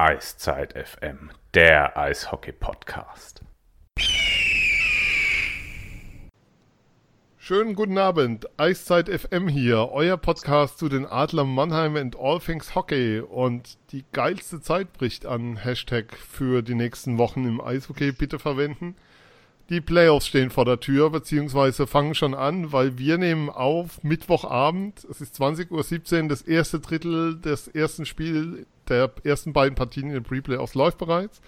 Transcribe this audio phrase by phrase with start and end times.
[0.00, 3.40] Eiszeit FM, der Eishockey-Podcast.
[7.36, 12.76] Schönen guten Abend, Eiszeit FM hier, euer Podcast zu den Adlern Mannheim and All Things
[12.76, 15.56] Hockey und die geilste Zeit bricht an.
[15.56, 18.94] Hashtag für die nächsten Wochen im Eishockey bitte verwenden.
[19.68, 25.04] Die Playoffs stehen vor der Tür, beziehungsweise fangen schon an, weil wir nehmen auf Mittwochabend,
[25.10, 30.14] es ist 20.17 Uhr, das erste Drittel des ersten Spiels der ersten beiden Partien in
[30.14, 31.40] den Pre-Playoffs läuft bereits.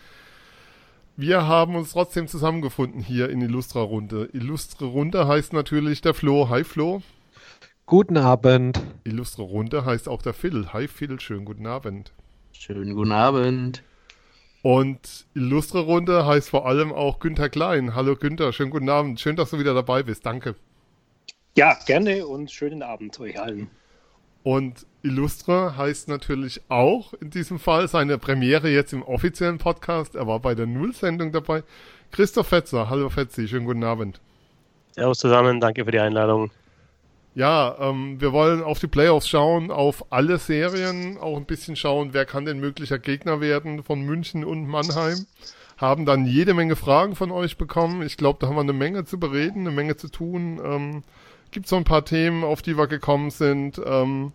[1.17, 4.30] Wir haben uns trotzdem zusammengefunden hier in Illustra Runde.
[4.33, 6.49] Illustre Runde heißt natürlich der Flo.
[6.49, 7.03] Hi Flo.
[7.85, 8.80] Guten Abend.
[9.05, 10.73] Illustre Runde heißt auch der Phil.
[10.73, 12.13] Hi Phil, schönen guten Abend.
[12.53, 13.83] Schönen guten Abend.
[14.63, 17.95] Und Illustre Runde heißt vor allem auch Günther Klein.
[17.95, 19.19] Hallo Günther, schönen guten Abend.
[19.19, 20.25] Schön, dass du wieder dabei bist.
[20.25, 20.55] Danke.
[21.57, 23.71] Ja, gerne und schönen Abend euch allen.
[24.43, 30.15] Und Illustre heißt natürlich auch in diesem Fall seine Premiere jetzt im offiziellen Podcast.
[30.15, 31.62] Er war bei der Null-Sendung dabei.
[32.10, 34.20] Christoph Fetzer, hallo Fetzi, schönen guten Abend.
[34.92, 36.51] Servus zusammen, danke für die Einladung.
[37.34, 42.12] Ja, ähm, wir wollen auf die Playoffs schauen, auf alle Serien, auch ein bisschen schauen,
[42.12, 45.26] wer kann denn möglicher Gegner werden von München und Mannheim.
[45.79, 48.02] Haben dann jede Menge Fragen von euch bekommen.
[48.02, 50.60] Ich glaube, da haben wir eine Menge zu bereden, eine Menge zu tun.
[50.62, 51.04] Ähm,
[51.52, 53.80] gibt so ein paar Themen, auf die wir gekommen sind.
[53.82, 54.32] Ähm,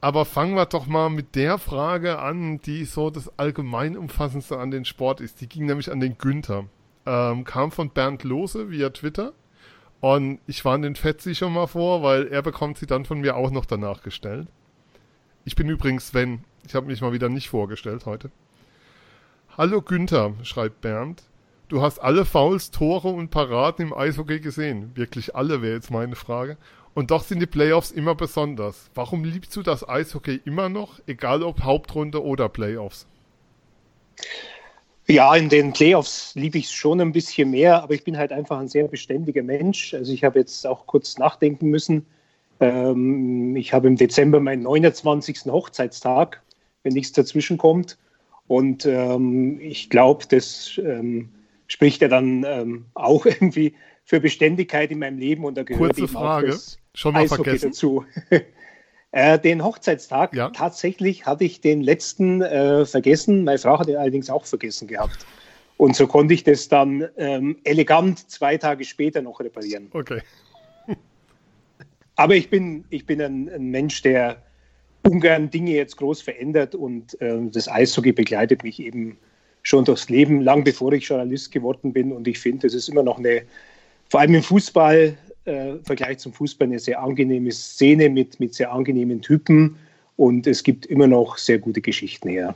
[0.00, 4.84] aber fangen wir doch mal mit der Frage an, die so das allgemeinumfassendste an den
[4.84, 5.40] Sport ist.
[5.40, 6.66] Die ging nämlich an den Günther.
[7.04, 9.32] Ähm, kam von Bernd Lose via Twitter.
[10.00, 13.36] Und ich warne den Fetzi schon mal vor, weil er bekommt sie dann von mir
[13.36, 14.46] auch noch danach gestellt.
[15.44, 16.44] Ich bin übrigens Sven.
[16.64, 18.30] Ich habe mich mal wieder nicht vorgestellt heute.
[19.56, 21.24] Hallo Günther, schreibt Bernd.
[21.68, 24.92] Du hast alle Fouls, Tore und Paraden im Eishockey gesehen.
[24.94, 26.56] Wirklich alle wäre jetzt meine Frage.
[26.98, 28.90] Und doch sind die Playoffs immer besonders.
[28.92, 33.06] Warum liebst du das Eishockey immer noch, egal ob Hauptrunde oder Playoffs?
[35.06, 38.32] Ja, in den Playoffs liebe ich es schon ein bisschen mehr, aber ich bin halt
[38.32, 39.94] einfach ein sehr beständiger Mensch.
[39.94, 42.04] Also ich habe jetzt auch kurz nachdenken müssen.
[42.58, 45.44] Ähm, ich habe im Dezember meinen 29.
[45.52, 46.42] Hochzeitstag,
[46.82, 47.96] wenn nichts dazwischen kommt.
[48.48, 51.28] Und ähm, ich glaube, das ähm,
[51.68, 53.74] spricht ja dann auch irgendwie
[54.08, 56.58] für Beständigkeit in meinem Leben und da gehört Kurze Frage,
[56.98, 57.70] schon mal Eishockey vergessen.
[57.70, 58.04] dazu.
[59.12, 60.50] äh, den Hochzeitstag, ja?
[60.50, 63.44] tatsächlich hatte ich den letzten äh, vergessen.
[63.44, 65.24] Meine Frau hat ihn allerdings auch vergessen gehabt.
[65.76, 69.88] Und so konnte ich das dann ähm, elegant zwei Tage später noch reparieren.
[69.92, 70.20] Okay.
[72.16, 74.42] Aber ich bin, ich bin ein, ein Mensch, der
[75.06, 79.16] ungern Dinge jetzt groß verändert und äh, das Eishockey begleitet mich eben
[79.62, 82.10] schon durchs Leben, lang bevor ich Journalist geworden bin.
[82.10, 83.42] Und ich finde, es ist immer noch eine,
[84.08, 85.16] vor allem im Fußball,
[85.48, 89.76] äh, im Vergleich zum Fußball, eine sehr angenehme Szene mit, mit sehr angenehmen Typen.
[90.16, 92.54] Und es gibt immer noch sehr gute Geschichten her.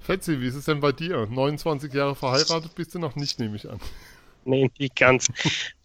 [0.00, 1.28] Fetzi, wie ist es denn bei dir?
[1.30, 3.78] 29 Jahre verheiratet bist du noch nicht, nehme ich an.
[4.44, 5.28] Nee, nicht ganz.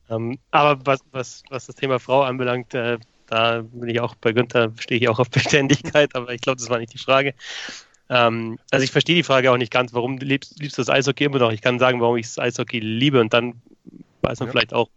[0.09, 4.31] ähm, aber was, was, was das Thema Frau anbelangt, äh, da bin ich auch bei
[4.31, 7.35] Günther, stehe ich auch auf Beständigkeit, aber ich glaube, das war nicht die Frage.
[8.09, 11.25] Ähm, also ich verstehe die Frage auch nicht ganz, warum liebst, liebst du das Eishockey
[11.25, 11.51] immer noch?
[11.51, 13.61] Ich kann sagen, warum ich das Eishockey liebe und dann
[14.21, 14.51] weiß man ja.
[14.51, 14.89] vielleicht auch,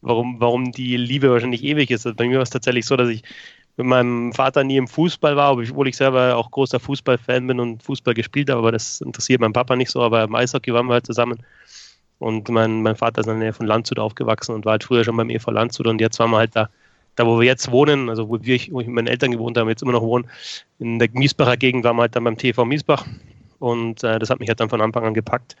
[0.00, 2.06] warum, warum die Liebe wahrscheinlich ewig ist.
[2.06, 3.22] Also bei mir war es tatsächlich so, dass ich
[3.76, 7.82] mit meinem Vater nie im Fußball war, obwohl ich selber auch großer Fußballfan bin und
[7.82, 10.94] Fußball gespielt habe, aber das interessiert meinen Papa nicht so, aber im Eishockey waren wir
[10.94, 11.42] halt zusammen.
[12.18, 15.04] Und mein, mein Vater ist in der Nähe von Landshut aufgewachsen und war halt früher
[15.04, 16.68] schon beim EV Landshut und jetzt waren wir halt da
[17.16, 19.70] da wo wir jetzt wohnen, also wo, wir, wo ich mit meinen Eltern gewohnt habe,
[19.70, 20.28] jetzt immer noch wohnen,
[20.78, 23.04] in der Miesbacher Gegend waren wir halt dann beim TV Miesbach
[23.62, 25.54] und äh, das hat mich halt dann von Anfang an gepackt.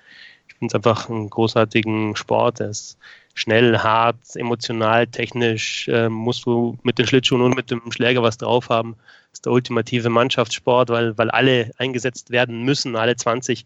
[0.48, 2.58] Ich finde es einfach einen großartigen Sport.
[2.58, 2.98] Er ist
[3.34, 8.38] schnell, hart, emotional, technisch, äh, musst du mit den Schlittschuhen und mit dem Schläger was
[8.38, 8.96] drauf haben.
[9.30, 13.64] Das ist der ultimative Mannschaftssport, weil, weil alle eingesetzt werden müssen, alle 20.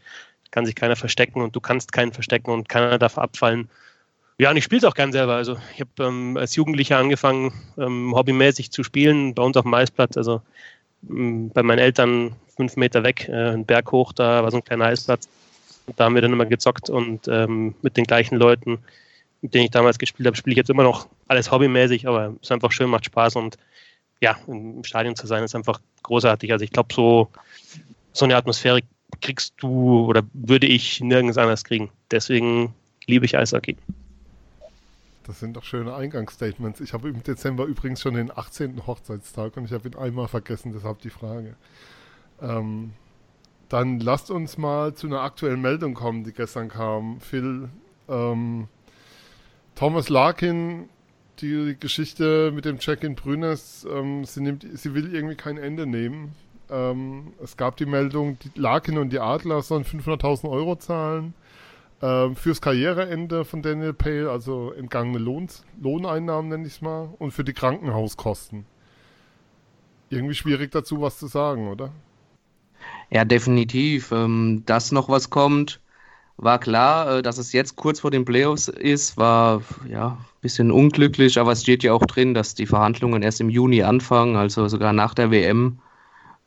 [0.51, 3.71] Kann sich keiner verstecken und du kannst keinen verstecken und keiner darf abfallen.
[4.39, 5.35] Ja, und ich spiele es auch gern selber.
[5.35, 9.73] Also ich habe ähm, als Jugendlicher angefangen, ähm, hobbymäßig zu spielen, bei uns auf dem
[9.73, 10.19] Eisplatz.
[10.19, 10.43] Also
[11.09, 14.65] ähm, bei meinen Eltern fünf Meter weg, äh, einen Berg hoch, da war so ein
[14.65, 15.29] kleiner Eisplatz.
[15.95, 18.79] Da haben wir dann immer gezockt und ähm, mit den gleichen Leuten,
[19.41, 22.49] mit denen ich damals gespielt habe, spiele ich jetzt immer noch alles hobbymäßig, aber es
[22.49, 23.57] ist einfach schön, macht Spaß und
[24.21, 26.51] ja, im Stadion zu sein ist einfach großartig.
[26.51, 27.29] Also ich glaube, so,
[28.13, 28.81] so eine Atmosphäre
[29.21, 31.91] kriegst du oder würde ich nirgends anders kriegen.
[32.11, 32.75] Deswegen
[33.07, 33.77] liebe ich Eishockey.
[35.27, 36.81] Das sind doch schöne Eingangsstatements.
[36.81, 38.87] Ich habe im Dezember übrigens schon den 18.
[38.87, 41.57] Hochzeitstag und ich habe ihn einmal vergessen, deshalb die Frage.
[42.41, 42.93] Ähm,
[43.69, 47.21] dann lasst uns mal zu einer aktuellen Meldung kommen, die gestern kam.
[47.21, 47.69] Phil,
[48.09, 48.69] ähm,
[49.75, 50.89] Thomas Larkin,
[51.41, 55.87] die, die, Geschichte mit dem Check-in Brüners, ähm, sie, nimmt, sie will irgendwie kein Ende
[55.87, 56.35] nehmen.
[56.71, 61.35] Ähm, es gab die Meldung, die Larkin und die Adler sollen 500.000 Euro zahlen
[62.03, 65.49] ähm, fürs Karriereende von Daniel Pale, also entgangene Lohn
[65.81, 68.67] Lohneinnahmen nenne ich es mal, und für die Krankenhauskosten.
[70.11, 71.91] Irgendwie schwierig dazu was zu sagen, oder?
[73.11, 74.13] Ja, definitiv.
[74.13, 75.81] Ähm, dass noch was kommt,
[76.37, 77.19] war klar.
[77.19, 81.53] Äh, dass es jetzt kurz vor den Playoffs ist, war ja ein bisschen unglücklich, aber
[81.53, 85.15] es steht ja auch drin, dass die Verhandlungen erst im Juni anfangen, also sogar nach
[85.15, 85.79] der WM.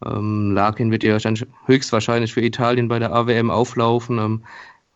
[0.05, 1.17] Ähm, Larkin wird ja
[1.65, 4.17] höchstwahrscheinlich für Italien bei der AWM auflaufen.
[4.19, 4.43] Ähm,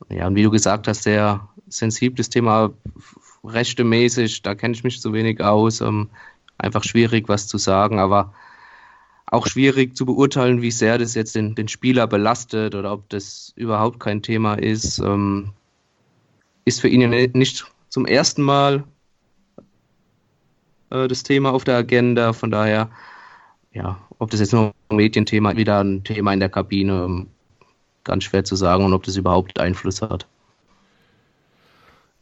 [0.09, 2.71] ja, und wie du gesagt hast, sehr sensibles Thema,
[3.43, 5.81] rechtemäßig, da kenne ich mich zu wenig aus.
[5.81, 6.09] Ähm,
[6.57, 8.33] einfach schwierig, was zu sagen, aber
[9.33, 13.51] auch schwierig zu beurteilen, wie sehr das jetzt den, den Spieler belastet oder ob das
[13.55, 14.99] überhaupt kein Thema ist.
[14.99, 15.53] Ähm,
[16.65, 18.83] ist für ihn nicht zum ersten Mal
[20.91, 22.31] äh, das Thema auf der Agenda.
[22.33, 22.91] Von daher,
[23.73, 27.27] ja, ob das jetzt nur ein Medienthema, wieder ein Thema in der Kabine, ähm,
[28.03, 30.27] ganz schwer zu sagen und ob das überhaupt Einfluss hat.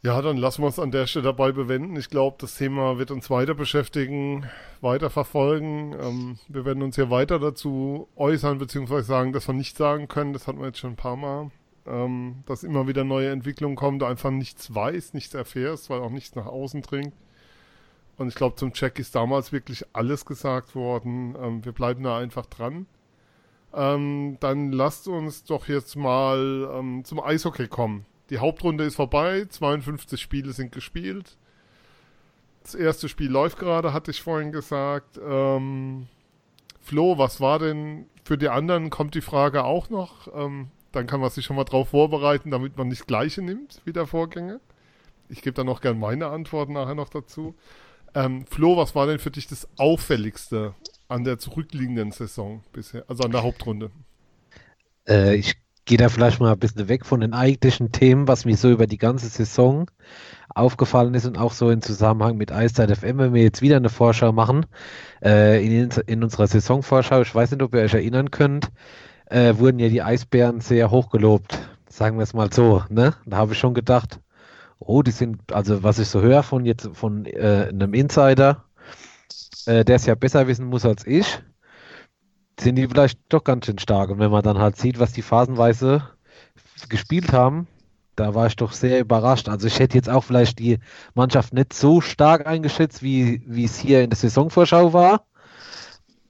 [0.04, 1.94] Ja, dann lassen wir es an der Stelle dabei bewenden.
[1.94, 4.46] Ich glaube, das Thema wird uns weiter beschäftigen,
[4.80, 5.94] weiter verfolgen.
[6.00, 10.32] Ähm, wir werden uns hier weiter dazu äußern, beziehungsweise sagen, dass wir nichts sagen können.
[10.32, 11.52] Das hatten wir jetzt schon ein paar Mal.
[11.86, 16.10] Ähm, dass immer wieder neue Entwicklungen kommen, du einfach nichts weißt, nichts erfährst, weil auch
[16.10, 17.14] nichts nach außen dringt.
[18.16, 21.36] Und ich glaube, zum Check ist damals wirklich alles gesagt worden.
[21.40, 22.86] Ähm, wir bleiben da einfach dran.
[23.72, 28.04] Ähm, dann lasst uns doch jetzt mal ähm, zum Eishockey kommen.
[28.32, 31.36] Die Hauptrunde ist vorbei, 52 Spiele sind gespielt.
[32.62, 35.20] Das erste Spiel läuft gerade, hatte ich vorhin gesagt.
[35.22, 36.06] Ähm,
[36.80, 38.88] Flo, was war denn für die anderen?
[38.88, 40.34] Kommt die Frage auch noch?
[40.34, 43.92] Ähm, dann kann man sich schon mal drauf vorbereiten, damit man nicht gleiche nimmt wie
[43.92, 44.60] der Vorgänger.
[45.28, 47.54] Ich gebe dann noch gern meine Antwort nachher noch dazu.
[48.14, 50.74] Ähm, Flo, was war denn für dich das Auffälligste
[51.06, 53.90] an der zurückliegenden Saison bisher, also an der Hauptrunde?
[55.06, 58.56] Äh, ich gehe da vielleicht mal ein bisschen weg von den eigentlichen Themen, was mir
[58.56, 59.90] so über die ganze Saison
[60.54, 63.88] aufgefallen ist und auch so in Zusammenhang mit Eiszeit FM, wenn wir jetzt wieder eine
[63.88, 64.66] Vorschau machen,
[65.22, 68.70] äh, in, in, unserer Saisonvorschau, ich weiß nicht, ob ihr euch erinnern könnt,
[69.26, 71.58] äh, wurden ja die Eisbären sehr hochgelobt,
[71.88, 73.14] sagen wir es mal so, ne?
[73.26, 74.20] Da habe ich schon gedacht,
[74.78, 78.64] oh, die sind, also was ich so höre von jetzt von äh, einem Insider,
[79.66, 81.42] äh, der es ja besser wissen muss als ich,
[82.62, 84.10] sind die vielleicht doch ganz schön stark.
[84.10, 86.08] Und wenn man dann halt sieht, was die phasenweise
[86.88, 87.66] gespielt haben,
[88.16, 89.48] da war ich doch sehr überrascht.
[89.48, 90.78] Also ich hätte jetzt auch vielleicht die
[91.14, 95.24] Mannschaft nicht so stark eingeschätzt, wie, wie es hier in der Saisonvorschau war.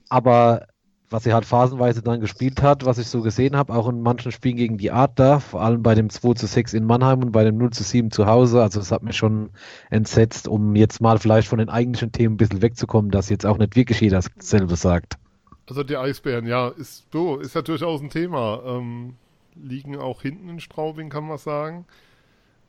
[0.09, 0.67] Aber
[1.09, 4.31] was sie halt phasenweise dann gespielt hat, was ich so gesehen habe, auch in manchen
[4.31, 7.43] Spielen gegen die Adler, vor allem bei dem 2 zu 6 in Mannheim und bei
[7.43, 9.51] dem 0 zu 7 zu Hause, also es hat mich schon
[9.91, 13.59] entsetzt, um jetzt mal vielleicht von den eigentlichen Themen ein bisschen wegzukommen, dass jetzt auch
[13.59, 15.19] nicht wirklich jeder dasselbe sagt.
[15.67, 18.61] Also die Eisbären, ja, ist so, ist ja durchaus ein Thema.
[18.65, 19.15] Ähm,
[19.55, 21.85] liegen auch hinten in Straubing, kann man sagen.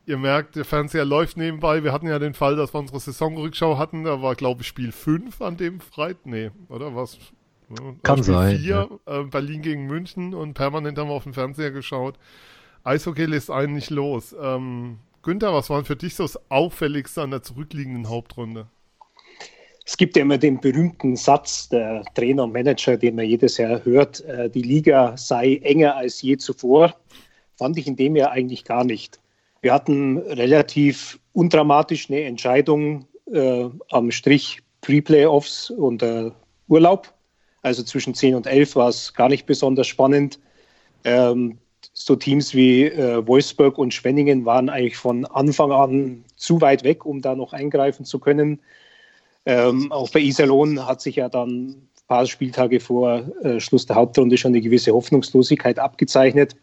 [0.06, 1.82] Ihr merkt, der Fernseher läuft nebenbei.
[1.82, 4.04] Wir hatten ja den Fall, dass wir unsere Saisonrückschau hatten.
[4.04, 6.26] Da war, glaube ich, Spiel 5 an dem Freitag.
[6.26, 7.18] Nee, oder was?
[8.02, 8.58] Kann Spiel sein.
[8.58, 9.20] 4, ja.
[9.20, 12.18] äh, Berlin gegen München und permanent haben wir auf den Fernseher geschaut.
[12.84, 14.36] Eishockey lässt einen nicht los.
[14.38, 18.66] Ähm, Günther, was war für dich so das Auffälligste an der zurückliegenden Hauptrunde?
[19.86, 23.84] Es gibt ja immer den berühmten Satz der Trainer und Manager, den man jedes Jahr
[23.84, 26.94] hört, äh, die Liga sei enger als je zuvor.
[27.56, 29.20] Fand ich in dem Jahr eigentlich gar nicht.
[29.60, 36.30] Wir hatten relativ undramatisch eine Entscheidung äh, am Strich Pre-Playoffs und äh,
[36.68, 37.12] Urlaub.
[37.62, 40.38] Also zwischen 10 und 11 war es gar nicht besonders spannend.
[41.04, 41.58] Ähm,
[41.92, 47.04] so Teams wie äh, Wolfsburg und Schwenningen waren eigentlich von Anfang an zu weit weg,
[47.04, 48.60] um da noch eingreifen zu können.
[49.46, 53.96] Ähm, auch bei Iserlohn hat sich ja dann ein paar Spieltage vor äh, Schluss der
[53.96, 56.56] Hauptrunde schon eine gewisse Hoffnungslosigkeit abgezeichnet.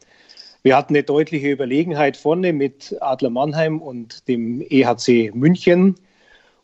[0.63, 5.95] Wir hatten eine deutliche Überlegenheit vorne mit Adler Mannheim und dem EHC München.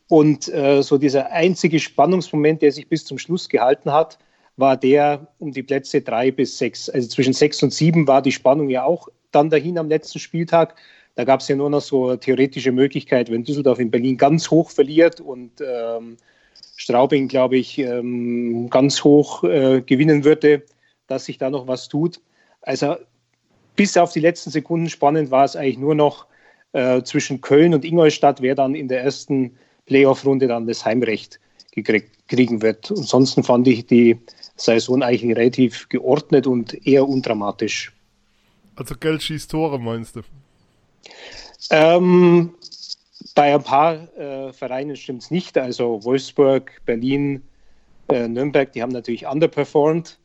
[0.07, 4.17] Und äh, so dieser einzige Spannungsmoment, der sich bis zum Schluss gehalten hat,
[4.55, 6.89] war der um die Plätze drei bis sechs.
[6.89, 10.75] Also zwischen sechs und sieben war die Spannung ja auch dann dahin am letzten Spieltag.
[11.17, 14.51] Da gab es ja nur noch so eine theoretische Möglichkeit, wenn Düsseldorf in Berlin ganz
[14.51, 16.15] hoch verliert und ähm,
[16.75, 20.61] Straubing, glaube ich, ähm, ganz hoch äh, gewinnen würde,
[21.07, 22.21] dass sich da noch was tut.
[22.61, 22.97] Also
[23.75, 26.27] bis auf die letzten Sekunden spannend war es eigentlich nur noch
[26.73, 29.57] äh, zwischen Köln und Ingolstadt, wer dann in der ersten
[29.87, 31.39] Playoff-Runde dann das Heimrecht
[32.27, 32.91] kriegen wird.
[32.91, 34.19] Ansonsten fand ich die
[34.55, 37.91] Saison eigentlich relativ geordnet und eher undramatisch.
[38.75, 40.21] Also Geld schießt Tore, meinst du?
[41.69, 42.53] Ähm,
[43.35, 45.57] bei ein paar äh, Vereinen stimmt es nicht.
[45.57, 47.43] Also Wolfsburg, Berlin,
[48.09, 50.17] äh, Nürnberg, die haben natürlich underperformed.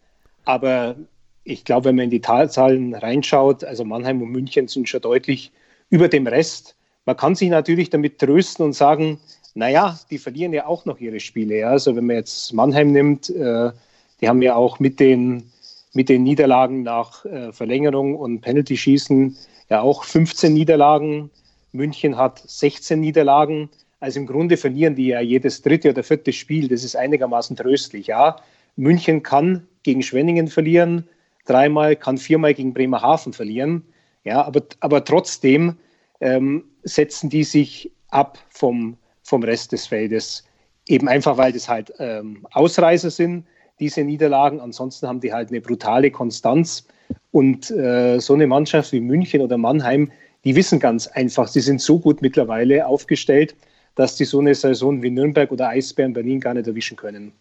[0.45, 0.97] Aber
[1.45, 5.53] ich glaube, wenn man in die Zahlen reinschaut, also Mannheim und München sind schon deutlich
[5.91, 6.77] über dem Rest.
[7.05, 9.19] Man kann sich natürlich damit trösten und sagen,
[9.55, 11.59] naja, die verlieren ja auch noch ihre Spiele.
[11.59, 11.71] Ja?
[11.71, 13.73] Also wenn man jetzt Mannheim nimmt, äh,
[14.21, 15.51] die haben ja auch mit den,
[15.93, 19.37] mit den Niederlagen nach äh, Verlängerung und Penalty-Schießen
[19.73, 21.31] ja auch 15 Niederlagen.
[21.73, 23.71] München hat 16 Niederlagen.
[24.01, 26.69] Also im Grunde verlieren die ja jedes dritte oder vierte Spiel.
[26.69, 28.09] Das ist einigermaßen tröstlich.
[28.09, 28.37] Ja,
[28.77, 31.09] München kann gegen Schwenningen verlieren,
[31.47, 33.83] dreimal, kann viermal gegen Bremerhaven verlieren.
[34.25, 35.77] Ja, aber, aber trotzdem
[36.21, 40.45] ähm, setzen die sich ab vom, vom Rest des Feldes.
[40.87, 43.47] Eben einfach, weil das halt ähm, Ausreißer sind,
[43.81, 44.61] diese Niederlagen.
[44.61, 46.87] Ansonsten haben die halt eine brutale Konstanz.
[47.31, 50.11] Und äh, so eine Mannschaft wie München oder Mannheim,
[50.45, 53.55] die wissen ganz einfach, sie sind so gut mittlerweile aufgestellt,
[53.95, 57.33] dass die so eine Saison wie Nürnberg oder Eisbären Berlin gar nicht erwischen können.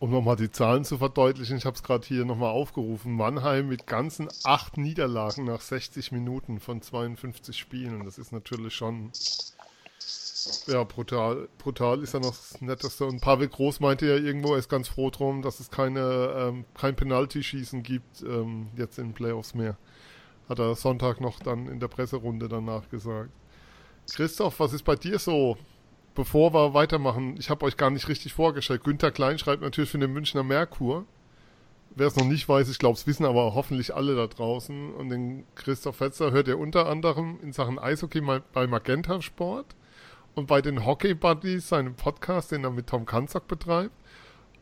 [0.00, 3.12] Um nochmal die Zahlen zu verdeutlichen, ich habe es gerade hier nochmal aufgerufen.
[3.14, 8.04] Mannheim mit ganzen acht Niederlagen nach 60 Minuten von 52 Spielen.
[8.04, 9.12] Das ist natürlich schon
[10.66, 11.48] ja, brutal.
[11.58, 13.04] Brutal ist ja noch das Netteste.
[13.04, 16.64] Und Pavel Groß meinte ja irgendwo, er ist ganz froh drum, dass es keine, ähm,
[16.74, 19.76] kein Penalty-Schießen gibt ähm, jetzt in den Playoffs mehr.
[20.48, 23.30] Hat er Sonntag noch dann in der Presserunde danach gesagt.
[24.12, 25.56] Christoph, was ist bei dir so?
[26.14, 28.84] Bevor wir weitermachen, ich habe euch gar nicht richtig vorgestellt.
[28.84, 31.06] Günther Klein schreibt natürlich für den Münchner Merkur.
[31.96, 34.94] Wer es noch nicht weiß, ich glaube, es wissen aber hoffentlich alle da draußen.
[34.94, 38.20] Und den Christoph Fetzer hört ihr unter anderem in Sachen Eishockey
[38.52, 39.74] bei Magenta Sport
[40.34, 43.94] und bei den Hockey Buddies, seinem Podcast, den er mit Tom Kanzak betreibt.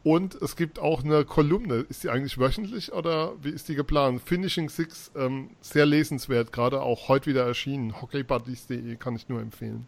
[0.04, 1.86] Und es gibt auch eine Kolumne.
[1.88, 4.20] Ist die eigentlich wöchentlich oder wie ist die geplant?
[4.20, 8.00] Finishing Six, ähm, sehr lesenswert, gerade auch heute wieder erschienen.
[8.00, 9.86] Hockeybuddies.de kann ich nur empfehlen.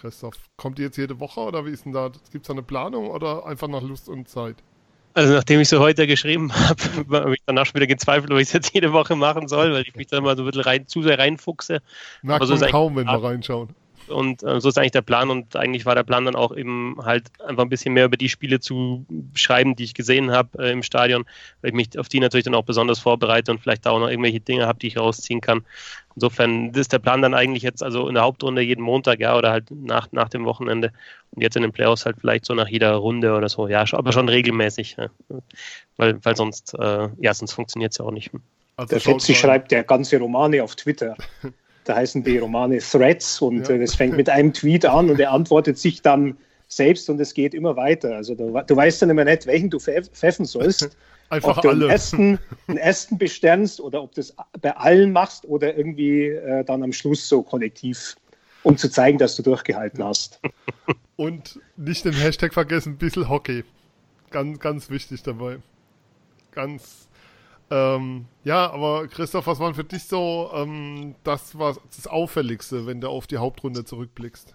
[0.00, 2.10] Christoph, kommt die jetzt jede Woche oder wie ist denn da?
[2.32, 4.56] Gibt es da eine Planung oder einfach nach Lust und Zeit?
[5.14, 6.82] Also nachdem ich so heute geschrieben habe,
[7.20, 9.82] habe ich danach schon wieder gezweifelt, ob ich es jetzt jede Woche machen soll, weil
[9.82, 11.82] ich mich dann mal so ein bisschen rein, zu sehr reinfuchse.
[12.22, 13.68] Merkt so man kaum, wenn wir reinschauen.
[14.08, 15.30] Und äh, so ist eigentlich der Plan.
[15.30, 18.28] Und eigentlich war der Plan dann auch eben halt einfach ein bisschen mehr über die
[18.28, 21.24] Spiele zu schreiben, die ich gesehen habe äh, im Stadion,
[21.60, 24.40] weil ich mich auf die natürlich dann auch besonders vorbereite und vielleicht auch noch irgendwelche
[24.40, 25.64] Dinge habe, die ich rausziehen kann.
[26.14, 29.50] Insofern ist der Plan dann eigentlich jetzt also in der Hauptrunde jeden Montag, ja, oder
[29.50, 30.92] halt nach, nach dem Wochenende
[31.30, 34.12] und jetzt in den Playoffs halt vielleicht so nach jeder Runde oder so, ja, aber
[34.12, 35.08] schon regelmäßig, ja.
[35.96, 38.30] weil, weil sonst, äh, ja, sonst funktioniert es ja auch nicht.
[38.76, 41.16] Also der Fetzi schreibt ja ganze Romane auf Twitter.
[41.84, 43.76] Da heißen die Romane Threads und ja.
[43.76, 46.36] das fängt mit einem Tweet an und er antwortet sich dann
[46.68, 48.16] selbst und es geht immer weiter.
[48.16, 50.96] Also du, du weißt dann immer nicht, welchen du pfeffen sollst.
[51.28, 51.84] Einfach ob du alle.
[51.84, 56.62] Einen ersten, einen ersten besternst oder ob du das bei allen machst oder irgendwie äh,
[56.62, 58.16] dann am Schluss so kollektiv,
[58.62, 60.40] um zu zeigen, dass du durchgehalten hast.
[61.16, 63.64] Und nicht den Hashtag vergessen, bisschen Hockey.
[64.30, 65.56] Ganz, ganz wichtig dabei.
[66.52, 67.08] Ganz
[67.72, 73.00] ähm, ja, aber Christoph, was war für dich so ähm, das, was das Auffälligste, wenn
[73.00, 74.54] du auf die Hauptrunde zurückblickst?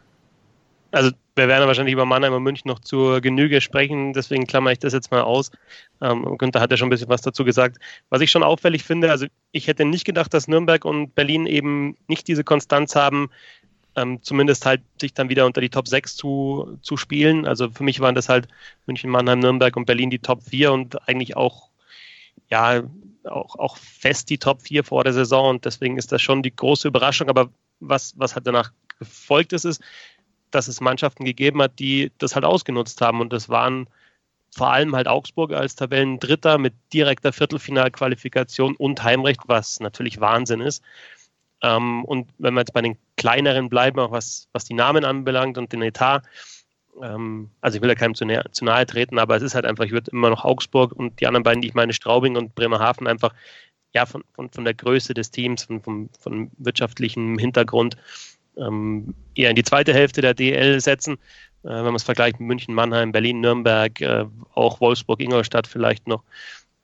[0.92, 4.80] Also wir werden wahrscheinlich über Mannheim und München noch zur Genüge sprechen, deswegen klammere ich
[4.80, 5.52] das jetzt mal aus.
[6.00, 7.78] Ähm, Günther hat ja schon ein bisschen was dazu gesagt.
[8.10, 11.98] Was ich schon auffällig finde, also ich hätte nicht gedacht, dass Nürnberg und Berlin eben
[12.08, 13.32] nicht diese Konstanz haben,
[13.96, 17.48] ähm, zumindest halt sich dann wieder unter die Top 6 zu, zu spielen.
[17.48, 18.48] Also für mich waren das halt
[18.86, 21.67] München, Mannheim, Nürnberg und Berlin die Top 4 und eigentlich auch
[22.50, 22.84] ja,
[23.24, 26.56] auch, auch fest die Top 4 vor der Saison und deswegen ist das schon die
[26.56, 27.30] große Überraschung.
[27.30, 29.82] Aber was, was halt danach gefolgt ist, ist,
[30.52, 33.88] dass es Mannschaften gegeben hat, die das halt ausgenutzt haben und das waren
[34.56, 40.84] vor allem halt Augsburg als Tabellendritter mit direkter Viertelfinalqualifikation und Heimrecht, was natürlich Wahnsinn ist.
[41.62, 45.58] Ähm, und wenn wir jetzt bei den kleineren bleiben, auch was, was die Namen anbelangt
[45.58, 46.22] und den Etat,
[47.02, 49.66] ähm, also ich will ja keinem zu, nahe, zu nahe treten, aber es ist halt
[49.66, 52.56] einfach, ich würde immer noch Augsburg und die anderen beiden, die ich meine, Straubing und
[52.56, 53.34] Bremerhaven einfach
[53.94, 57.98] ja von, von, von der Größe des Teams, von, von, von wirtschaftlichem Hintergrund
[58.58, 61.14] ähm, eher in die zweite Hälfte der DL setzen.
[61.64, 66.08] Äh, wenn man es vergleicht mit München, Mannheim, Berlin, Nürnberg, äh, auch Wolfsburg, Ingolstadt vielleicht
[66.08, 66.24] noch.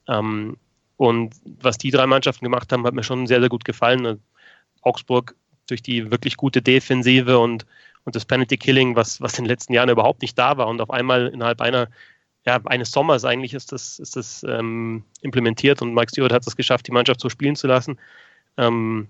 [0.08, 0.58] Ähm,
[0.98, 4.22] und was die drei Mannschaften gemacht haben, hat mir schon sehr, sehr gut gefallen.
[4.82, 5.36] Augsburg
[5.68, 7.66] durch die wirklich gute Defensive und
[8.06, 10.82] und das Penalty Killing, was, was in den letzten Jahren überhaupt nicht da war und
[10.82, 11.88] auf einmal innerhalb einer,
[12.46, 16.56] ja, eines Sommers eigentlich ist das, ist das ähm, implementiert und Mike Stewart hat es
[16.56, 17.98] geschafft, die Mannschaft so spielen zu lassen.
[18.58, 19.08] Ähm,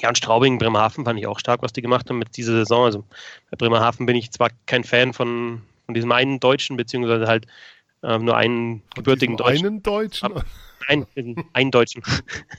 [0.00, 2.84] ja, und Straubing, Bremerhaven fand ich auch stark, was die gemacht haben mit dieser Saison.
[2.84, 3.04] Also
[3.50, 7.46] bei Bremerhaven bin ich zwar kein Fan von, von diesem einen Deutschen, beziehungsweise halt
[8.02, 9.66] ähm, nur einen gebürtigen Deutschen.
[9.66, 10.34] Einen Deutschen?
[10.88, 11.06] Ein,
[11.52, 12.02] einen Deutschen.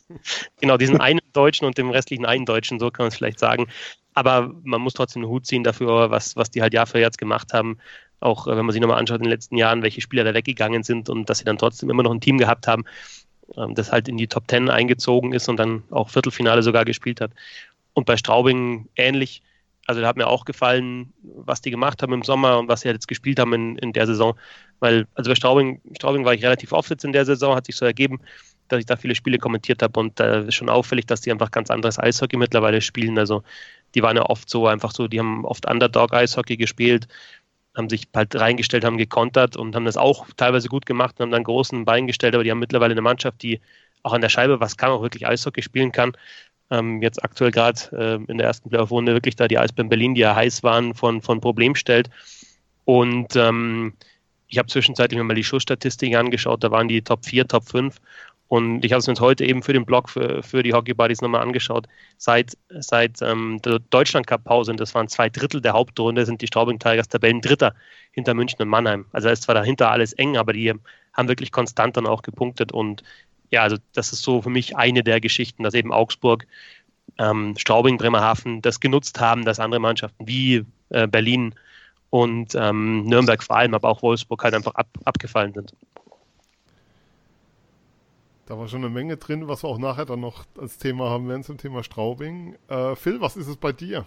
[0.60, 3.68] genau, diesen einen Deutschen und dem restlichen einen Deutschen, so kann man es vielleicht sagen.
[4.18, 7.12] Aber man muss trotzdem einen Hut ziehen dafür, was, was die halt Jahr für Jahr
[7.12, 7.78] gemacht haben.
[8.20, 10.82] Auch äh, wenn man sich nochmal anschaut in den letzten Jahren, welche Spieler da weggegangen
[10.82, 12.84] sind und dass sie dann trotzdem immer noch ein Team gehabt haben,
[13.56, 17.22] ähm, das halt in die Top Ten eingezogen ist und dann auch Viertelfinale sogar gespielt
[17.22, 17.30] hat.
[17.94, 19.44] Und bei Straubing ähnlich.
[19.86, 22.90] Also da hat mir auch gefallen, was die gemacht haben im Sommer und was sie
[22.90, 24.34] jetzt gespielt haben in, in der Saison.
[24.80, 27.76] Weil, also bei Straubing, Straubing war ich relativ oft jetzt in der Saison, hat sich
[27.76, 28.20] so ergeben,
[28.68, 31.70] dass ich da viele Spiele kommentiert habe und äh, schon auffällig, dass die einfach ganz
[31.70, 33.18] anderes Eishockey mittlerweile spielen.
[33.18, 33.44] Also
[33.96, 37.08] die waren ja oft so einfach so, die haben oft Underdog-Eishockey gespielt,
[37.76, 41.32] haben sich halt reingestellt, haben gekontert und haben das auch teilweise gut gemacht und haben
[41.32, 43.62] dann großen Bein gestellt, aber die haben mittlerweile eine Mannschaft, die
[44.04, 46.14] auch an der Scheibe was kann, auch wirklich Eishockey spielen kann.
[46.70, 50.22] Ähm, jetzt aktuell gerade äh, in der ersten Playoff-Runde wirklich da die Eisbären Berlin, die
[50.22, 52.10] ja heiß waren, von, von Problem stellt.
[52.86, 53.94] Und ähm,
[54.48, 58.00] ich habe zwischenzeitlich mir mal die Schussstatistiken angeschaut, da waren die Top 4, Top 5
[58.48, 61.22] und ich habe es mir heute eben für den Blog für, für die Hockey Buddies
[61.22, 61.88] nochmal angeschaut.
[62.18, 66.42] Seit, seit ähm, der Deutschland Cup Pause, und das waren zwei Drittel der Hauptrunde, sind
[66.42, 67.74] die Straubing Tigers Tabellen Dritter
[68.12, 69.06] hinter München und Mannheim.
[69.12, 70.74] Also da ist zwar dahinter alles eng, aber die
[71.14, 72.72] haben wirklich konstant dann auch gepunktet.
[72.72, 73.04] Und
[73.52, 76.48] ja, also das ist so für mich eine der Geschichten, dass eben Augsburg,
[77.18, 81.54] ähm, Straubing, Bremerhaven das genutzt haben, dass andere Mannschaften wie äh, Berlin
[82.10, 85.74] und ähm, Nürnberg vor allem, aber auch Wolfsburg halt einfach ab, abgefallen sind.
[88.48, 91.28] Da war schon eine Menge drin, was wir auch nachher dann noch als Thema haben
[91.28, 92.56] werden zum Thema Straubing.
[92.70, 94.06] Äh, Phil, was ist es bei dir?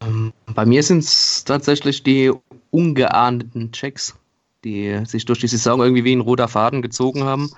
[0.00, 2.30] Ähm, bei mir sind es tatsächlich die
[2.70, 4.14] ungeahndeten Checks,
[4.62, 7.50] die sich durch die Saison irgendwie wie ein roter Faden gezogen haben.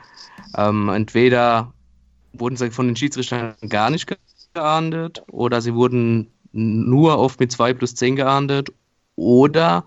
[0.56, 1.74] Ähm, entweder
[2.32, 4.10] wurden sie von den Schiedsrichtern gar nicht
[4.54, 8.72] geahndet oder sie wurden nur oft mit 2 plus 10 geahndet
[9.16, 9.84] oder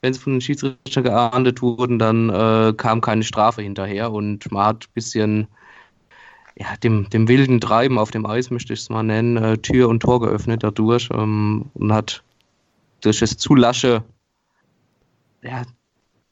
[0.00, 4.66] wenn sie von den Schiedsrichtern geahndet wurden, dann äh, kam keine Strafe hinterher und man
[4.66, 5.48] hat ein bisschen
[6.58, 9.88] ja, dem, dem wilden Treiben auf dem Eis, möchte ich es mal nennen, äh, Tür
[9.88, 12.22] und Tor geöffnet dadurch ähm, und hat
[13.02, 14.04] durch das zu lasche,
[15.42, 15.62] ja,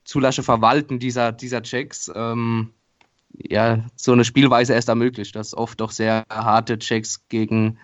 [0.05, 2.71] zu Verwalten dieser, dieser Checks ähm,
[3.37, 7.79] ja, so eine Spielweise erst ermöglicht, dass oft doch sehr harte Checks gegen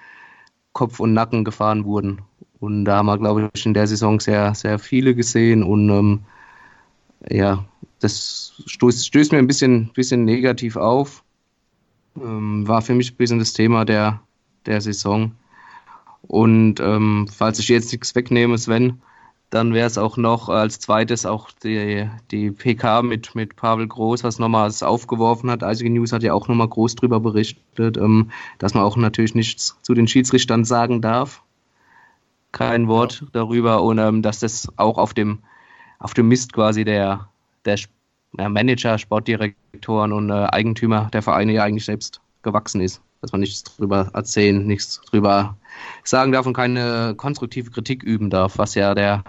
[0.73, 2.23] Kopf und Nacken gefahren wurden.
[2.61, 5.63] Und da haben wir, glaube ich, in der Saison sehr, sehr viele gesehen.
[5.63, 6.21] Und ähm,
[7.29, 7.65] ja,
[8.01, 11.25] das stößt, stößt, mir ein bisschen, bisschen negativ auf.
[12.21, 14.21] Ähm, war für mich ein bisschen das Thema der,
[14.67, 15.33] der Saison.
[16.23, 19.01] Und ähm, falls ich jetzt nichts wegnehme, Sven,
[19.49, 24.23] dann wäre es auch noch als zweites auch die, die PK mit, mit Pavel Groß,
[24.23, 25.65] was nochmal aufgeworfen hat.
[25.65, 29.77] Eisige News hat ja auch nochmal groß drüber berichtet, ähm, dass man auch natürlich nichts
[29.83, 31.43] zu den Schiedsrichtern sagen darf.
[32.53, 35.41] Kein Wort darüber und ähm, dass das auch auf dem,
[35.99, 37.29] auf dem Mist quasi der,
[37.65, 37.79] der
[38.33, 43.01] Manager, Sportdirektoren und äh, Eigentümer der Vereine ja eigentlich selbst gewachsen ist.
[43.21, 45.57] Dass man nichts drüber erzählen, nichts drüber
[46.05, 49.25] sagen darf und keine konstruktive Kritik üben darf, was ja der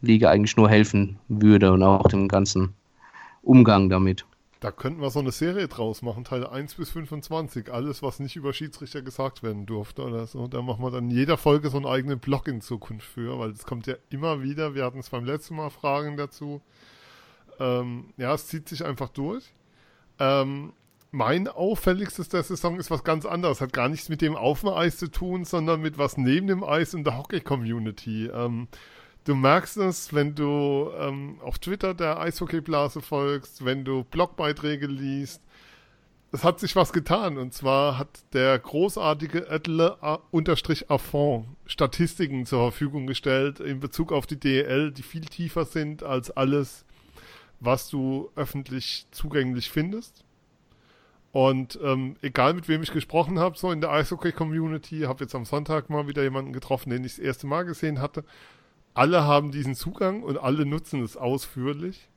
[0.00, 2.74] Liga eigentlich nur helfen würde und auch dem ganzen
[3.42, 4.24] Umgang damit.
[4.62, 7.72] Da könnten wir so eine Serie draus machen, Teile 1 bis 25.
[7.72, 10.46] Alles, was nicht über Schiedsrichter gesagt werden durfte oder so.
[10.46, 13.64] Da machen wir dann jeder Folge so einen eigenen Blog in Zukunft für, weil es
[13.64, 14.76] kommt ja immer wieder.
[14.76, 16.62] Wir hatten es beim letzten Mal Fragen dazu.
[17.58, 19.52] Ähm, ja, es zieht sich einfach durch.
[20.20, 20.74] Ähm,
[21.10, 23.60] mein auffälligstes der Saison ist was ganz anderes.
[23.60, 26.62] Hat gar nichts mit dem auf dem Eis zu tun, sondern mit was neben dem
[26.62, 28.26] Eis in der Hockey-Community.
[28.26, 28.68] Ähm,
[29.24, 35.42] du merkst es, wenn du ähm, auf Twitter der Eishockeyblase folgst, wenn du Blogbeiträge liest.
[36.34, 39.98] Es hat sich was getan und zwar hat der großartige Edle
[40.30, 46.02] unterstrich Affond Statistiken zur Verfügung gestellt in Bezug auf die DEL, die viel tiefer sind
[46.02, 46.86] als alles,
[47.60, 50.24] was du öffentlich zugänglich findest.
[51.32, 55.46] Und ähm, egal mit wem ich gesprochen habe, so in der Eishockey-Community, habe jetzt am
[55.46, 58.24] Sonntag mal wieder jemanden getroffen, den ich das erste Mal gesehen hatte,
[58.94, 62.08] alle haben diesen Zugang und alle nutzen es ausführlich.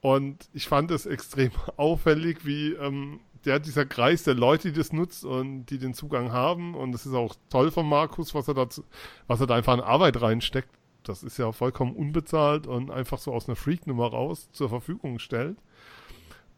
[0.00, 4.92] Und ich fand es extrem auffällig, wie ähm, der, dieser Kreis der Leute, die das
[4.92, 6.74] nutzt und die den Zugang haben.
[6.74, 8.84] Und es ist auch toll von Markus, was er dazu,
[9.26, 10.70] was er da einfach an Arbeit reinsteckt.
[11.02, 15.56] Das ist ja vollkommen unbezahlt und einfach so aus einer Freak-Nummer raus zur Verfügung stellt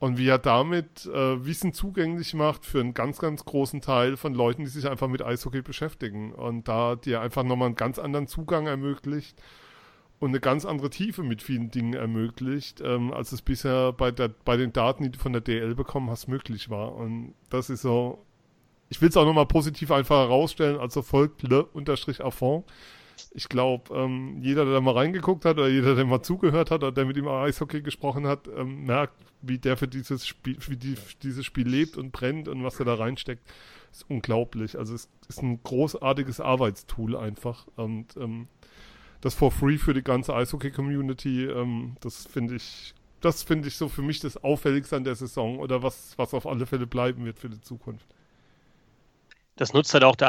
[0.03, 4.35] und wie er damit äh, Wissen zugänglich macht für einen ganz, ganz großen Teil von
[4.35, 8.27] Leuten, die sich einfach mit Eishockey beschäftigen und da dir einfach nochmal einen ganz anderen
[8.27, 9.41] Zugang ermöglicht
[10.19, 14.27] und eine ganz andere Tiefe mit vielen Dingen ermöglicht, ähm, als es bisher bei, der,
[14.27, 16.97] bei den Daten, die du von der DL bekommen hast, möglich war.
[16.97, 18.27] Und das ist so,
[18.89, 22.65] ich will es auch nochmal positiv einfach herausstellen, also folgt le-affond
[23.35, 26.83] ich glaube, ähm, jeder, der da mal reingeguckt hat oder jeder, der mal zugehört hat
[26.83, 30.77] oder der mit ihm Eishockey gesprochen hat, ähm, merkt, wie der für dieses Spiel, wie
[30.77, 33.43] die, dieses Spiel lebt und brennt und was er da reinsteckt.
[33.91, 34.79] Ist unglaublich.
[34.79, 37.67] Also es ist ein großartiges Arbeitstool einfach.
[37.77, 38.49] Und ähm,
[39.21, 41.47] das for free für die ganze Eishockey-Community.
[41.47, 45.59] Ähm, das finde ich, das finde ich so für mich das Auffälligste an der Saison
[45.59, 48.07] oder was, was auf alle Fälle bleiben wird für die Zukunft.
[49.57, 50.29] Das nutzt halt auch der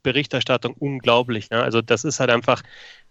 [0.00, 1.50] Eishockey-Berichterstattung unglaublich.
[1.50, 1.62] Ne?
[1.62, 2.62] Also das ist halt einfach,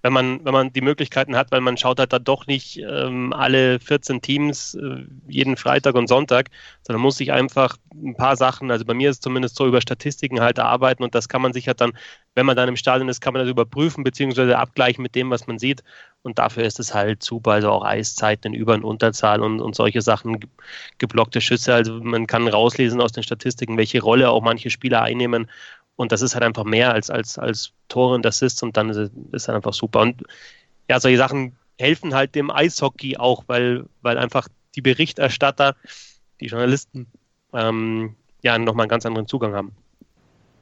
[0.02, 3.34] wenn man, wenn man die Möglichkeiten hat, weil man schaut halt da doch nicht ähm,
[3.34, 6.50] alle 14 Teams äh, jeden Freitag und Sonntag,
[6.84, 9.82] sondern muss sich einfach ein paar Sachen, also bei mir ist es zumindest so, über
[9.82, 11.92] Statistiken halt erarbeiten und das kann man sich halt dann,
[12.34, 15.48] wenn man dann im Stadion ist, kann man das überprüfen beziehungsweise abgleichen mit dem, was
[15.48, 15.84] man sieht
[16.22, 19.76] und dafür ist es halt super, also auch Eiszeiten in Über- und Unterzahl und, und
[19.76, 20.40] solche Sachen,
[20.98, 25.50] geblockte Schüsse, also man kann rauslesen aus den Statistiken, welche Rolle auch manche Spieler einnehmen
[26.00, 29.12] und das ist halt einfach mehr als, als, als Tore und Assists und dann ist
[29.34, 30.00] es halt einfach super.
[30.00, 30.24] Und
[30.88, 35.76] ja, solche Sachen helfen halt dem Eishockey auch, weil, weil einfach die Berichterstatter,
[36.40, 37.08] die Journalisten,
[37.52, 39.74] ähm, ja, nochmal einen ganz anderen Zugang haben.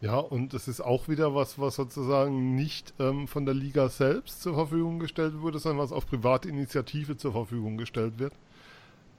[0.02, 4.42] Ja, und es ist auch wieder was, was sozusagen nicht ähm, von der Liga selbst
[4.42, 8.34] zur Verfügung gestellt wurde, sondern was auf private Initiative zur Verfügung gestellt wird,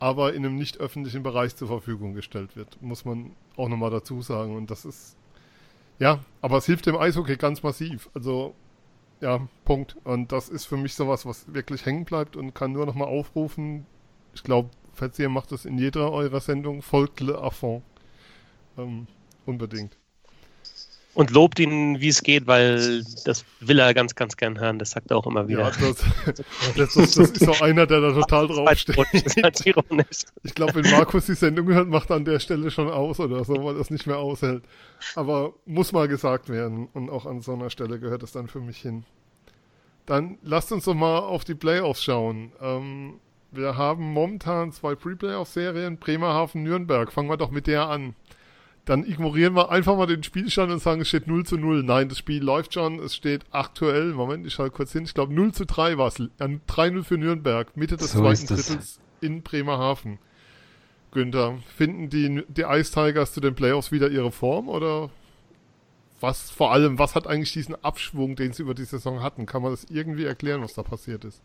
[0.00, 4.20] aber in einem nicht öffentlichen Bereich zur Verfügung gestellt wird, muss man auch nochmal dazu
[4.20, 4.56] sagen.
[4.56, 5.17] Und das ist
[5.98, 8.08] ja, aber es hilft dem Eishockey ganz massiv.
[8.14, 8.54] Also,
[9.20, 9.96] ja, Punkt.
[10.04, 13.86] Und das ist für mich sowas, was wirklich hängen bleibt und kann nur nochmal aufrufen.
[14.34, 16.82] Ich glaube, Verzehr macht das in jeder eurer Sendung.
[16.82, 17.82] Folgt Le Affront.
[18.76, 19.06] Ähm,
[19.46, 19.96] unbedingt
[21.14, 24.78] und lobt ihn, wie es geht, weil das will er ganz, ganz gern hören.
[24.78, 25.62] Das sagt er auch immer wieder.
[25.62, 26.04] Ja, das,
[26.76, 28.96] das, das, das ist auch einer, der da total draufsteht.
[29.42, 29.66] Halt
[30.44, 33.44] ich glaube, wenn Markus die Sendung hört, macht er an der Stelle schon aus oder
[33.44, 34.62] so, weil er es nicht mehr aushält.
[35.16, 36.88] Aber muss mal gesagt werden.
[36.92, 39.04] Und auch an so einer Stelle gehört es dann für mich hin.
[40.06, 42.52] Dann lasst uns doch mal auf die Playoffs schauen.
[42.60, 43.14] Ähm,
[43.50, 47.12] wir haben momentan zwei Pre-Playoff-Serien, Bremerhaven, Nürnberg.
[47.12, 48.14] Fangen wir doch mit der an
[48.88, 51.82] dann ignorieren wir einfach mal den Spielstand und sagen, es steht 0 zu 0.
[51.82, 52.98] Nein, das Spiel läuft schon.
[53.00, 56.16] Es steht aktuell, Moment, ich schalte kurz hin, ich glaube 0 zu 3 war es.
[56.16, 60.18] 3-0 für Nürnberg, Mitte des so zweiten Drittels in Bremerhaven.
[61.10, 65.10] Günther, finden die, die Ice Tigers zu den Playoffs wieder ihre Form oder
[66.20, 69.46] was vor allem, was hat eigentlich diesen Abschwung, den sie über die Saison hatten?
[69.46, 71.42] Kann man das irgendwie erklären, was da passiert ist?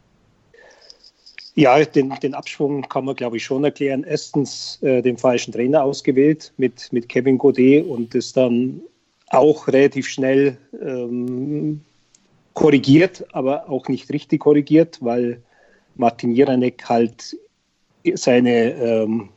[1.55, 4.03] Ja, den, den Abschwung kann man, glaube ich, schon erklären.
[4.03, 8.81] Erstens äh, den falschen Trainer ausgewählt mit, mit Kevin Godet und ist dann
[9.29, 11.81] auch relativ schnell ähm,
[12.53, 15.41] korrigiert, aber auch nicht richtig korrigiert, weil
[15.95, 17.37] Martin Jiranek halt
[18.15, 19.29] seine ähm,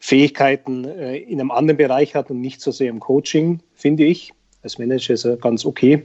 [0.00, 4.32] Fähigkeiten äh, in einem anderen Bereich hat und nicht so sehr im Coaching, finde ich.
[4.62, 6.02] Als Manager ist er ganz okay.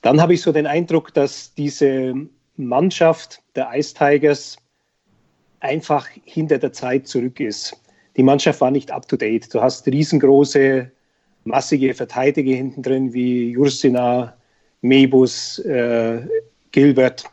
[0.00, 2.14] Dann habe ich so den Eindruck, dass diese
[2.56, 4.56] Mannschaft der Ice Tigers
[5.60, 7.76] einfach hinter der Zeit zurück ist.
[8.16, 9.52] Die Mannschaft war nicht up to date.
[9.54, 10.90] Du hast riesengroße,
[11.44, 14.36] massige Verteidiger hinten drin wie Jursina,
[14.82, 16.20] Mebus, äh,
[16.72, 17.24] Gilbert.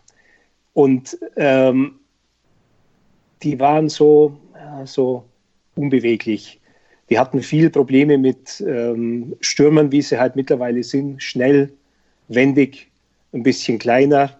[0.73, 1.99] Und ähm,
[3.43, 4.37] die waren so,
[4.85, 5.25] so
[5.75, 6.59] unbeweglich.
[7.09, 11.23] Die hatten viele Probleme mit ähm, Stürmern, wie sie halt mittlerweile sind.
[11.23, 11.73] Schnell,
[12.27, 12.87] wendig,
[13.33, 14.39] ein bisschen kleiner.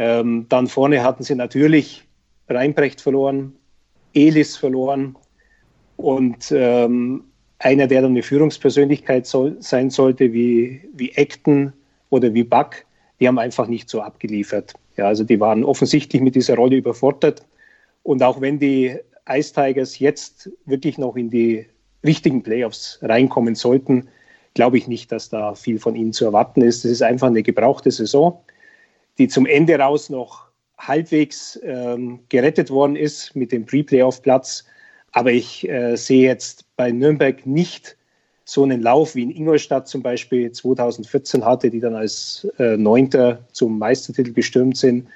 [0.00, 2.08] Ähm, dann vorne hatten sie natürlich
[2.48, 3.52] Reinbrecht verloren,
[4.14, 5.14] Elis verloren
[5.98, 7.24] und ähm,
[7.58, 11.74] einer, der dann eine Führungspersönlichkeit soll, sein sollte, wie, wie Acton
[12.08, 12.86] oder wie Buck,
[13.20, 14.72] die haben einfach nicht so abgeliefert.
[14.96, 17.46] Ja, also die waren offensichtlich mit dieser Rolle überfordert.
[18.02, 18.96] Und auch wenn die
[19.28, 21.66] Ice Tigers jetzt wirklich noch in die
[22.02, 24.08] richtigen Playoffs reinkommen sollten,
[24.54, 26.86] glaube ich nicht, dass da viel von ihnen zu erwarten ist.
[26.86, 28.40] Es ist einfach eine gebrauchte Saison
[29.20, 30.46] die zum Ende raus noch
[30.78, 34.64] halbwegs ähm, gerettet worden ist mit dem Pre-Playoff-Platz.
[35.12, 37.98] Aber ich äh, sehe jetzt bei Nürnberg nicht
[38.46, 43.44] so einen Lauf wie in Ingolstadt zum Beispiel 2014 hatte, die dann als äh, Neunter
[43.52, 45.06] zum Meistertitel gestürmt sind.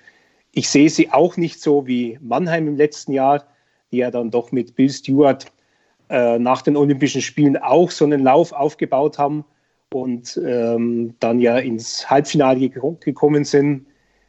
[0.53, 3.47] Ich sehe sie auch nicht so wie Mannheim im letzten Jahr,
[3.91, 5.47] die ja dann doch mit Bill Stewart
[6.11, 9.47] äh, nach den Olympischen Spielen auch so einen Lauf aufgebaut haben
[9.95, 13.87] und ähm, dann ja ins Halbfinale gekommen sind.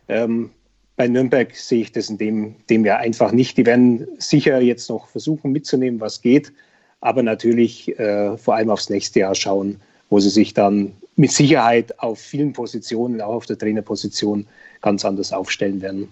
[0.08, 0.52] Ähm,
[0.96, 3.58] bei Nürnberg sehe ich das in dem, dem ja einfach nicht.
[3.58, 6.54] Die werden sicher jetzt noch versuchen mitzunehmen, was geht,
[7.02, 12.00] aber natürlich äh, vor allem aufs nächste Jahr schauen, wo sie sich dann mit Sicherheit
[12.00, 14.48] auf vielen Positionen, auch auf der Trainerposition,
[14.82, 16.10] ganz anders aufstellen werden.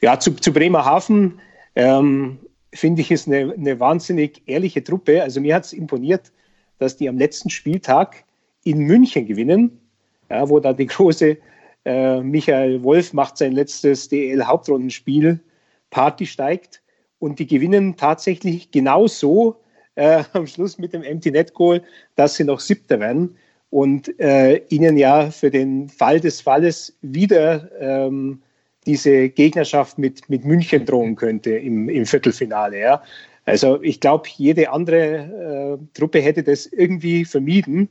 [0.00, 1.40] Ja, zu, zu Bremerhaven
[1.76, 2.38] ähm,
[2.72, 5.22] finde ich es eine, eine wahnsinnig ehrliche Truppe.
[5.22, 6.32] Also mir hat es imponiert,
[6.78, 8.24] dass die am letzten Spieltag
[8.64, 9.78] in München gewinnen,
[10.30, 11.36] ja, wo dann die große
[11.84, 15.40] äh, Michael Wolf macht sein letztes DL-Hauptrundenspiel,
[15.90, 16.82] Party steigt
[17.18, 19.56] und die gewinnen tatsächlich genauso
[19.94, 21.82] äh, am Schluss mit dem Empty Net Goal,
[22.16, 23.36] dass sie noch Siebter werden.
[23.70, 28.40] und äh, ihnen ja für den Fall des Falles wieder ähm,
[28.86, 32.78] diese Gegnerschaft mit, mit München drohen könnte im, im Viertelfinale.
[32.78, 33.02] Ja.
[33.46, 37.88] Also ich glaube, jede andere äh, Truppe hätte das irgendwie vermieden,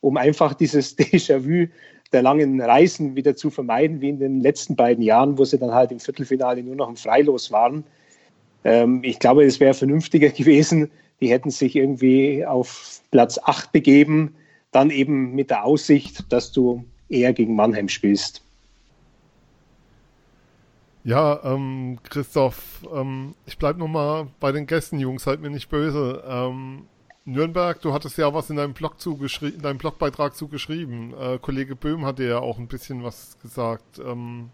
[0.00, 1.68] um einfach dieses Déjà-vu
[2.12, 5.72] der langen Reisen wieder zu vermeiden, wie in den letzten beiden Jahren, wo sie dann
[5.72, 7.84] halt im Viertelfinale nur noch im Freilos waren.
[8.64, 14.34] Ähm, ich glaube, es wäre vernünftiger gewesen, die hätten sich irgendwie auf Platz 8 begeben,
[14.72, 18.42] dann eben mit der Aussicht, dass du eher gegen Mannheim spielst.
[21.02, 26.22] Ja, ähm, Christoph, ähm, ich bleibe nochmal bei den Gästen, Jungs, seid mir nicht böse.
[26.26, 26.82] Ähm,
[27.32, 31.14] Nürnberg, du hattest ja was in deinem Blog zugeschrieben, deinem Blogbeitrag zugeschrieben.
[31.18, 33.98] Äh, Kollege Böhm hatte ja auch ein bisschen was gesagt.
[33.98, 34.50] Ähm,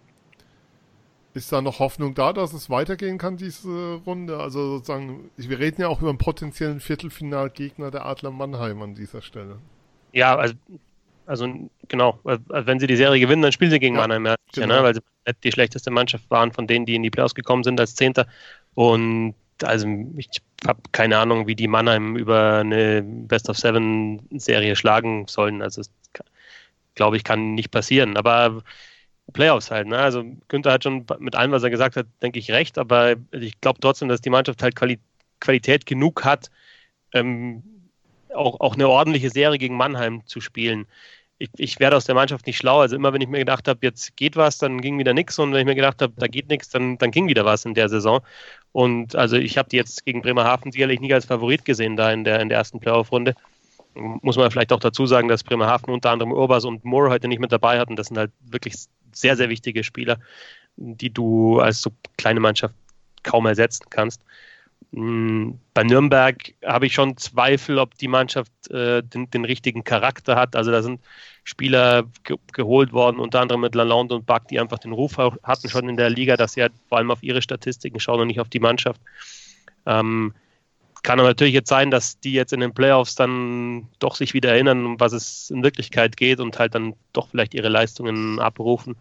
[1.34, 4.38] ist da noch Hoffnung da, dass es weitergehen kann, diese Runde?
[4.38, 9.20] Also sozusagen, wir reden ja auch über einen potenziellen Viertelfinalgegner der Adler Mannheim an dieser
[9.20, 9.58] Stelle.
[10.12, 10.54] Ja, also,
[11.26, 14.76] also genau, wenn sie die Serie gewinnen, dann spielen sie gegen ja, Mannheim, ja, genau.
[14.76, 15.02] ne, weil sie
[15.44, 18.26] die schlechteste Mannschaft waren von denen, die in die Playoffs gekommen sind als Zehnter.
[18.74, 20.28] Und also ich
[20.66, 25.62] habe keine Ahnung, wie die Mannheim über eine Best of Seven Serie schlagen sollen.
[25.62, 25.82] Also
[26.94, 28.16] glaube ich, kann nicht passieren.
[28.16, 28.62] Aber
[29.32, 29.98] Playoffs halt, ne?
[29.98, 33.60] Also Günther hat schon mit allem, was er gesagt hat, denke ich, recht, aber ich
[33.60, 34.98] glaube trotzdem, dass die Mannschaft halt Quali
[35.40, 36.50] Qualität genug hat,
[37.12, 37.62] ähm,
[38.34, 40.86] auch, auch eine ordentliche Serie gegen Mannheim zu spielen
[41.38, 42.80] ich, ich werde aus der Mannschaft nicht schlau.
[42.80, 45.38] Also immer, wenn ich mir gedacht habe, jetzt geht was, dann ging wieder nichts.
[45.38, 47.74] Und wenn ich mir gedacht habe, da geht nichts, dann, dann ging wieder was in
[47.74, 48.20] der Saison.
[48.76, 52.24] Und also ich habe die jetzt gegen Bremerhaven sicherlich nicht als Favorit gesehen da in
[52.24, 53.34] der, in der ersten Playoff-Runde.
[53.94, 57.38] Muss man vielleicht auch dazu sagen, dass Bremerhaven unter anderem Urbas und Moore heute nicht
[57.38, 57.96] mit dabei hatten.
[57.96, 58.74] Das sind halt wirklich
[59.12, 60.18] sehr, sehr wichtige Spieler,
[60.76, 62.74] die du als so kleine Mannschaft
[63.22, 64.20] kaum ersetzen kannst.
[64.92, 70.36] Hm, bei Nürnberg habe ich schon Zweifel, ob die Mannschaft äh, den, den, richtigen Charakter
[70.36, 70.56] hat.
[70.56, 71.00] Also da sind
[71.44, 75.68] Spieler ge geholt worden, unter anderem mit Lalonde und Buck, die einfach den Ruf hatten
[75.68, 78.40] schon in der Liga, dass sie halt vor allem auf ihre Statistiken schauen und nicht
[78.40, 79.00] auf die Mannschaft.
[79.84, 80.34] Ähm,
[81.02, 84.50] kann aber natürlich jetzt sein, dass die jetzt in den Playoffs dann doch sich wieder
[84.50, 88.96] erinnern, um was es in Wirklichkeit geht und halt dann doch vielleicht ihre Leistungen abrufen.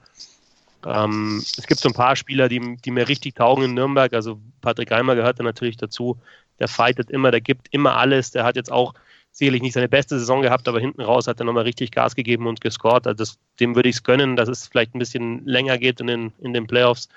[0.86, 4.14] Ähm, es gibt so ein paar Spieler, die, die mir richtig taugen in Nürnberg.
[4.14, 6.18] Also Patrick Reimer gehört da natürlich dazu.
[6.60, 8.32] Der fightet immer, der gibt immer alles.
[8.32, 8.94] Der hat jetzt auch
[9.32, 12.48] sicherlich nicht seine beste Saison gehabt, aber hinten raus hat er nochmal richtig Gas gegeben
[12.48, 13.06] und gescored.
[13.06, 16.08] Also das, dem würde ich es gönnen, dass es vielleicht ein bisschen länger geht in
[16.08, 17.10] den, in den Playoffs.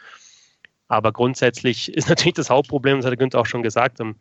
[0.88, 4.16] Aber grundsätzlich ist natürlich das Hauptproblem, das hat der Günther auch schon gesagt, ähm,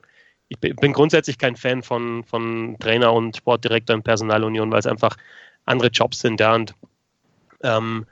[0.49, 5.17] ich bin grundsätzlich kein Fan von, von Trainer und Sportdirektor in Personalunion, weil es einfach
[5.65, 6.39] andere Jobs sind.
[6.39, 6.73] Ja, und
[7.63, 8.05] ähm,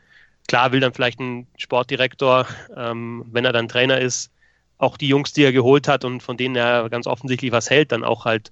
[0.47, 4.31] Klar will dann vielleicht ein Sportdirektor, ähm, wenn er dann Trainer ist,
[4.77, 7.91] auch die Jungs, die er geholt hat und von denen er ganz offensichtlich was hält,
[7.91, 8.51] dann auch halt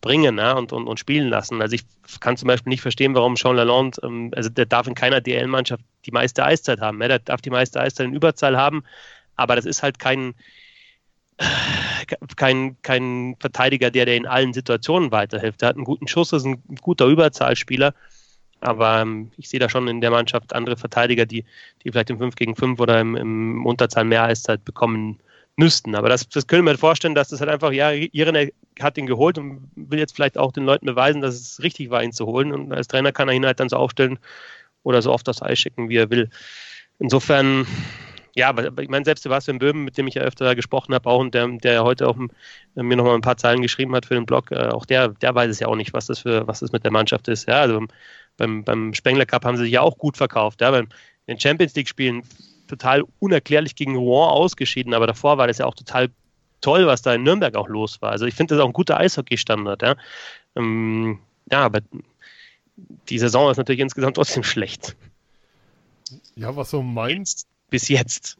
[0.00, 1.60] bringen ja, und, und, und spielen lassen.
[1.60, 1.84] Also ich
[2.20, 5.84] kann zum Beispiel nicht verstehen, warum Sean Lalonde, ähm, also der darf in keiner DL-Mannschaft
[6.06, 7.00] die meiste Eiszeit haben.
[7.02, 8.82] Ja, der darf die meiste Eiszeit in Überzahl haben,
[9.36, 10.34] aber das ist halt kein,
[12.36, 15.60] kein, kein Verteidiger, der, der in allen Situationen weiterhilft.
[15.60, 17.94] Der hat einen guten Schuss, ist ein guter Überzahlspieler
[18.60, 21.44] aber ähm, ich sehe da schon in der Mannschaft andere Verteidiger, die,
[21.82, 25.18] die vielleicht im 5 gegen 5 oder im, im Unterzahl mehr Eiszeit bekommen
[25.56, 25.94] müssten.
[25.94, 29.38] Aber das, das können wir vorstellen, dass das halt einfach, ja, Irene hat ihn geholt
[29.38, 32.52] und will jetzt vielleicht auch den Leuten beweisen, dass es richtig war, ihn zu holen.
[32.52, 34.18] Und als Trainer kann er ihn halt dann so aufstellen
[34.82, 36.30] oder so oft das Eis schicken, wie er will.
[36.98, 37.66] Insofern,
[38.34, 41.34] ja, ich meine, selbst Sebastian Böhm, mit dem ich ja öfter gesprochen habe, auch und
[41.34, 44.68] der, der heute auch mir nochmal ein paar Zeilen geschrieben hat für den Blog, äh,
[44.68, 46.92] auch der, der weiß es ja auch nicht, was das für, was das mit der
[46.92, 47.48] Mannschaft ist.
[47.48, 47.84] Ja, also
[48.40, 50.62] beim, beim Spengler Cup haben sie sich ja auch gut verkauft.
[50.62, 50.88] Ja, beim
[51.28, 52.22] den Champions League-Spielen
[52.66, 56.08] total unerklärlich gegen Rouen ausgeschieden, aber davor war das ja auch total
[56.60, 58.12] toll, was da in Nürnberg auch los war.
[58.12, 59.82] Also ich finde das auch ein guter Eishockey-Standard.
[59.82, 59.96] Ja.
[60.56, 61.18] Ähm,
[61.50, 61.80] ja, aber
[63.08, 64.96] die Saison ist natürlich insgesamt trotzdem schlecht.
[66.34, 67.46] Ja, was so meinst.
[67.68, 68.38] Bis jetzt.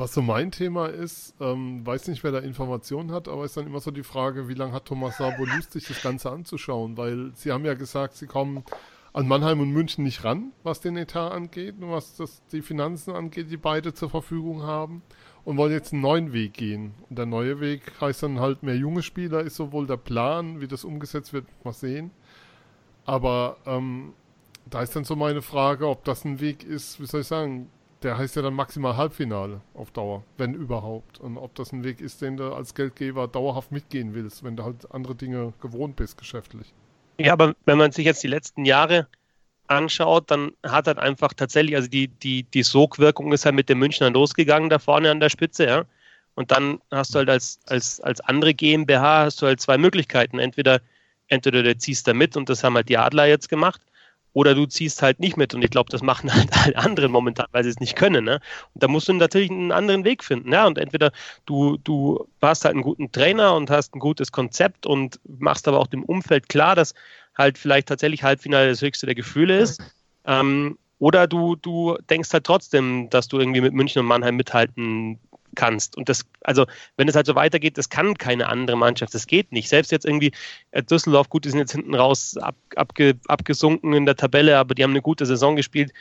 [0.00, 3.66] Was so mein Thema ist, ähm, weiß nicht, wer da Informationen hat, aber ist dann
[3.66, 6.96] immer so die Frage, wie lange hat Thomas Sabo Lust, sich das Ganze anzuschauen?
[6.96, 8.64] Weil sie haben ja gesagt, sie kommen
[9.12, 13.14] an Mannheim und München nicht ran, was den Etat angeht und was das, die Finanzen
[13.14, 15.02] angeht, die beide zur Verfügung haben
[15.44, 16.94] und wollen jetzt einen neuen Weg gehen.
[17.10, 20.66] Und der neue Weg heißt dann halt mehr junge Spieler, ist sowohl der Plan, wie
[20.66, 22.10] das umgesetzt wird, mal sehen.
[23.04, 24.14] Aber ähm,
[24.64, 27.68] da ist dann so meine Frage, ob das ein Weg ist, wie soll ich sagen,
[28.02, 31.20] der heißt ja dann maximal Halbfinale auf Dauer, wenn überhaupt.
[31.20, 34.64] Und ob das ein Weg ist, den du als Geldgeber dauerhaft mitgehen willst, wenn du
[34.64, 36.72] halt andere Dinge gewohnt bist, geschäftlich.
[37.18, 39.06] Ja, aber wenn man sich jetzt die letzten Jahre
[39.66, 43.78] anschaut, dann hat halt einfach tatsächlich, also die, die, die Sogwirkung ist halt mit den
[43.78, 45.84] Münchnern losgegangen, da vorne an der Spitze, ja.
[46.34, 50.38] Und dann hast du halt als, als, als andere GmbH hast du halt zwei Möglichkeiten.
[50.38, 50.80] Entweder
[51.30, 53.80] entweder du ziehst da mit und das haben halt die Adler jetzt gemacht,
[54.32, 55.54] oder du ziehst halt nicht mit.
[55.54, 58.24] Und ich glaube, das machen halt alle anderen momentan, weil sie es nicht können.
[58.24, 58.40] Ne?
[58.74, 60.52] Und da musst du natürlich einen anderen Weg finden.
[60.52, 60.66] Ja?
[60.66, 61.12] Und entweder
[61.46, 65.80] du, du hast halt einen guten Trainer und hast ein gutes Konzept und machst aber
[65.80, 66.94] auch dem Umfeld klar, dass
[67.36, 69.82] halt vielleicht tatsächlich Halbfinale das höchste der Gefühle ist.
[70.24, 75.18] Ähm, oder du, du denkst halt trotzdem, dass du irgendwie mit München und Mannheim mithalten
[75.54, 75.96] kannst.
[75.96, 79.52] Und das, also wenn es halt so weitergeht, das kann keine andere Mannschaft, das geht
[79.52, 79.68] nicht.
[79.68, 80.32] Selbst jetzt irgendwie
[80.70, 84.74] äh, Düsseldorf, gut, die sind jetzt hinten raus ab, abge, abgesunken in der Tabelle, aber
[84.74, 85.92] die haben eine gute Saison gespielt.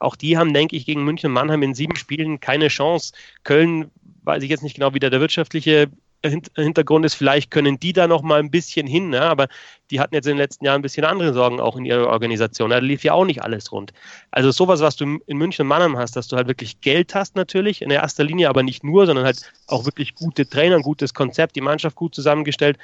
[0.00, 3.12] Auch die haben, denke ich, gegen München und Mannheim in sieben Spielen keine Chance.
[3.42, 3.90] Köln
[4.22, 5.88] weiß ich jetzt nicht genau, wie der wirtschaftliche
[6.24, 9.22] Hintergrund ist, vielleicht können die da noch mal ein bisschen hin, ne?
[9.22, 9.46] aber
[9.90, 12.70] die hatten jetzt in den letzten Jahren ein bisschen andere Sorgen auch in ihrer Organisation.
[12.70, 13.92] Da lief ja auch nicht alles rund.
[14.32, 17.36] Also sowas, was du in München und Mannheim hast, dass du halt wirklich Geld hast
[17.36, 21.14] natürlich, in erster Linie, aber nicht nur, sondern halt auch wirklich gute Trainer, ein gutes
[21.14, 22.78] Konzept, die Mannschaft gut zusammengestellt.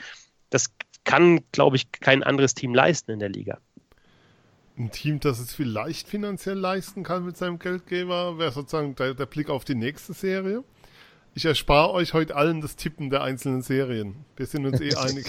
[0.51, 3.59] Das kann, glaube ich, kein anderes Team leisten in der Liga.
[4.77, 9.27] Ein Team, das es vielleicht finanziell leisten kann mit seinem Geldgeber, wäre sozusagen der, der
[9.27, 10.65] Blick auf die nächste Serie.
[11.37, 14.25] Ich erspare euch heute allen das Tippen der einzelnen Serien.
[14.37, 15.27] Wir sind uns eh einig.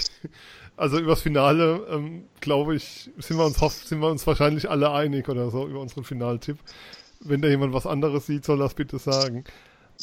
[0.78, 5.28] Also übers Finale, ähm, glaube ich, sind wir, uns sind wir uns wahrscheinlich alle einig
[5.30, 6.60] oder so über unseren Finaltipp.
[7.22, 9.46] Wenn da jemand was anderes sieht, soll das bitte sagen.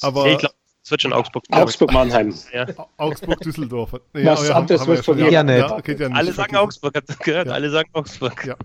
[0.01, 1.45] Aber nee, ich glaube, es wird schon Augsburg.
[1.51, 2.35] Augsburg-Mannheim.
[2.53, 2.67] Ja.
[2.97, 3.93] Augsburg-Düsseldorf.
[4.12, 5.59] Nee, was anderes wird von dir ja, nicht.
[5.59, 6.19] Ja, ja nicht.
[6.19, 7.53] Alle sagen Augsburg, hat gehört, ja.
[7.53, 8.45] alle sagen Augsburg.
[8.45, 8.57] Ja.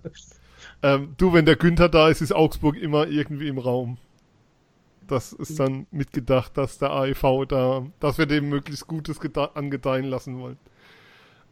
[0.81, 3.99] Ähm, du, wenn der Günther da ist, ist Augsburg immer irgendwie im Raum
[5.07, 9.19] das ist dann mitgedacht, dass der AEV da, dass wir dem möglichst Gutes
[9.55, 10.57] angedeihen lassen wollen.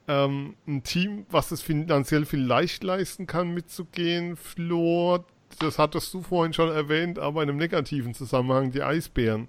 [0.08, 5.26] Ähm, ein Team, was es finanziell vielleicht leisten kann, mitzugehen, Flor,
[5.60, 9.48] das hattest du vorhin schon erwähnt, aber in einem negativen Zusammenhang, die Eisbären.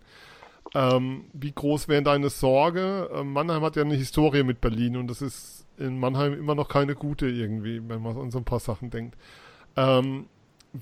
[0.74, 3.10] Ähm, wie groß wäre deine Sorge?
[3.12, 6.68] Ähm, Mannheim hat ja eine Historie mit Berlin und das ist in Mannheim immer noch
[6.68, 9.16] keine gute irgendwie, wenn man an so ein paar Sachen denkt.
[9.76, 10.26] Ähm,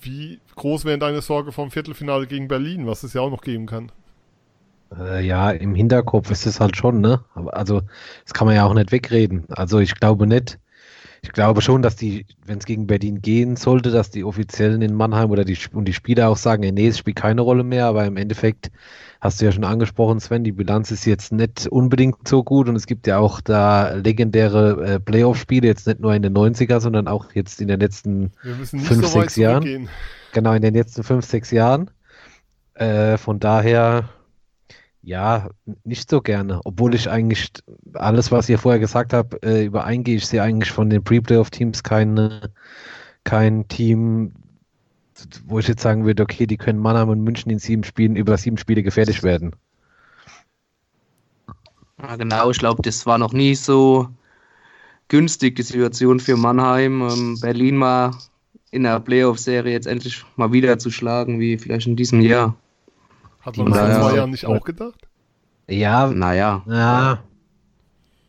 [0.00, 3.66] wie groß wäre deine Sorge vom Viertelfinale gegen Berlin, was es ja auch noch geben
[3.66, 3.92] kann?
[4.98, 7.24] Äh, ja, im Hinterkopf ist es halt schon, ne?
[7.34, 7.82] Also,
[8.24, 9.44] das kann man ja auch nicht wegreden.
[9.48, 10.58] Also, ich glaube nicht.
[11.24, 14.92] Ich glaube schon, dass die, wenn es gegen Berlin gehen sollte, dass die Offiziellen in
[14.92, 18.04] Mannheim oder die, und die Spieler auch sagen, nee, es spielt keine Rolle mehr, aber
[18.04, 18.70] im Endeffekt
[19.22, 22.76] hast du ja schon angesprochen, Sven, die Bilanz ist jetzt nicht unbedingt so gut und
[22.76, 27.08] es gibt ja auch da legendäre äh, Playoff-Spiele, jetzt nicht nur in den 90er, sondern
[27.08, 29.88] auch jetzt in den letzten fünf, so sechs Jahren.
[30.34, 31.90] Genau, in den letzten fünf, sechs Jahren.
[32.74, 34.10] Äh, von daher,
[35.04, 35.50] ja,
[35.84, 36.60] nicht so gerne.
[36.64, 37.50] Obwohl ich eigentlich
[37.92, 40.16] alles, was ihr vorher gesagt habt, äh, übereingehe.
[40.16, 42.40] Ich sehe eigentlich von den Pre-Playoff-Teams kein,
[43.68, 44.32] Team,
[45.46, 48.36] wo ich jetzt sagen würde, okay, die können Mannheim und München in sieben Spielen über
[48.36, 49.54] sieben Spiele gefährlich werden.
[52.02, 54.08] Ja, genau, ich glaube, das war noch nie so
[55.08, 57.02] günstig, die Situation für Mannheim.
[57.02, 58.12] Ähm, Berlin mal
[58.70, 62.56] in der Playoff-Serie jetzt endlich mal wieder zu schlagen, wie vielleicht in diesem Jahr.
[63.44, 65.06] Hat man das vor zwei Jahren nicht auch gedacht?
[65.68, 66.62] Ja, naja.
[66.66, 67.18] Ja.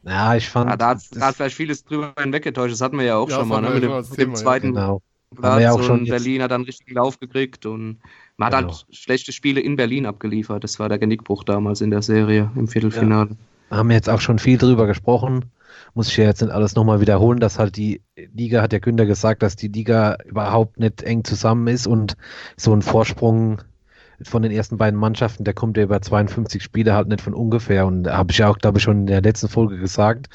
[0.04, 0.70] Ja, ich fand.
[0.70, 2.74] Ja, da, hat, da hat vielleicht vieles drüber hinweggetäuscht.
[2.74, 3.72] Das hatten wir ja auch ja, schon mal, ne?
[3.72, 4.74] mit dem, mit dem zweiten.
[4.74, 5.02] Genau.
[5.36, 8.00] Platz ja auch schon und Berlin hat dann richtig Lauf gekriegt und
[8.38, 8.58] man genau.
[8.58, 10.64] hat halt schlechte Spiele in Berlin abgeliefert.
[10.64, 13.32] Das war der Genickbruch damals in der Serie im Viertelfinale.
[13.70, 13.78] Ja.
[13.78, 15.46] Haben wir jetzt auch schon viel drüber gesprochen.
[15.94, 19.06] Muss ich ja jetzt nicht alles nochmal wiederholen, dass halt die Liga, hat der Günther
[19.06, 22.16] gesagt, dass die Liga überhaupt nicht eng zusammen ist und
[22.58, 23.62] so ein Vorsprung
[24.24, 27.86] von den ersten beiden Mannschaften, der kommt ja über 52 Spiele halt nicht von ungefähr.
[27.86, 30.30] Und da habe ich ja auch, glaube ich, schon in der letzten Folge gesagt,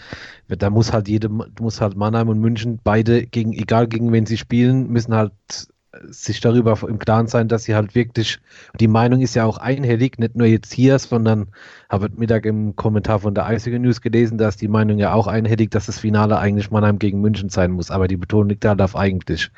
[0.49, 4.37] da muss halt jede, muss halt Mannheim und München beide gegen, egal gegen wen sie
[4.37, 5.33] spielen, müssen halt
[6.09, 8.38] sich darüber im Klaren sein, dass sie halt wirklich,
[8.79, 11.48] die Meinung ist ja auch einhellig, nicht nur jetzt hier, sondern
[11.88, 15.26] habe heute Mittag im Kommentar von der Eisige News gelesen, dass die Meinung ja auch
[15.26, 18.81] einhellig, dass das Finale eigentlich Mannheim gegen München sein muss, aber die Betonung liegt halt
[18.81, 19.50] auf eigentlich.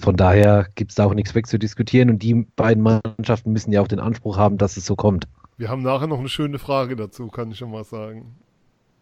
[0.00, 3.88] Von daher gibt es da auch nichts wegzudiskutieren und die beiden Mannschaften müssen ja auch
[3.88, 5.28] den Anspruch haben, dass es so kommt.
[5.56, 8.34] Wir haben nachher noch eine schöne Frage dazu, kann ich schon mal sagen.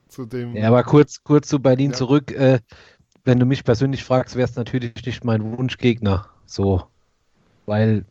[0.08, 1.96] Zu dem ja, aber kurz, kurz zu Berlin ja.
[1.96, 2.32] zurück.
[2.32, 2.60] Äh,
[3.24, 6.28] wenn du mich persönlich fragst, wäre es natürlich nicht mein Wunschgegner.
[6.46, 6.84] So,
[7.66, 8.04] weil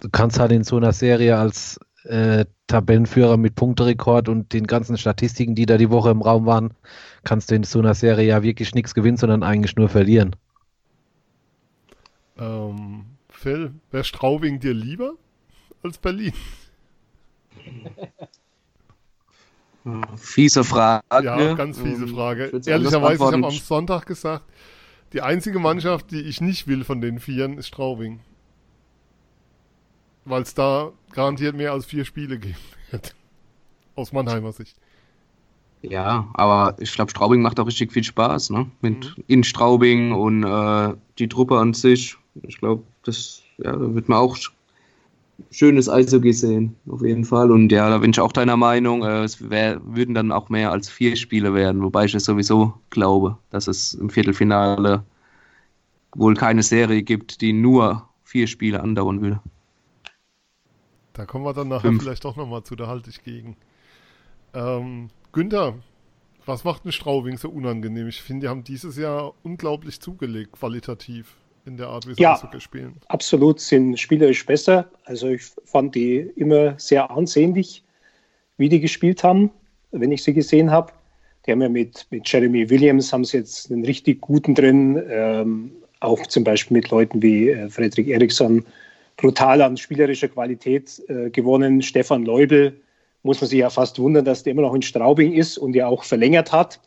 [0.00, 4.96] du kannst halt in so einer Serie als äh, Tabellenführer mit Punkterekord und den ganzen
[4.96, 6.74] Statistiken, die da die Woche im Raum waren,
[7.24, 10.36] kannst du in so einer Serie ja wirklich nichts gewinnen, sondern eigentlich nur verlieren.
[12.38, 15.14] Ähm, Phil, wäre Straubing dir lieber
[15.82, 16.32] als Berlin?
[20.16, 21.04] Fiese Frage.
[21.10, 22.50] Ja, ganz fiese ähm, Frage.
[22.66, 24.44] Ehrlicherweise, ich habe am Sonntag gesagt,
[25.12, 28.20] die einzige Mannschaft, die ich nicht will von den Vieren, ist Straubing.
[30.24, 32.56] Weil es da garantiert mehr als vier Spiele geben
[32.90, 33.14] wird.
[33.96, 34.76] Aus Mannheimer Sicht.
[35.82, 38.70] Ja, aber ich glaube, Straubing macht auch richtig viel Spaß, ne?
[38.82, 39.24] Mit mhm.
[39.26, 42.16] in Straubing und äh, die Truppe an sich.
[42.42, 44.36] Ich glaube, das ja, da wird man auch
[45.50, 47.50] schönes Eishockey sehen, auf jeden Fall.
[47.50, 49.02] Und ja, da bin ich auch deiner Meinung.
[49.02, 52.74] Äh, es wär, würden dann auch mehr als vier Spiele werden, wobei ich es sowieso
[52.90, 55.04] glaube, dass es im Viertelfinale
[56.14, 59.40] wohl keine Serie gibt, die nur vier Spiele andauern würde.
[61.12, 62.02] Da kommen wir dann nachher Fünf.
[62.02, 63.56] vielleicht doch nochmal zu, da halte ich gegen.
[64.54, 65.74] Ähm, Günther,
[66.46, 68.08] was macht ein Straubing so unangenehm?
[68.08, 71.36] Ich finde, die haben dieses Jahr unglaublich zugelegt, qualitativ
[71.70, 72.96] in der Art, wie sie ja, Eishockey spielen.
[73.08, 74.90] Absolut, sind spielerisch besser.
[75.04, 77.84] Also ich fand die immer sehr ansehnlich,
[78.56, 79.50] wie die gespielt haben,
[79.92, 80.92] wenn ich sie gesehen habe.
[81.46, 85.02] Die haben ja mit, mit Jeremy Williams haben sie jetzt einen richtig guten drin.
[85.08, 88.64] Ähm, auch zum Beispiel mit Leuten wie äh, Frederik Eriksson
[89.16, 91.82] brutal an spielerischer Qualität äh, gewonnen.
[91.82, 92.80] Stefan Leubel
[93.22, 95.86] muss man sich ja fast wundern, dass der immer noch in Straubing ist und ja
[95.86, 96.80] auch verlängert hat.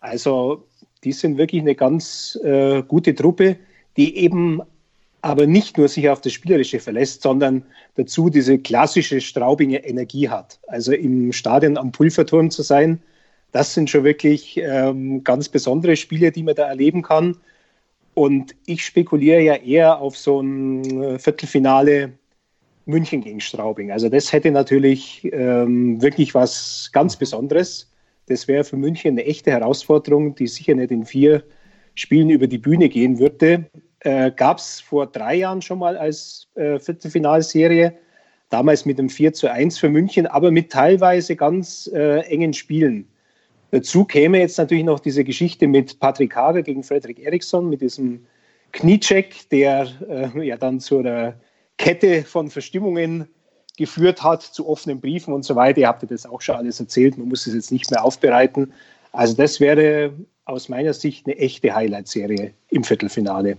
[0.00, 0.64] Also
[1.04, 3.56] die sind wirklich eine ganz äh, gute Truppe
[3.96, 4.62] die eben
[5.22, 7.62] aber nicht nur sich auf das Spielerische verlässt, sondern
[7.94, 10.58] dazu diese klassische Straubinger Energie hat.
[10.66, 13.00] Also im Stadion am Pulverturm zu sein,
[13.52, 17.38] das sind schon wirklich ähm, ganz besondere Spiele, die man da erleben kann.
[18.12, 22.12] Und ich spekuliere ja eher auf so ein äh, Viertelfinale
[22.86, 23.92] München gegen Straubing.
[23.92, 27.90] Also das hätte natürlich ähm, wirklich was ganz Besonderes.
[28.26, 31.42] Das wäre für München eine echte Herausforderung, die sicher nicht in vier
[31.94, 33.66] Spielen über die Bühne gehen würde.
[34.04, 37.94] Äh, Gab es vor drei Jahren schon mal als äh, Viertelfinalserie,
[38.50, 43.08] damals mit einem 4 zu 1 für München, aber mit teilweise ganz äh, engen Spielen.
[43.70, 48.24] Dazu käme jetzt natürlich noch diese Geschichte mit Patrick Hager gegen Frederik Eriksson, mit diesem
[48.72, 51.34] Kniecheck, der äh, ja dann zu einer
[51.78, 53.26] Kette von Verstimmungen
[53.76, 55.80] geführt hat, zu offenen Briefen und so weiter.
[55.80, 58.72] Ihr habt ja das auch schon alles erzählt, man muss es jetzt nicht mehr aufbereiten.
[59.12, 60.12] Also das wäre
[60.44, 63.56] aus meiner Sicht eine echte Highlight-Serie im Viertelfinale.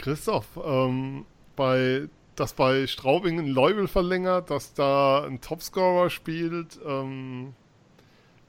[0.00, 1.26] Christoph, ähm,
[1.56, 7.54] bei, dass bei Straubing ein Leubel verlängert, dass da ein Topscorer spielt, ähm,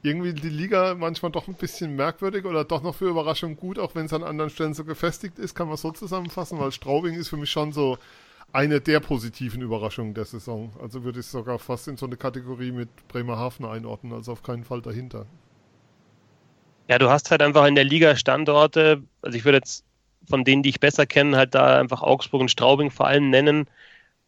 [0.04, 3.93] irgendwie die Liga manchmal doch ein bisschen merkwürdig oder doch noch für Überraschung gut, auch
[3.93, 7.30] wenn es an anderen Stellen so gefestigt ist, kann man so zusammenfassen, weil Straubing ist
[7.30, 7.97] für mich schon so
[8.54, 10.72] eine der positiven Überraschungen der Saison.
[10.82, 14.41] Also würde ich es sogar fast in so eine Kategorie mit Bremerhaven einordnen, also auf
[14.41, 15.26] keinen Fall dahinter.
[16.88, 19.86] Ja, du hast halt einfach in der Liga Standorte, also ich würde jetzt
[20.32, 23.67] von denen, die ich besser kenne, halt da einfach Augsburg und Straubing vor allem nennen,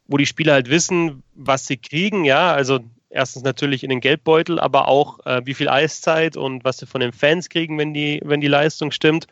[0.05, 4.59] wo die Spieler halt wissen, was sie kriegen, ja, also erstens natürlich in den Geldbeutel,
[4.59, 8.19] aber auch äh, wie viel Eiszeit und was sie von den Fans kriegen, wenn die,
[8.23, 9.27] wenn die Leistung stimmt.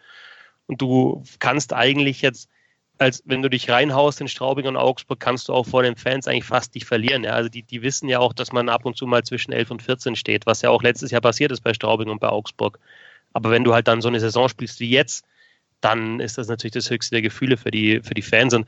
[0.68, 2.50] Und du kannst eigentlich jetzt,
[2.98, 6.28] als wenn du dich reinhaust in Straubing und Augsburg, kannst du auch vor den Fans
[6.28, 7.26] eigentlich fast nicht verlieren.
[7.26, 7.32] Ja?
[7.32, 9.82] Also die, die wissen ja auch, dass man ab und zu mal zwischen 11 und
[9.82, 12.80] 14 steht, was ja auch letztes Jahr passiert ist bei Straubing und bei Augsburg.
[13.34, 15.26] Aber wenn du halt dann so eine Saison spielst wie jetzt,
[15.82, 18.54] dann ist das natürlich das höchste der Gefühle für die, für die Fans.
[18.54, 18.68] Und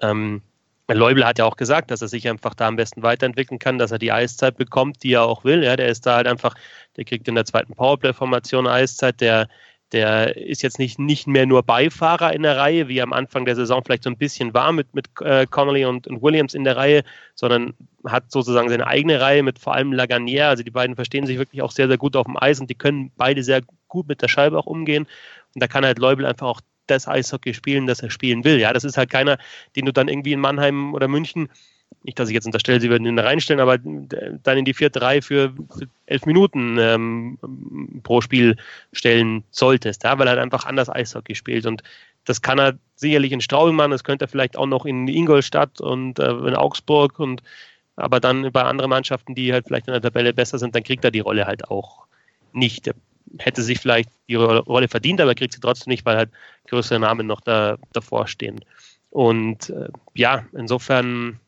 [0.00, 0.42] ähm,
[0.88, 3.92] Leubel hat ja auch gesagt, dass er sich einfach da am besten weiterentwickeln kann, dass
[3.92, 5.62] er die Eiszeit bekommt, die er auch will.
[5.62, 6.54] Ja, der ist da halt einfach,
[6.96, 9.48] der kriegt in der zweiten Powerplay-Formation Eiszeit, der,
[9.92, 13.56] der ist jetzt nicht, nicht mehr nur Beifahrer in der Reihe, wie am Anfang der
[13.56, 16.76] Saison vielleicht so ein bisschen war mit, mit äh, Connolly und, und Williams in der
[16.76, 17.04] Reihe,
[17.34, 20.48] sondern hat sozusagen seine eigene Reihe mit vor allem Laganier.
[20.48, 22.74] Also die beiden verstehen sich wirklich auch sehr, sehr gut auf dem Eis und die
[22.74, 25.06] können beide sehr gut mit der Scheibe auch umgehen.
[25.54, 28.58] Und da kann halt Leubel einfach auch das Eishockey spielen, das er spielen will.
[28.58, 29.38] Ja, das ist halt keiner,
[29.76, 31.48] den du dann irgendwie in Mannheim oder München
[32.04, 35.02] nicht, dass ich jetzt unterstelle, sie würden ihn da reinstellen, aber dann in die vierte
[35.02, 37.38] Reihe für, für elf Minuten ähm,
[38.02, 38.56] pro Spiel
[38.92, 41.66] stellen solltest, ja, weil er halt einfach anders Eishockey spielt.
[41.66, 41.82] Und
[42.24, 45.80] das kann er sicherlich in Straubing machen, das könnte er vielleicht auch noch in Ingolstadt
[45.80, 47.42] und äh, in Augsburg und
[47.96, 51.04] aber dann bei anderen Mannschaften, die halt vielleicht in der Tabelle besser sind, dann kriegt
[51.04, 52.06] er die Rolle halt auch
[52.52, 52.90] nicht.
[53.38, 56.30] Hätte sich vielleicht die Rolle verdient, aber kriegt sie trotzdem nicht, weil halt
[56.68, 58.64] größere Namen noch da, davor stehen.
[59.10, 61.38] Und äh, ja, insofern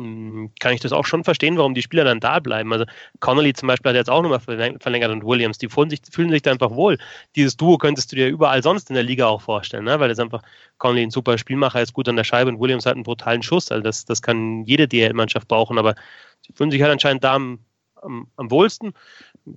[0.00, 2.72] hm, kann ich das auch schon verstehen, warum die Spieler dann da bleiben.
[2.72, 2.86] Also
[3.18, 6.40] Connolly zum Beispiel hat jetzt auch nochmal verlängert und Williams, die fühlen sich, fühlen sich
[6.40, 6.96] da einfach wohl.
[7.36, 10.00] Dieses Duo könntest du dir überall sonst in der Liga auch vorstellen, ne?
[10.00, 10.42] weil es einfach
[10.78, 13.70] Connolly ein super Spielmacher ist, gut an der Scheibe und Williams hat einen brutalen Schuss.
[13.70, 15.94] Also das, das kann jede DL-Mannschaft brauchen, aber
[16.46, 17.58] sie fühlen sich halt anscheinend da am,
[18.02, 18.94] am, am wohlsten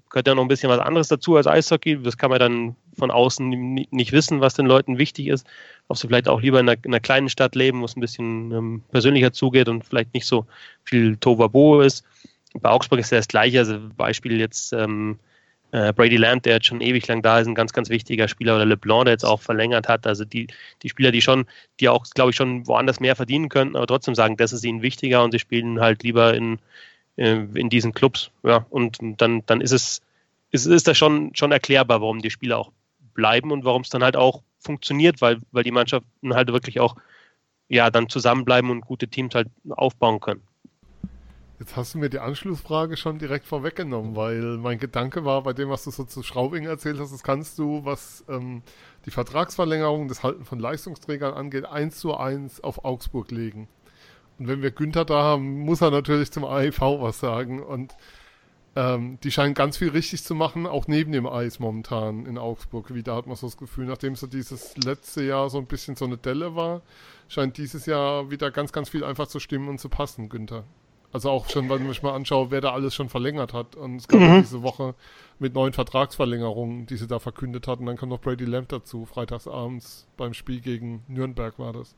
[0.10, 2.02] gehört ja noch ein bisschen was anderes dazu als Eishockey.
[2.02, 5.46] Das kann man dann von außen nicht wissen, was den Leuten wichtig ist.
[5.88, 8.02] Ob sie vielleicht auch lieber in einer, in einer kleinen Stadt leben, wo es ein
[8.02, 10.46] bisschen ähm, persönlicher zugeht und vielleicht nicht so
[10.84, 12.06] viel Tovabo ist.
[12.54, 13.60] Bei Augsburg ist ja das Gleiche.
[13.60, 15.20] Also Beispiel jetzt ähm,
[15.72, 18.56] äh, Brady Lamb, der jetzt schon ewig lang da ist, ein ganz, ganz wichtiger Spieler.
[18.56, 20.08] Oder LeBlanc, der jetzt auch verlängert hat.
[20.08, 20.48] Also die,
[20.84, 21.46] die Spieler, die schon,
[21.80, 24.82] die auch, glaube ich, schon woanders mehr verdienen könnten, aber trotzdem sagen, das ist ihnen
[24.82, 26.60] wichtiger und sie spielen halt lieber in
[27.16, 28.32] in diesen Clubs.
[28.44, 30.02] Ja, und dann, dann ist es,
[30.52, 32.72] ist, ist das schon, schon erklärbar, warum die Spieler auch
[33.14, 36.96] bleiben und warum es dann halt auch funktioniert, weil, weil die Mannschaften halt wirklich auch
[37.68, 40.42] ja, dann zusammenbleiben und gute Teams halt aufbauen können.
[41.60, 45.70] Jetzt hast du mir die Anschlussfrage schon direkt vorweggenommen, weil mein Gedanke war, bei dem,
[45.70, 48.64] was du so zu Schraubing erzählt hast, das kannst du, was ähm,
[49.06, 53.68] die Vertragsverlängerung, das Halten von Leistungsträgern angeht, eins zu eins auf Augsburg legen.
[54.44, 57.64] Und wenn wir Günther da haben, muss er natürlich zum AIV was sagen.
[57.64, 57.96] Und
[58.76, 62.94] ähm, die scheinen ganz viel richtig zu machen, auch neben dem Eis momentan in Augsburg.
[62.94, 65.96] Wie da hat man so das Gefühl, nachdem so dieses letzte Jahr so ein bisschen
[65.96, 66.82] so eine Delle war,
[67.30, 70.66] scheint dieses Jahr wieder ganz, ganz viel einfach zu stimmen und zu passen, Günther.
[71.14, 73.78] Also auch schon, wenn ich mal anschaue, wer da alles schon verlängert hat.
[73.78, 74.42] Und es gab mhm.
[74.42, 74.94] diese Woche
[75.40, 77.86] mit neuen Vertragsverlängerungen, die sie da verkündet hatten.
[77.86, 81.96] Dann kam noch Brady Lamb dazu, freitagsabends beim Spiel gegen Nürnberg war das.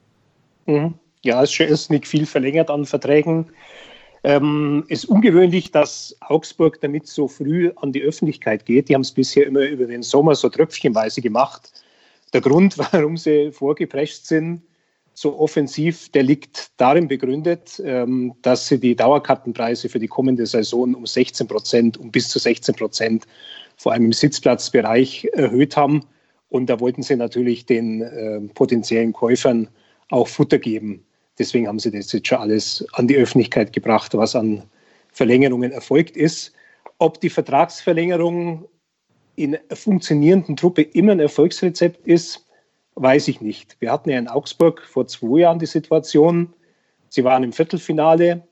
[0.67, 0.99] Mhm.
[1.25, 3.47] Ja, es ist nicht viel verlängert an Verträgen.
[4.23, 8.89] Ähm, ist ungewöhnlich, dass Augsburg damit so früh an die Öffentlichkeit geht.
[8.89, 11.71] Die haben es bisher immer über den Sommer so tröpfchenweise gemacht.
[12.33, 14.61] Der Grund, warum sie vorgeprescht sind,
[15.15, 20.93] so offensiv, der liegt darin begründet, ähm, dass sie die Dauerkartenpreise für die kommende Saison
[20.93, 23.25] um 16 Prozent, um bis zu 16 Prozent,
[23.77, 26.05] vor allem im Sitzplatzbereich erhöht haben.
[26.49, 29.69] Und da wollten sie natürlich den äh, potenziellen Käufern
[30.09, 31.03] auch Futter geben.
[31.37, 34.63] Deswegen haben sie das jetzt schon alles an die Öffentlichkeit gebracht, was an
[35.11, 36.53] Verlängerungen erfolgt ist.
[36.97, 38.65] Ob die Vertragsverlängerung
[39.35, 42.45] in einer funktionierenden Truppe immer ein Erfolgsrezept ist,
[42.95, 43.75] Weiß ich nicht.
[43.81, 46.53] Wir hatten ja in Augsburg vor zwei Jahren die Situation,
[47.09, 48.47] sie waren im Viertelfinale,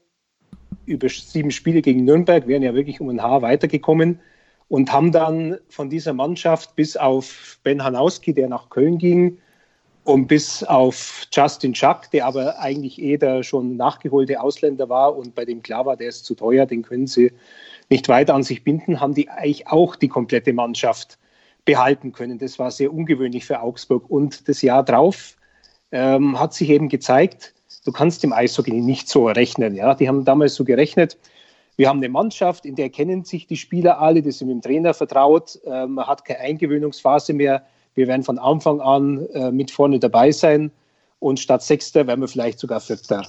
[0.86, 4.20] über sieben Spiele gegen Nürnberg, wären ja wirklich um ein Haar weitergekommen
[4.68, 9.38] und haben dann von dieser Mannschaft bis auf Ben Hanowski, der nach Köln ging,
[10.04, 15.36] und bis auf Justin Schack, der aber eigentlich eh der schon nachgeholte Ausländer war und
[15.36, 17.32] bei dem klar war, der ist zu teuer, den können sie
[17.90, 21.18] nicht weiter an sich binden, haben die eigentlich auch die komplette Mannschaft
[21.66, 22.40] behalten können.
[22.40, 24.10] Das war sehr ungewöhnlich für Augsburg.
[24.10, 25.38] Und das Jahr drauf
[25.92, 27.54] ähm, hat sich eben gezeigt,
[27.86, 29.76] du kannst im Eishockey nicht so rechnen.
[29.76, 29.96] Ja?
[29.96, 31.18] Die haben damals so gerechnet,
[31.76, 34.62] wir haben eine Mannschaft, in der kennen sich die Spieler alle, die sind mit dem
[34.62, 37.66] Trainer vertraut, äh, man hat keine Eingewöhnungsphase mehr,
[37.96, 40.72] wir werden von Anfang an äh, mit vorne dabei sein
[41.20, 43.26] und statt Sechster werden wir vielleicht sogar Vierter.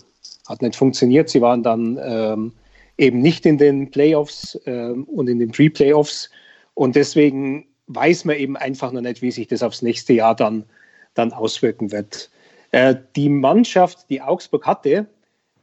[0.48, 2.52] Hat nicht funktioniert, sie waren dann ähm,
[2.98, 6.30] eben nicht in den Playoffs ähm, und in den Pre-Playoffs
[6.74, 10.64] und deswegen weiß man eben einfach noch nicht, wie sich das aufs nächste Jahr dann,
[11.14, 12.30] dann auswirken wird.
[12.72, 15.06] Äh, die Mannschaft, die Augsburg hatte,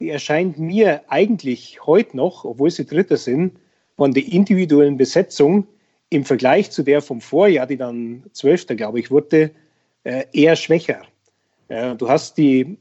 [0.00, 3.58] die erscheint mir eigentlich heute noch, obwohl sie Dritter sind,
[3.96, 5.66] von der individuellen Besetzung
[6.12, 9.50] im Vergleich zu der vom Vorjahr, die dann Zwölfter, glaube ich, wurde,
[10.04, 11.02] äh, eher schwächer.
[11.68, 12.76] Äh, du hast die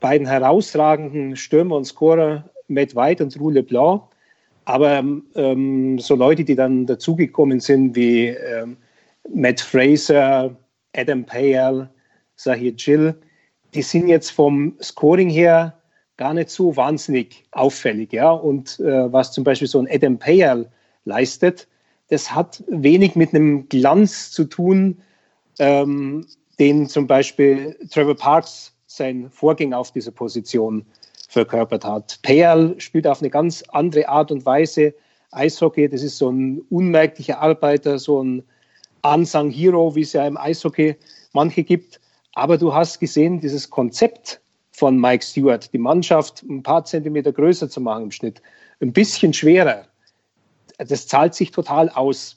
[0.00, 4.04] beiden herausragenden Stürmer und Scorer Matt White und Roux Leblanc,
[4.64, 5.04] aber
[5.34, 8.78] ähm, so Leute, die dann dazugekommen sind, wie ähm,
[9.28, 10.56] Matt Fraser,
[10.96, 11.90] Adam Payal,
[12.36, 13.14] Sahir Jill,
[13.74, 15.78] die sind jetzt vom Scoring her
[16.16, 18.14] gar nicht so wahnsinnig auffällig.
[18.14, 18.30] Ja?
[18.30, 20.70] Und äh, was zum Beispiel so ein Adam Payal
[21.04, 21.68] leistet,
[22.08, 24.98] das hat wenig mit einem Glanz zu tun,
[25.58, 26.26] ähm,
[26.58, 30.84] den zum Beispiel Trevor Parks, sein Vorgänger auf dieser Position,
[31.28, 32.18] verkörpert hat.
[32.22, 34.94] Perl spielt auf eine ganz andere Art und Weise
[35.30, 35.88] Eishockey.
[35.88, 38.42] Das ist so ein unmerklicher Arbeiter, so ein
[39.02, 40.96] Unsung Hero, wie es ja im Eishockey
[41.32, 42.00] manche gibt.
[42.34, 44.40] Aber du hast gesehen, dieses Konzept
[44.72, 48.42] von Mike Stewart, die Mannschaft ein paar Zentimeter größer zu machen im Schnitt,
[48.80, 49.86] ein bisschen schwerer,
[50.84, 52.36] das zahlt sich total aus,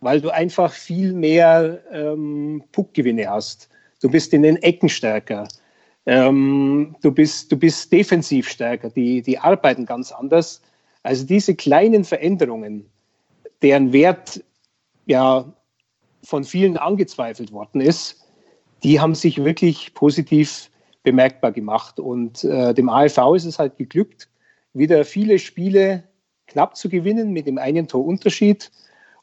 [0.00, 3.68] weil du einfach viel mehr ähm, Puckgewinne hast.
[4.00, 5.48] Du bist in den Ecken stärker.
[6.06, 10.62] Ähm, du, bist, du bist defensiv stärker, die, die arbeiten ganz anders.
[11.02, 12.86] Also diese kleinen Veränderungen,
[13.62, 14.42] deren Wert
[15.06, 15.52] ja
[16.22, 18.24] von vielen angezweifelt worden ist,
[18.82, 20.70] die haben sich wirklich positiv
[21.02, 22.00] bemerkbar gemacht.
[22.00, 24.28] Und äh, dem AFV ist es halt geglückt,
[24.72, 26.04] wieder viele Spiele
[26.48, 28.70] knapp zu gewinnen mit dem einen Torunterschied.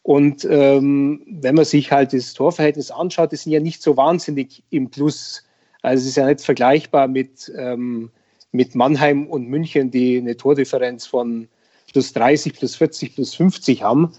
[0.04, 4.64] Und ähm, wenn man sich halt das Torverhältnis anschaut, die sind ja nicht so wahnsinnig
[4.70, 5.46] im Plus
[5.86, 8.10] also es ist ja nicht vergleichbar mit, ähm,
[8.52, 11.48] mit Mannheim und München, die eine Tordifferenz von
[11.92, 14.12] plus 30, plus 40, plus 50 haben.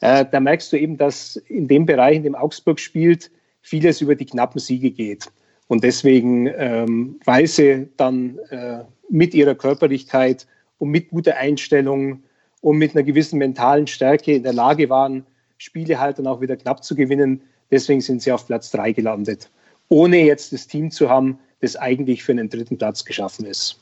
[0.00, 3.30] Äh, da merkst du eben, dass in dem Bereich, in dem Augsburg spielt,
[3.60, 5.30] vieles über die knappen Siege geht.
[5.68, 10.46] Und deswegen ähm, sie dann äh, mit ihrer Körperlichkeit
[10.78, 12.22] und mit guter Einstellung
[12.62, 15.26] und mit einer gewissen mentalen Stärke in der Lage waren,
[15.58, 17.42] Spiele halt dann auch wieder knapp zu gewinnen.
[17.70, 19.50] Deswegen sind sie auf Platz 3 gelandet
[19.92, 23.78] ohne jetzt das Team zu haben, das eigentlich für einen dritten Platz geschaffen ist.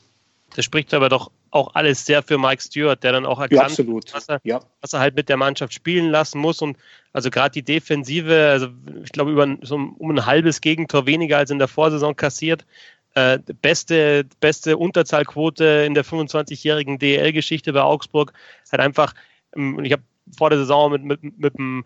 [0.55, 3.87] Das spricht aber doch auch alles sehr für Mike Stewart, der dann auch erkannt, Ja,
[4.11, 4.59] was, er, Ja.
[4.81, 6.61] was er halt mit der Mannschaft spielen lassen muss.
[6.61, 6.77] Und
[7.13, 8.67] also gerade die Defensive, also
[9.03, 12.65] ich glaube, über so um ein halbes Gegentor weniger als in der Vorsaison kassiert.
[13.13, 18.33] Äh, beste, beste Unterzahlquote in der 25-jährigen DEL-Geschichte bei Augsburg.
[18.71, 19.13] Hat einfach,
[19.55, 20.03] ähm, und ich habe
[20.37, 21.83] vor der Saison mit, mit, mit einem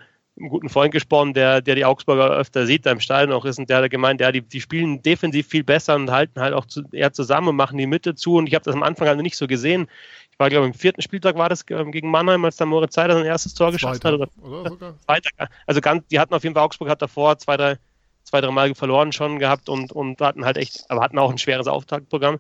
[0.50, 3.70] guten Freund gesprochen, der, der die Augsburger öfter sieht, da im Stadion auch ist, und
[3.70, 6.84] der hat gemeint, ja, die, die spielen defensiv viel besser und halten halt auch zu,
[6.92, 8.36] eher zusammen und machen die Mitte zu.
[8.36, 9.88] Und ich habe das am Anfang halt nicht so gesehen.
[10.32, 12.96] Ich war, glaube ich, im vierten Spieltag war das ähm, gegen Mannheim, als der Moritz
[12.96, 14.02] Seider sein erstes Tor geschossen hat.
[14.02, 15.00] Zweiter, Oder oder sogar?
[15.06, 15.50] zweiter.
[15.66, 17.78] Also ganz, die hatten auf jeden Fall, Augsburg hat davor zwei, drei,
[18.24, 21.38] zwei, drei Mal verloren schon gehabt und, und hatten halt echt, aber hatten auch ein
[21.38, 22.40] schweres Auftaktprogramm.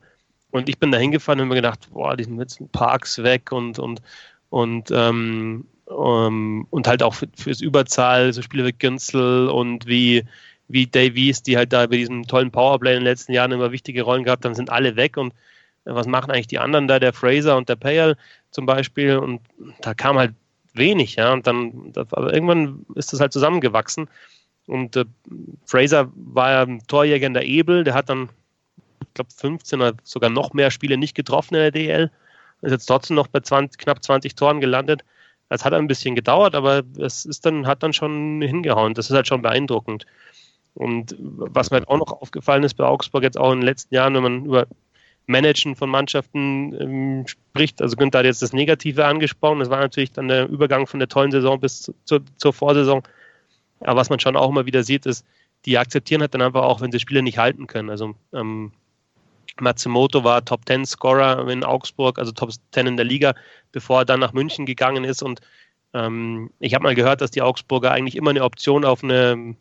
[0.52, 3.80] Und ich bin da hingefahren und mir gedacht, boah, die sind jetzt Parks weg und,
[3.80, 4.02] und,
[4.50, 10.24] und, ähm, ähm, und halt auch für, fürs Überzahl, so Spiele wie Günzel und wie,
[10.68, 14.04] wie Davies, die halt da bei diesem tollen Powerplay in den letzten Jahren immer wichtige
[14.04, 15.18] Rollen gehabt haben, sind alle weg.
[15.18, 15.34] Und
[15.86, 18.18] äh, was machen eigentlich die anderen da, der Fraser und der Payal
[18.52, 19.18] zum Beispiel?
[19.18, 19.42] Und
[19.82, 20.34] da kam halt
[20.74, 24.10] wenig, ja, und dann, aber irgendwann ist das halt zusammengewachsen.
[24.68, 25.06] Und äh,
[25.66, 28.30] Fraser war ja ein Torjäger in der Ebel, der hat dann,
[29.02, 32.12] ich glaube, 15 oder sogar noch mehr Spiele nicht getroffen in der DL,
[32.62, 35.04] ist jetzt trotzdem noch bei 20, knapp 20 Toren gelandet.
[35.50, 38.94] Das hat ein bisschen gedauert, aber es ist dann, hat dann schon hingehauen.
[38.96, 40.06] Das ist halt schon beeindruckend.
[40.74, 43.94] Und was mir halt auch noch aufgefallen ist bei Augsburg jetzt auch in den letzten
[43.96, 44.68] Jahren, wenn man über
[45.28, 50.12] Managen von Mannschaften ähm, spricht, also Günther hat jetzt das Negative angesprochen, das war natürlich
[50.12, 53.04] dann der Übergang von der tollen Saison bis zu, zur, zur Vorsaison.
[53.80, 55.26] Aber was man schon auch immer wieder sieht, ist,
[55.66, 57.90] die akzeptieren halt dann einfach auch, wenn sie Spiele nicht halten können.
[57.90, 58.72] Also ähm,
[59.60, 63.34] Matsumoto war Top 10 Scorer in Augsburg, also Top 10 in der Liga,
[63.72, 65.24] bevor er dann nach München gegangen ist.
[65.24, 65.42] Und
[65.94, 69.58] ähm, ich habe mal gehört, dass die Augsburger eigentlich immer eine Option auf ein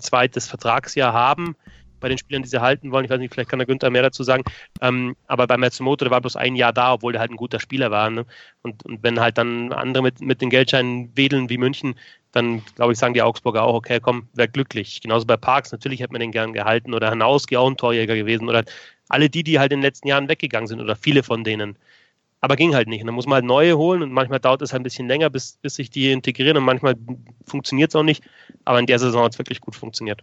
[0.00, 1.56] zweites Vertragsjahr haben
[2.00, 3.04] bei den Spielern, die sie halten wollen.
[3.04, 4.44] Ich weiß nicht, vielleicht kann der Günther mehr dazu sagen.
[4.80, 7.60] Ähm, aber bei Matsumoto, der war bloß ein Jahr da, obwohl der halt ein guter
[7.60, 8.10] Spieler war.
[8.10, 8.26] Ne?
[8.62, 11.94] Und, und wenn halt dann andere mit, mit den Geldscheinen wedeln wie München,
[12.32, 15.00] dann glaube ich, sagen die Augsburger auch, okay, komm, wäre glücklich.
[15.00, 18.48] Genauso bei Parks, natürlich hätte man den gern gehalten oder Hanauski auch ein Torjäger gewesen
[18.48, 18.64] oder
[19.08, 21.76] alle die, die halt in den letzten Jahren weggegangen sind oder viele von denen.
[22.40, 23.00] Aber ging halt nicht.
[23.00, 25.30] Und dann muss man halt neue holen und manchmal dauert es halt ein bisschen länger,
[25.30, 26.94] bis, bis sich die integrieren und manchmal
[27.46, 28.22] funktioniert es auch nicht.
[28.64, 30.22] Aber in der Saison hat es wirklich gut funktioniert.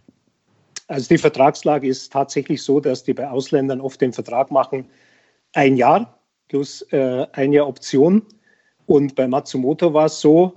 [0.88, 4.86] Also die Vertragslage ist tatsächlich so, dass die bei Ausländern oft den Vertrag machen,
[5.52, 8.22] ein Jahr plus äh, ein Jahr Option.
[8.86, 10.52] Und bei Matsumoto war es so,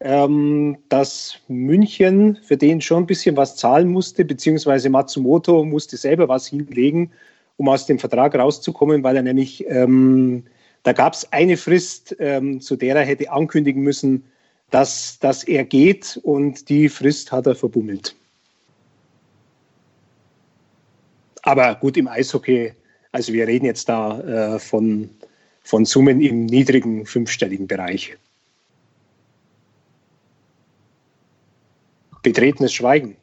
[0.00, 6.28] ähm, dass München für den schon ein bisschen was zahlen musste, beziehungsweise Matsumoto musste selber
[6.28, 7.12] was hinlegen,
[7.56, 10.44] um aus dem Vertrag rauszukommen, weil er nämlich, ähm,
[10.82, 14.24] da gab es eine Frist, ähm, zu der er hätte ankündigen müssen,
[14.70, 18.16] dass, dass er geht und die Frist hat er verbummelt.
[21.42, 22.72] Aber gut, im Eishockey,
[23.10, 25.10] also wir reden jetzt da äh, von,
[25.62, 28.16] von Summen im niedrigen fünfstelligen Bereich.
[32.22, 33.16] Betretenes Schweigen.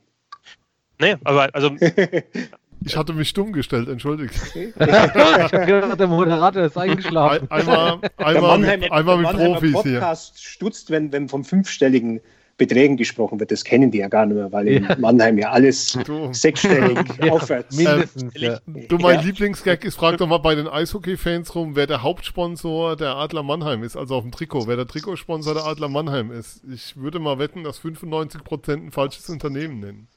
[1.00, 1.72] Nee, aber also
[2.86, 4.34] Ich hatte mich stumm gestellt, entschuldigt.
[4.56, 7.50] ich habe gedacht, der Moderator ist eingeschlafen.
[7.52, 10.00] Ein, einmal Der einmal, Mannheim, mit, einmal mit Profis hier.
[10.00, 12.22] Podcast stutzt, wenn, wenn vom fünfstelligen
[12.60, 13.50] Beträgen gesprochen wird.
[13.50, 14.96] Das kennen die ja gar nicht mehr, weil in Ja.
[15.00, 17.76] Mannheim ja alles Du, sechsstellig Ja, aufwärts.
[17.76, 18.60] Mindestens, ja.
[18.68, 19.22] du mein Ja.
[19.22, 23.82] Lieblingsgag ist, frag doch mal bei den Eishockey-Fans rum, wer der Hauptsponsor der Adler Mannheim
[23.82, 26.62] ist, also auf dem Trikot, wer der Trikotsponsor der Adler Mannheim ist.
[26.72, 30.08] Ich würde mal wetten, dass 95% ein falsches Unternehmen nennen.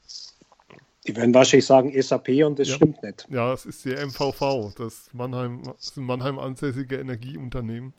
[1.07, 2.75] Die werden wahrscheinlich sagen SAP und das Ja.
[2.75, 3.27] stimmt nicht.
[3.29, 7.93] Ja, es ist die MVV, das Mannheim, das ist ein Mannheim ansässige Energieunternehmen.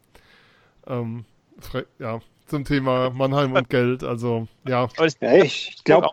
[0.86, 1.24] Ähm,
[1.99, 6.11] ja, zum Thema Mannheim und Geld, also ja, aber es, Ja, ich glaube,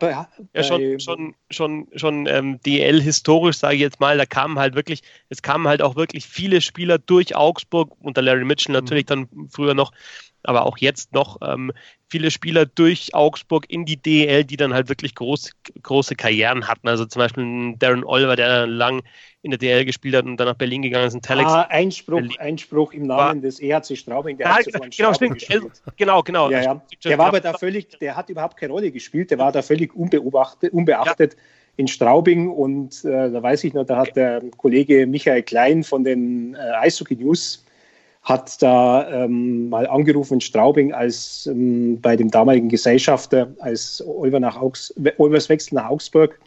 [0.55, 4.75] ja schon, schon, schon, schon ähm, DL historisch, sage ich jetzt mal, da kamen halt
[4.75, 9.27] wirklich, es kamen halt auch wirklich viele Spieler durch Augsburg, unter Larry Mitchell natürlich dann
[9.49, 9.91] früher noch,
[10.44, 11.72] aber auch jetzt noch ähm,
[12.10, 15.52] viele Spieler durch Augsburg in die DL, die dann halt wirklich groß,
[15.84, 16.88] große Karrieren hatten.
[16.88, 19.02] Also zum Beispiel Darren Oliver, der lang
[19.44, 21.52] in der DL gespielt hat und dann nach Berlin gegangen ist, ein Telex.
[21.52, 22.38] Ah, Einspruch, Berlin.
[22.39, 24.38] Einspruch im Namen des EHC Straubing.
[24.38, 25.34] Der Ja, hat genau, Straubing stimmt.
[25.39, 25.82] gespielt.
[25.98, 26.52] Genau, genau.
[26.52, 26.82] Ja, ja.
[27.04, 29.32] Der war aber da völlig, der hat überhaupt keine Rolle gespielt.
[29.32, 31.38] Der war da völlig unbeobachtet, unbeachtet
[31.78, 32.50] in Straubing.
[32.50, 36.58] Und äh, da weiß ich noch, da hat der Kollege Michael Klein von den äh,
[36.80, 37.66] Eishockey News
[38.24, 44.39] hat da ähm, mal angerufen in Straubing, als ähm, bei dem damaligen Gesellschafter, als Olver
[44.39, 46.39] nach Augs Olvers Wechsel nach Augsburg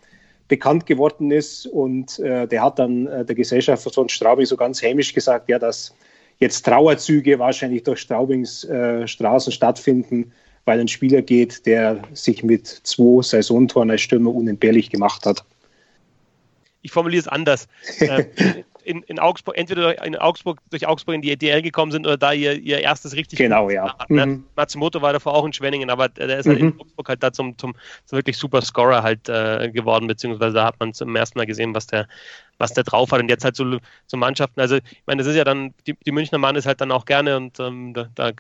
[0.46, 1.66] bekannt geworden ist.
[1.66, 5.58] Und äh, der hat dann äh, der Gesellschafter von Straubing so ganz hämisch gesagt, ja,
[5.58, 5.94] dass
[6.38, 10.32] jetzt Trauerzüge wahrscheinlich durch Straubings äh, Straßen stattfinden,
[10.66, 15.44] weil ein Spieler geht, der sich mit zwei Saisontoren als Stürmer unentbehrlich gemacht hat.
[16.82, 17.66] ich formuliere es anders.
[18.84, 22.32] in, in Augsburg, entweder in Augsburg durch Augsburg in die EDL gekommen sind oder da
[22.32, 23.96] ihr, ihr erstes richtig Genau, ja.
[23.98, 24.26] hat, ne?
[24.26, 24.44] Mhm.
[24.56, 26.68] Matsumoto war davor auch in Schwenningen, aber der ist halt Mhm.
[26.68, 27.74] in Augsburg halt da zum, zum,
[28.04, 31.74] zum wirklich super Scorer halt äh, geworden, beziehungsweise da hat man zum ersten Mal gesehen,
[31.74, 32.06] was der,
[32.58, 33.20] was der drauf hat.
[33.20, 36.12] Und jetzt halt so, so Mannschaften, also ich meine, das ist ja dann, die, die
[36.12, 38.32] Münchner Mann ist halt dann auch gerne und ähm, da, da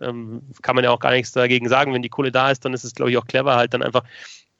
[0.00, 1.92] ähm, kann man ja auch gar nichts dagegen sagen.
[1.92, 4.04] Wenn die Kohle da ist, dann ist es, glaube ich, auch clever, halt dann einfach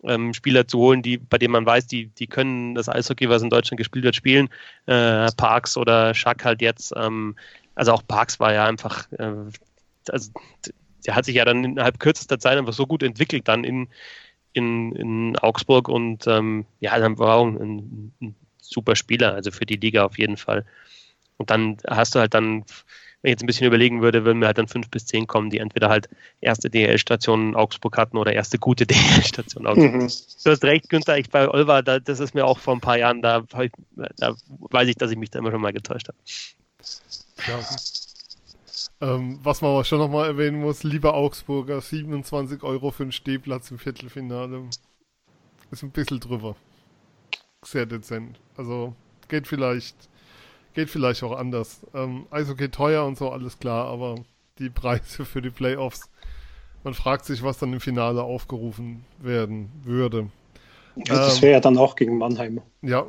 [0.04, 3.42] ähm, Spieler zu holen, die, bei denen man weiß, die, die können das Eishockey, was
[3.42, 4.48] in Deutschland gespielt wird, spielen.
[4.86, 6.92] Äh, Parks oder Schack halt jetzt.
[6.96, 7.36] Ähm,
[7.74, 9.32] also auch Parks war ja einfach, äh,
[10.08, 10.30] also
[11.06, 13.88] der hat sich ja dann innerhalb kürzester Zeit einfach so gut entwickelt dann in,
[14.52, 19.66] in, in Augsburg und ähm, ja, dann war auch ein, ein super Spieler, also für
[19.66, 20.64] die Liga auf jeden Fall.
[21.36, 22.64] Und dann hast du halt dann,
[23.22, 25.50] wenn ich jetzt ein bisschen überlegen würde, würden mir halt dann fünf bis zehn kommen,
[25.50, 26.08] die entweder halt
[26.40, 29.92] erste DL-Station Augsburg hatten oder erste gute DL-Station Augsburg.
[29.92, 30.08] Mhm.
[30.44, 32.98] Du hast recht, Günther, ich bei Olva, da, das ist mir auch vor ein paar
[32.98, 33.42] Jahren, da,
[34.16, 36.18] da weiß ich, dass ich mich da immer schon mal getäuscht habe.
[37.46, 37.60] Ja.
[39.00, 43.70] Ähm, was man aber schon nochmal erwähnen muss, lieber Augsburger, 27 Euro für einen Stehplatz
[43.70, 44.62] im Viertelfinale.
[45.70, 46.56] Ist ein bisschen drüber.
[47.64, 48.38] Sehr dezent.
[48.56, 48.94] Also
[49.28, 49.94] geht vielleicht,
[50.78, 51.80] geht vielleicht auch anders.
[51.92, 54.14] Ähm, Eishockey teuer und so, alles klar, aber
[54.60, 56.08] die Preise für die Playoffs,
[56.84, 60.28] man fragt sich, was dann im Finale aufgerufen werden würde.
[60.94, 62.60] Ja, das Ähm, wäre ja dann auch gegen Mannheim.
[62.82, 63.06] Ja,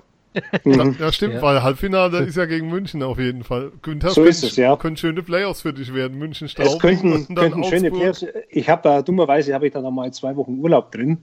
[0.63, 0.95] Mhm.
[0.99, 1.41] ja stimmt, Ja.
[1.43, 3.71] weil Halbfinale ist ja gegen München auf jeden Fall.
[3.83, 4.75] Günther, So ist es, ja.
[4.75, 6.17] können schöne Playoffs für dich werden.
[6.17, 7.91] München, Es Straubing könnten, und dann könnten schöne.
[7.91, 8.25] Playoffs.
[8.49, 11.19] Ich habe da dummerweise habe ich da noch mal zwei Wochen Urlaub drin.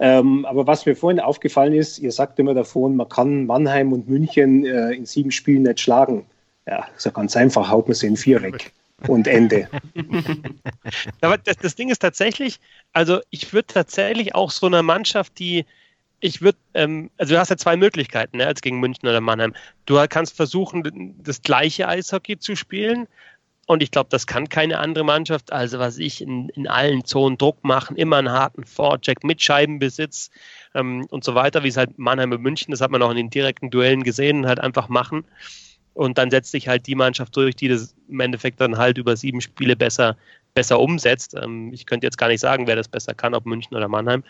[0.00, 4.08] Ähm, aber was mir vorhin aufgefallen ist, ihr sagt immer davon, man kann Mannheim und
[4.08, 6.24] München äh, in sieben Spielen nicht schlagen.
[6.66, 8.72] Ja, ist ja ganz einfach, haut man sie in vier weg.
[9.06, 9.68] Und Ende.
[11.20, 12.58] Aber das, das Ding ist tatsächlich,
[12.92, 15.64] also ich würde tatsächlich auch so einer Mannschaft, die
[16.20, 19.54] ich würde, ähm, also du hast ja zwei Möglichkeiten, ne, als gegen München oder Mannheim.
[19.86, 23.06] Du kannst versuchen, das gleiche Eishockey zu spielen.
[23.68, 25.52] Und ich glaube, das kann keine andere Mannschaft.
[25.52, 30.30] Also was ich in, in allen Zonen Druck machen, immer einen harten Vorcheck mit Scheibenbesitz
[30.74, 33.18] ähm, und so weiter, wie es halt Mannheim und München, das hat man auch in
[33.18, 35.26] den direkten Duellen gesehen, halt einfach machen.
[35.92, 39.18] Und dann setzt sich halt die Mannschaft durch, die das im Endeffekt dann halt über
[39.18, 40.16] sieben Spiele besser,
[40.54, 41.34] besser umsetzt.
[41.34, 44.24] Ähm, ich könnte jetzt gar nicht sagen, wer das besser kann, ob München oder Mannheim.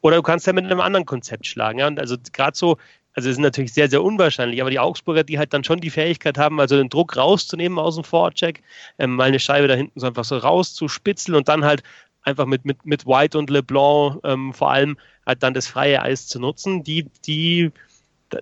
[0.00, 1.80] Oder du kannst ja mit einem anderen Konzept schlagen.
[1.80, 1.86] Ja?
[1.86, 2.78] Und also gerade so,
[3.14, 5.90] also es ist natürlich sehr, sehr unwahrscheinlich, aber die Augsburger, die halt dann schon die
[5.90, 8.62] Fähigkeit haben, also den Druck rauszunehmen aus dem Vorcheck,
[8.98, 11.82] ähm, mal eine Scheibe da hinten so einfach so rauszuspitzeln und dann halt
[12.22, 14.96] einfach mit, mit, mit White und LeBlanc ähm, vor allem
[15.26, 17.72] halt dann das freie Eis zu nutzen, die, die,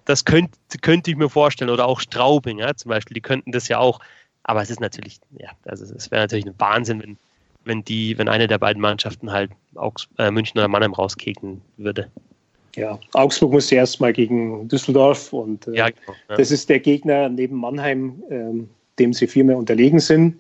[0.04, 1.70] das könnte, könnte ich mir vorstellen.
[1.70, 4.00] Oder auch Straubing, ja, zum Beispiel, die könnten das ja auch.
[4.42, 7.18] Aber es ist natürlich, ja, also es wäre natürlich ein Wahnsinn, wenn,
[7.64, 12.10] wenn die, wenn eine der beiden Mannschaften halt Augs äh, München oder Mannheim rauskicken würde.
[12.76, 16.16] Ja, Augsburg musste erstmal gegen Düsseldorf und äh, Ja, genau.
[16.28, 16.36] Ja.
[16.36, 20.36] das ist der Gegner neben Mannheim, ähm, dem sie viermal unterlegen sind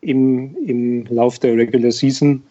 [0.00, 2.42] im, im Lauf der Regular Season.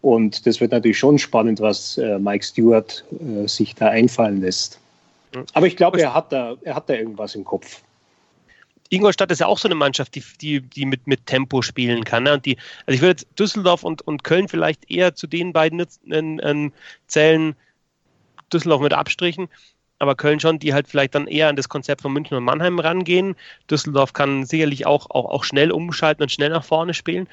[0.00, 4.78] Und das wird natürlich schon spannend, was äh, Mike Stewart äh, sich da einfallen lässt.
[5.34, 5.44] Mhm.
[5.54, 7.82] Aber ich glaube, er, hat da, er hat da irgendwas im Kopf.
[8.90, 12.22] Ingolstadt ist ja auch so eine Mannschaft, die, die, die mit, mit Tempo spielen kann.
[12.22, 12.34] Ne?
[12.34, 12.56] Und die,
[12.86, 16.70] also ich würde jetzt Düsseldorf und, und Köln vielleicht eher zu den beiden äh, äh,
[17.06, 17.54] zählen,
[18.52, 19.48] Düsseldorf mit Abstrichen,
[19.98, 22.78] aber Köln schon, die halt vielleicht dann eher an das Konzept von München und Mannheim
[22.78, 23.34] rangehen.
[23.70, 27.28] Düsseldorf kann sicherlich auch, auch, auch schnell umschalten und schnell nach vorne spielen.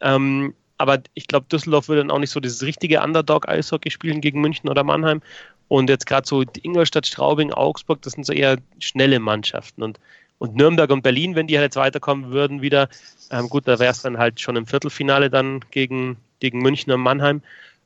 [0.00, 4.40] Ähm, aber ich glaube, Düsseldorf würde dann auch nicht so dieses richtige Underdog-Eishockey spielen gegen
[4.40, 5.20] München oder Mannheim.
[5.68, 9.82] Und jetzt gerade so die Ingolstadt, Straubing, Augsburg, das sind so eher schnelle Mannschaften.
[9.82, 10.00] Und,
[10.38, 12.88] und Nürnberg und Berlin, wenn die halt jetzt weiterkommen würden, wieder,
[13.30, 17.02] ähm, gut, da wäre es dann halt schon im Viertelfinale dann gegen, gegen München und
[17.02, 17.42] Mannheim.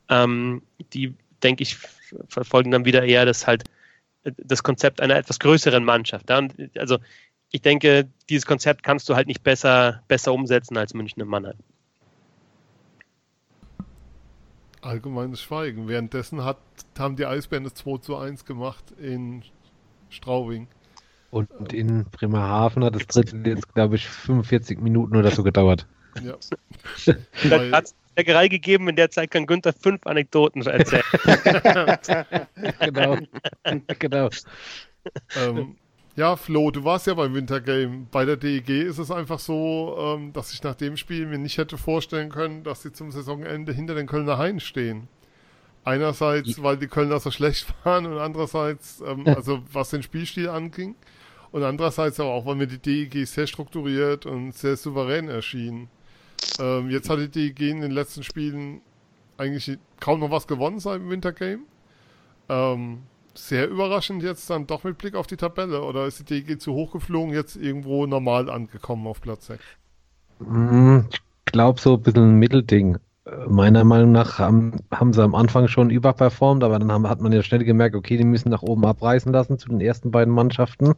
[0.09, 0.63] Ähm,
[0.95, 1.13] die,
[1.43, 1.77] denke ich,
[2.29, 3.65] verfolgen dann wieder eher das halt
[4.25, 6.31] das Konzept einer etwas größeren Mannschaft.
[6.31, 6.39] Ja?
[6.39, 6.99] Und also
[7.51, 11.59] ich denke, dieses Konzept kannst du halt nicht besser, besser umsetzen als München und Mannheim.
[14.81, 15.89] Allgemeines Schweigen.
[15.89, 16.59] Währenddessen hat,
[16.99, 19.43] haben die Eisbären das 2 zu 1 gemacht in
[20.11, 20.69] Straubing.
[21.31, 25.87] Und in Bremerhaven hat das dritte jetzt, glaube ich, 45 Minuten oder so gedauert.
[26.23, 26.37] Ja.
[27.45, 27.83] Weil-
[28.15, 31.03] Steckerei gegeben, in der Zeit kann Günther fünf Anekdoten erzählen.
[32.81, 33.19] genau.
[33.99, 34.31] genau.
[35.37, 35.77] ähm,
[36.15, 38.07] ja, Flo, du warst ja beim Wintergame.
[38.13, 41.59] Bei der DEG ist es einfach so, ähm, dass ich nach dem Spiel mir nicht
[41.59, 45.09] hätte vorstellen können, dass sie zum Saisonende hinter den Kölner Hain stehen.
[45.83, 50.95] Einerseits, weil die Kölner so schlecht waren und andererseits, ähm, also was den Spielstil anging.
[51.51, 55.89] Und andererseits aber auch, weil mir die DEG sehr strukturiert und sehr souverän erschien.
[56.59, 58.81] Ähm, jetzt hat die DEG in den letzten Spielen
[59.37, 61.63] eigentlich kaum noch was gewonnen seit dem Wintergame.
[62.49, 63.03] Ähm,
[63.35, 65.83] sehr überraschend jetzt dann doch mit Blick auf die Tabelle.
[65.83, 69.63] Oder ist die DG zu hoch geflogen, jetzt irgendwo normal angekommen auf Platz 6?
[70.39, 72.99] Hm, ich glaube so ein bisschen ein Mittelding.
[73.49, 77.33] Meiner Meinung nach haben, haben sie am Anfang schon überperformt, aber dann haben, hat man
[77.33, 80.95] ja schnell gemerkt, okay, die müssen nach oben abreißen lassen zu den ersten beiden Mannschaften.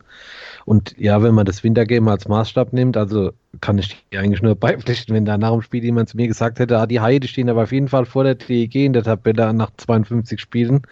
[0.65, 4.57] Und ja, wenn man das Wintergame als Maßstab nimmt, also kann ich die eigentlich nur
[4.57, 7.29] beipflichten, wenn da nach dem Spiel jemand zu mir gesagt hätte, ah, die Haie, die
[7.29, 10.83] stehen aber auf jeden Fall vor der DEG in der Tabelle nach 52 Spielen.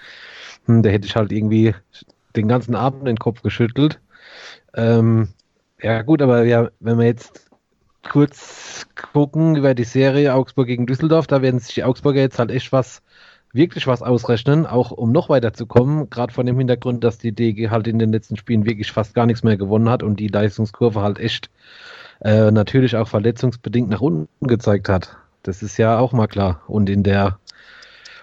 [0.67, 1.75] Hm, da hätte ich halt irgendwie
[2.37, 4.01] den ganzen Abend den Kopf geschüttelt.
[4.75, 5.31] Ähm,
[5.83, 7.51] ja gut, aber ja, wenn man jetzt
[8.09, 11.27] kurz gucken über die Serie Augsburg gegen Düsseldorf.
[11.27, 13.03] Da werden sich die Augsburger jetzt halt echt was,
[13.53, 16.11] wirklich was ausrechnen, auch um noch weiterzukommen.
[16.11, 19.27] Gerade von dem Hintergrund, dass die DG halt in den letzten Spielen wirklich fast gar
[19.27, 21.51] nichts mehr gewonnen hat und die Leistungskurve halt echt
[22.21, 25.17] äh, natürlich auch verletzungsbedingt nach unten gezeigt hat.
[25.43, 26.63] Das ist ja auch mal klar.
[26.67, 27.39] Und in der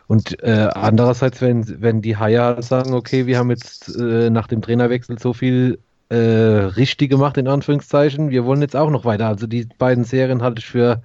[0.08, 4.62] und äh, andererseits, wenn, wenn die Haie sagen, okay, wir haben jetzt äh, nach dem
[4.62, 5.80] Trainerwechsel so viel
[6.12, 8.32] äh, richtig gemacht, in Anführungszeichen.
[8.32, 9.28] Wir wollen jetzt auch noch weiter.
[9.28, 11.02] Also die beiden Serien halte ich für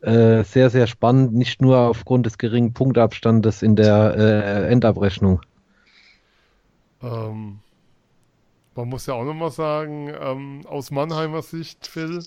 [0.00, 5.42] äh, sehr, sehr spannend, nicht nur aufgrund des geringen Punktabstandes in der äh, Endabrechnung.
[7.02, 7.58] Ähm,
[8.74, 12.24] man muss ja auch nochmal sagen, ähm, aus Mannheimer Sicht, Phil,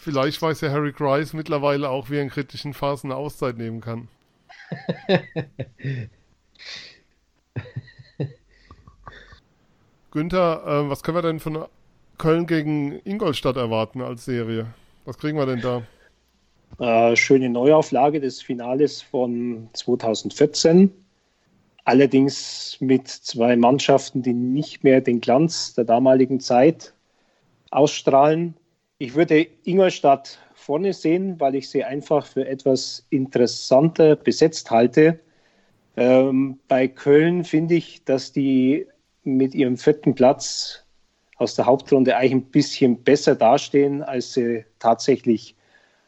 [0.00, 3.80] vielleicht weiß ja Harry Grice mittlerweile auch, wie er in kritischen Phasen eine Auszeit nehmen
[3.80, 4.08] kann.
[10.14, 11.64] Günther, äh, was können wir denn von
[12.18, 14.66] Köln gegen Ingolstadt erwarten als Serie?
[15.04, 15.82] Was kriegen wir denn da?
[16.78, 20.92] Äh, schöne Neuauflage des Finales von 2014.
[21.84, 26.94] Allerdings mit zwei Mannschaften, die nicht mehr den Glanz der damaligen Zeit
[27.72, 28.54] ausstrahlen.
[28.98, 35.18] Ich würde Ingolstadt vorne sehen, weil ich sie einfach für etwas interessanter besetzt halte.
[35.96, 38.86] Ähm, bei Köln finde ich, dass die
[39.24, 40.84] mit ihrem vierten Platz
[41.36, 45.56] aus der Hauptrunde eigentlich ein bisschen besser dastehen, als sie tatsächlich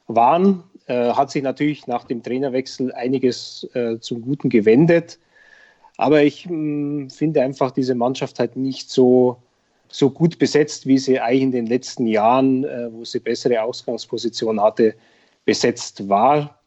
[0.06, 0.62] waren.
[0.86, 5.18] Äh, hat sich natürlich nach dem Trainerwechsel einiges äh, zum Guten gewendet.
[5.96, 9.38] Aber ich mh, hm, finde einfach diese Mannschaft halt nicht so,
[9.88, 14.60] so gut besetzt, wie sie eigentlich in den letzten Jahren, äh, wo sie bessere Ausgangsposition
[14.60, 14.94] hatte,
[15.44, 16.60] besetzt war.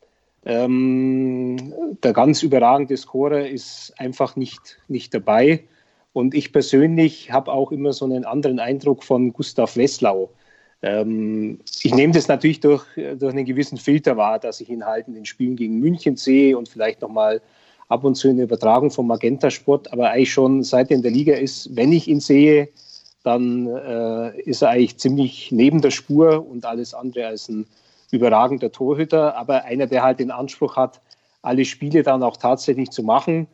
[0.45, 1.73] Ähm,
[2.03, 5.65] der ganz überragende Scorer ist einfach nicht, nicht dabei.
[6.13, 10.29] Und ich persönlich habe auch immer so einen anderen Eindruck von Gustav Wesslau.
[10.81, 15.07] Ähm, ich nehme das natürlich durch, durch einen gewissen Filter wahr, dass ich ihn halt
[15.07, 17.41] in den Spielen gegen München sehe und vielleicht nochmal
[17.89, 21.11] ab und zu eine Übertragung vom Magenta Sport, aber eigentlich schon seit er in der
[21.11, 22.69] Liga ist, wenn ich ihn sehe,
[23.23, 27.65] dann äh, ist er eigentlich ziemlich neben der Spur und alles andere als ein
[28.11, 31.01] überragender Torhüter, aber einer, der halt den Anspruch hat,
[31.41, 33.47] alle Spiele dann auch tatsächlich zu machen.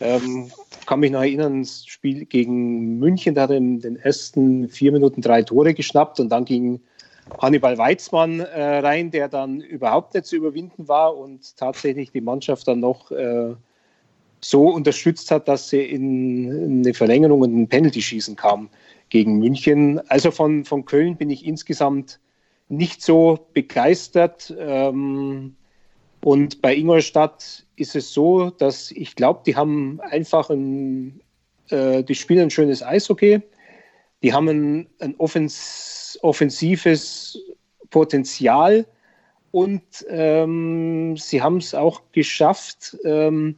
[0.00, 0.50] Ähm,
[0.86, 4.92] kann mich noch erinnern, das Spiel gegen München, da hat er in den ersten vier
[4.92, 6.80] Minuten drei Tore geschnappt und dann ging
[7.40, 12.66] Hannibal Weizmann äh, rein, der dann überhaupt nicht zu überwinden war und tatsächlich die Mannschaft
[12.66, 13.54] dann noch äh,
[14.40, 18.68] so unterstützt hat, dass sie in eine Verlängerung und ein Penalty-Schießen kam
[19.08, 20.00] gegen München.
[20.08, 22.18] Also von, von Köln bin ich insgesamt
[22.68, 24.52] nicht so begeistert.
[24.58, 25.54] Ähm,
[26.24, 31.20] und bei Ingolstadt ist es so, dass ich glaube, die haben einfach ein,
[31.68, 33.42] äh, die spielen ein schönes Eishockey.
[34.22, 37.38] Die haben ein, ein offens offensives
[37.90, 38.86] Potenzial
[39.50, 43.56] und ähm, sie haben es auch geschafft, ähm,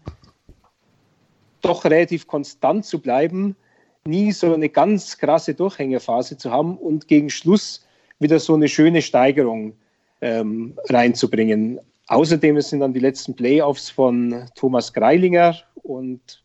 [1.61, 3.57] doch relativ konstant zu bleiben,
[4.05, 7.87] nie so eine ganz krasse Durchhängerphase zu haben und gegen Schluss
[8.19, 9.75] wieder so eine schöne Steigerung
[10.21, 11.81] ähm, reinzubringen.
[12.07, 16.43] Außerdem sind dann die letzten Playoffs von Thomas Greilinger und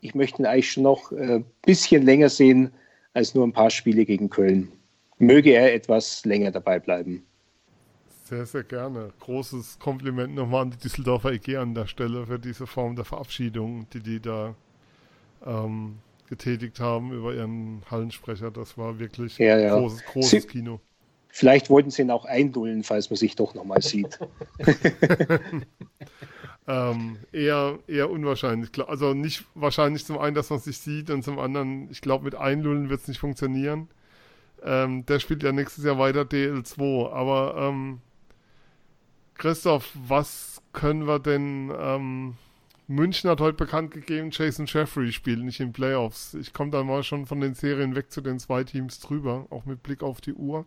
[0.00, 2.72] ich möchte ihn eigentlich schon noch ein äh, bisschen länger sehen
[3.14, 4.72] als nur ein paar Spiele gegen Köln.
[5.18, 7.24] Möge er etwas länger dabei bleiben.
[8.24, 9.12] Sehr, sehr gerne.
[9.20, 13.86] Großes Kompliment nochmal an die Düsseldorfer EG an der Stelle für diese Form der Verabschiedung,
[13.92, 14.54] die die da
[15.46, 18.50] ähm, getätigt haben über ihren Hallensprecher.
[18.50, 19.78] Das war wirklich ja, ja.
[19.78, 20.80] großes, großes Kino.
[21.34, 24.18] Vielleicht wollten sie ihn auch eindullen, falls man sich doch nochmal sieht.
[26.68, 28.68] ähm, eher, eher unwahrscheinlich.
[28.86, 32.34] Also nicht wahrscheinlich zum einen, dass man sich sieht und zum anderen, ich glaube, mit
[32.34, 33.88] Einlullen wird es nicht funktionieren.
[34.62, 37.10] Ähm, der spielt ja nächstes Jahr weiter DL2.
[37.10, 38.02] Aber ähm,
[39.34, 41.72] Christoph, was können wir denn...
[41.74, 42.34] Ähm,
[42.88, 46.34] München hat heute bekannt gegeben, Jason Jeffrey spielt nicht in Playoffs.
[46.34, 49.64] Ich komme da mal schon von den Serien weg zu den zwei Teams drüber, auch
[49.64, 50.66] mit Blick auf die Uhr.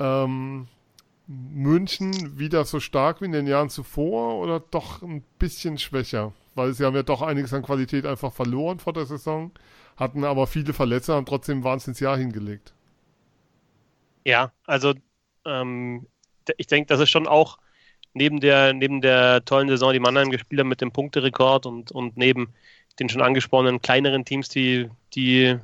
[0.00, 0.66] Ähm,
[1.26, 6.72] München wieder so stark wie in den Jahren zuvor oder doch ein bisschen schwächer weil
[6.74, 9.52] sie haben ja doch einiges an Qualität einfach verloren vor der Saison,
[9.96, 12.74] hatten aber viele Verletzte, haben trotzdem ein Wahnsinnsjahr hingelegt.
[14.24, 14.94] Ja, also
[15.46, 16.06] ähm,
[16.56, 17.58] ich denke, das ist schon auch
[18.12, 22.16] neben der, neben der tollen Saison, die Mannheim gespielt hat mit dem Punkterekord und, und
[22.16, 22.52] neben
[22.98, 25.56] den schon angesprochenen kleineren Teams, die, die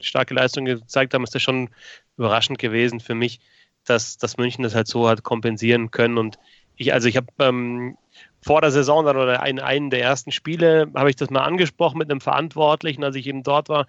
[0.00, 1.68] starke Leistungen gezeigt haben, ist das schon
[2.16, 3.40] überraschend gewesen für mich,
[3.84, 6.18] dass, dass München das halt so hat kompensieren können.
[6.18, 6.38] Und
[6.76, 7.96] ich, also ich habe ähm,
[8.42, 11.98] vor der Saison dann oder in einem der ersten Spiele habe ich das mal angesprochen
[11.98, 13.86] mit einem Verantwortlichen, als ich eben dort war,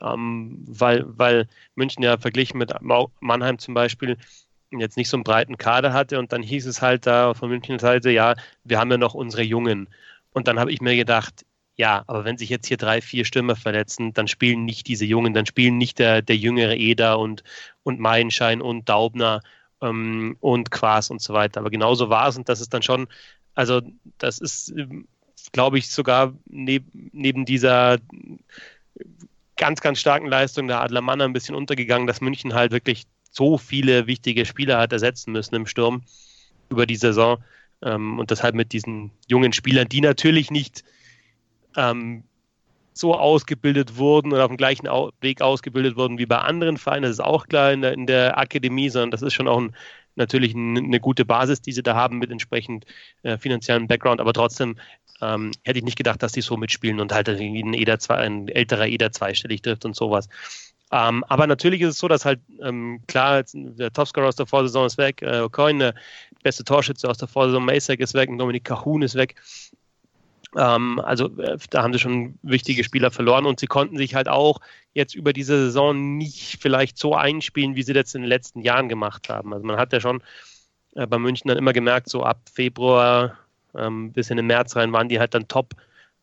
[0.00, 2.72] ähm, weil, weil München ja verglichen mit
[3.20, 4.16] Mannheim zum Beispiel
[4.70, 7.82] jetzt nicht so einen breiten Kader hatte und dann hieß es halt da von Münchens
[7.82, 9.88] Seite, ja, wir haben ja noch unsere Jungen.
[10.32, 11.44] Und dann habe ich mir gedacht,
[11.80, 15.32] ja, aber wenn sich jetzt hier drei, vier Stürmer verletzen, dann spielen nicht diese Jungen,
[15.32, 17.42] dann spielen nicht der, der jüngere Eder und,
[17.84, 19.40] und Meilenschein und Daubner
[19.80, 21.58] ähm, und Quas und so weiter.
[21.60, 23.08] Aber genauso war es und das ist dann schon,
[23.54, 23.80] also
[24.18, 24.74] das ist,
[25.52, 27.96] glaube ich, sogar neb, neben dieser
[29.56, 33.56] ganz, ganz starken Leistung der Adler Mann ein bisschen untergegangen, dass München halt wirklich so
[33.56, 36.02] viele wichtige Spieler hat ersetzen müssen im Sturm
[36.68, 37.42] über die Saison.
[37.80, 40.84] Ähm, und deshalb mit diesen jungen Spielern, die natürlich nicht
[41.76, 42.24] ähm,
[42.92, 44.86] so ausgebildet wurden oder auf dem gleichen
[45.20, 48.38] Weg ausgebildet wurden wie bei anderen Vereinen, das ist auch klar in der, in der
[48.38, 49.74] Akademie, sondern das ist schon auch ein,
[50.16, 52.84] natürlich ein, eine gute Basis, die sie da haben mit entsprechend
[53.22, 54.76] äh, finanziellen Background, aber trotzdem
[55.22, 58.48] ähm, hätte ich nicht gedacht, dass die so mitspielen und halt ein, Eder 2, ein
[58.48, 60.28] älterer Eder zweistellig trifft und sowas.
[60.92, 64.86] Ähm, aber natürlich ist es so, dass halt ähm, klar, der Topscorer aus der Vorsaison
[64.86, 65.94] ist weg, äh, Coin, der
[66.42, 69.36] beste Torschütze aus der Vorsaison, Masek ist weg, Dominik Cahun ist weg.
[70.56, 74.28] Ähm, also äh, da haben sie schon wichtige Spieler verloren und sie konnten sich halt
[74.28, 74.60] auch
[74.92, 78.88] jetzt über diese Saison nicht vielleicht so einspielen, wie sie das in den letzten Jahren
[78.88, 79.52] gemacht haben.
[79.52, 80.22] Also man hat ja schon
[80.94, 83.38] äh, bei München dann immer gemerkt, so ab Februar
[83.74, 85.74] ähm, bis in den März rein waren die halt dann top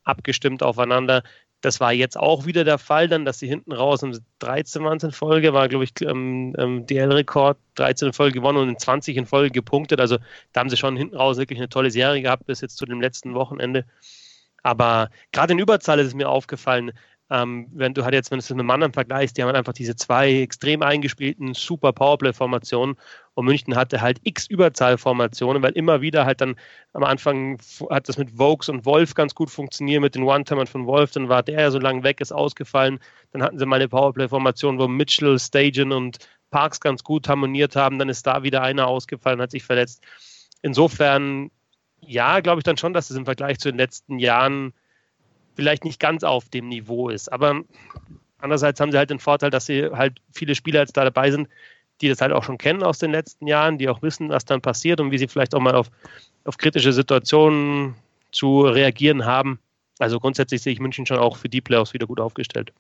[0.04, 1.24] abgestimmt aufeinander.
[1.62, 5.00] Das war jetzt auch wieder der Fall, dann, dass sie hinten raus im 13 waren
[5.00, 9.18] in Folge, war, glaube ich, ähm, ähm, DL-Rekord, 13 in Folge gewonnen und in 20
[9.18, 10.00] in Folge gepunktet.
[10.00, 10.18] Also
[10.54, 13.02] da haben sie schon hinten raus wirklich eine tolle Serie gehabt bis jetzt zu dem
[13.02, 13.86] letzten Wochenende.
[14.62, 16.92] Aber gerade in Überzahl ist es mir aufgefallen,
[17.30, 19.74] ähm, wenn du halt jetzt, wenn du es mit Mannheim vergleichst, die haben halt einfach
[19.74, 22.96] diese zwei extrem eingespielten super Powerplay-Formationen
[23.34, 26.56] und München hatte halt x Überzahlformationen, weil immer wieder halt dann
[26.94, 27.60] am Anfang
[27.90, 31.28] hat das mit Vokes und Wolf ganz gut funktioniert, mit den One-Timern von Wolf, dann
[31.28, 33.00] war der ja so lange weg, ist ausgefallen.
[33.32, 36.20] Dann hatten sie mal eine Powerplay-Formation, wo Mitchell, Stagen und
[36.50, 40.02] Parks ganz gut harmoniert haben, dann ist da wieder einer ausgefallen, hat sich verletzt.
[40.62, 41.52] Insofern,
[42.00, 44.74] ja, glaube ich dann schon, dass es im Vergleich zu den letzten Jahren
[45.58, 47.34] vielleicht nicht ganz auf dem Niveau ist.
[47.34, 47.62] Aber
[48.38, 51.50] andererseits haben sie halt den Vorteil, dass sie halt viele Spieler jetzt da dabei sind,
[52.00, 54.62] die das halt auch schon kennen aus den letzten Jahren, die auch wissen, was dann
[54.62, 55.90] passiert und wie sie vielleicht auch mal auf,
[56.46, 57.96] auf kritische Situationen
[58.32, 59.60] zu reagieren haben.
[59.98, 62.72] Also grundsätzlich sehe ich München schon auch für die Playoffs wieder gut aufgestellt.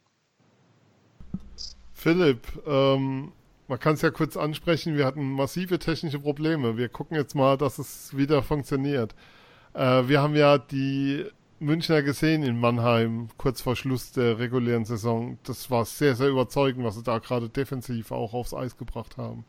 [1.93, 3.31] Philipp, ähm,
[3.67, 6.77] man kann es ja kurz ansprechen, wir hatten massive technische Probleme.
[6.77, 9.15] Wir gucken jetzt mal, dass es wieder funktioniert.
[9.73, 11.25] Äh, wir haben ja die
[11.59, 15.37] Münchner gesehen in Mannheim, kurz vor Schluss der regulären Saison.
[15.43, 19.43] Das war sehr, sehr überzeugend, was sie da gerade defensiv auch aufs Eis gebracht haben.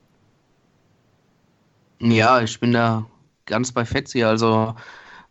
[2.00, 3.06] Ja, ich bin da
[3.46, 4.22] ganz bei Fetzi.
[4.22, 4.74] Also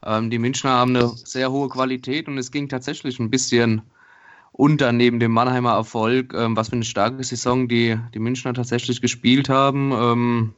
[0.05, 3.82] ähm, die Münchner haben eine sehr hohe Qualität und es ging tatsächlich ein bisschen
[4.51, 9.01] unter neben dem Mannheimer Erfolg, ähm, was für eine starke Saison die, die Münchner tatsächlich
[9.01, 9.91] gespielt haben.
[9.91, 10.53] Ähm,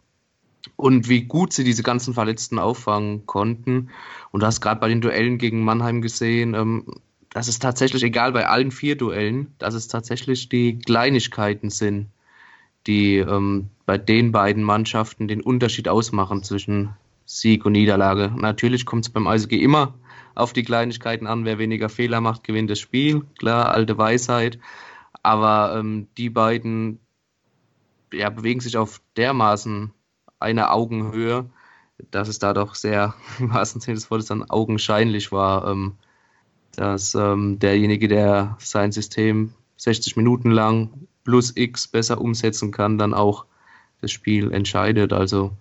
[0.75, 3.89] und wie gut sie diese ganzen Verletzten auffangen konnten.
[4.31, 6.85] Und du hast gerade bei den Duellen gegen Mannheim gesehen, ähm,
[7.29, 12.07] dass es tatsächlich, egal bei allen vier Duellen, dass es tatsächlich die Kleinigkeiten sind,
[12.87, 16.89] die ähm, bei den beiden Mannschaften den Unterschied ausmachen zwischen
[17.25, 18.33] Sieg und Niederlage.
[18.35, 19.93] Natürlich kommt es beim Eishockey immer
[20.33, 21.45] auf die Kleinigkeiten an.
[21.45, 23.21] Wer weniger Fehler macht, gewinnt das Spiel.
[23.37, 24.57] Klar, alte Weisheit.
[25.21, 26.99] Aber ähm, die beiden
[28.13, 29.91] ja, bewegen sich auf dermaßen
[30.39, 31.49] einer Augenhöhe,
[32.11, 35.95] dass es da doch sehr, im wahrsten Sinne des Wortes, dann augenscheinlich war, ähm,
[36.75, 43.13] dass ähm, derjenige, der sein System 60 Minuten lang plus X besser umsetzen kann, dann
[43.13, 43.45] auch
[44.01, 45.13] das Spiel entscheidet.
[45.13, 45.51] Also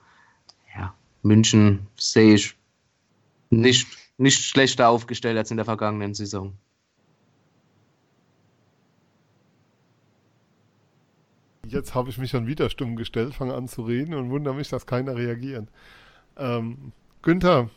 [0.76, 2.54] ja, München sehe ich
[3.50, 6.54] nicht, nicht schlechter aufgestellt als in der vergangenen Saison.
[11.68, 14.68] Jetzt habe ich mich schon wieder stumm gestellt, fange an zu reden und wundere mich,
[14.68, 15.68] dass keiner reagiert.
[16.36, 16.92] Ähm,
[17.22, 17.70] Günther,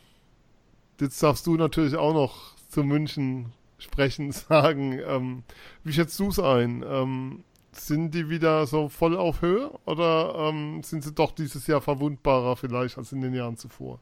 [0.99, 4.99] jetzt darfst du natürlich auch noch zu München sprechen, sagen.
[5.05, 5.43] Ähm,
[5.83, 6.83] wie schätzt du es ein?
[6.87, 11.81] Ähm, sind die wieder so voll auf Höhe oder ähm, sind sie doch dieses Jahr
[11.81, 13.99] verwundbarer vielleicht als in den Jahren zuvor?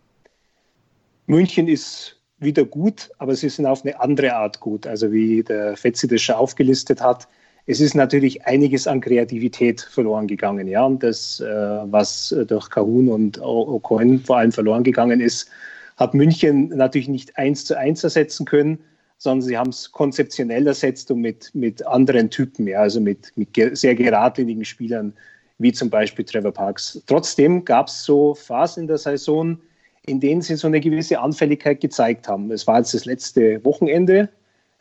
[1.27, 4.87] München ist wieder gut, aber sie sind auf eine andere Art gut.
[4.87, 7.27] Also wie der Fetzi das schon aufgelistet hat,
[7.70, 10.67] es ist natürlich einiges an Kreativität verloren gegangen.
[10.67, 15.47] Ja, und das, äh, was durch Kahun und O'Coin vor allem verloren gegangen ist,
[15.95, 18.80] hat München natürlich nicht eins zu eins ersetzen können,
[19.20, 23.49] sondern sie haben es konzeptionell ersetzt und mit, mit anderen Typen, ja, also mit, mit
[23.74, 25.13] sehr geradlinigen Spielern,
[25.59, 26.99] wie zum Beispiel Trevor Parks.
[27.05, 29.59] Trotzdem gab es so Phasen in der Saison,
[30.07, 32.49] in denen sie so eine gewisse Anfälligkeit gezeigt haben.
[32.49, 34.30] Es war jetzt das letzte Wochenende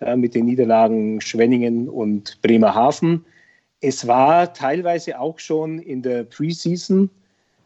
[0.01, 3.24] äh, mit den Niederlagen Schwenningen und Bremerhaven.
[3.80, 7.11] Es war teilweise auch schon in der Preseason,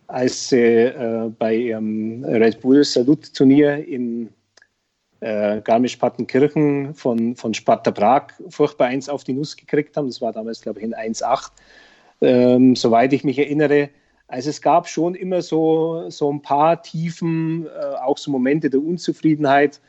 [0.06, 4.28] als sie äh, bei ihrem Red Bull Salut-Turnier in
[5.20, 10.08] äh, Garmisch-Partenkirchen von, von Sparta Prag furchtbar eins auf die Nuss gekriegt haben.
[10.08, 11.50] Das war damals, glaube ich, in 1,8,
[12.22, 13.90] ähm, soweit ich mich erinnere.
[14.26, 18.80] Also es gab schon immer so, so ein paar Tiefen, äh, auch so Momente der
[18.80, 19.80] Unzufriedenheit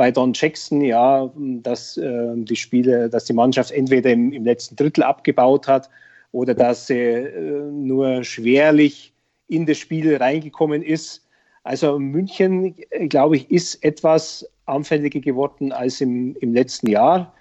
[0.00, 4.74] bei Don Jackson, ja, dass äh, die Spiele, dass die Mannschaft entweder im, im, letzten
[4.74, 5.90] Drittel abgebaut hat
[6.32, 9.12] oder dass sie äh, nur schwerlich
[9.48, 11.26] in das Spiel reingekommen ist.
[11.64, 12.76] Also München,
[13.10, 17.34] glaube ich, ist etwas anfälliger geworden als im, im letzten Jahr.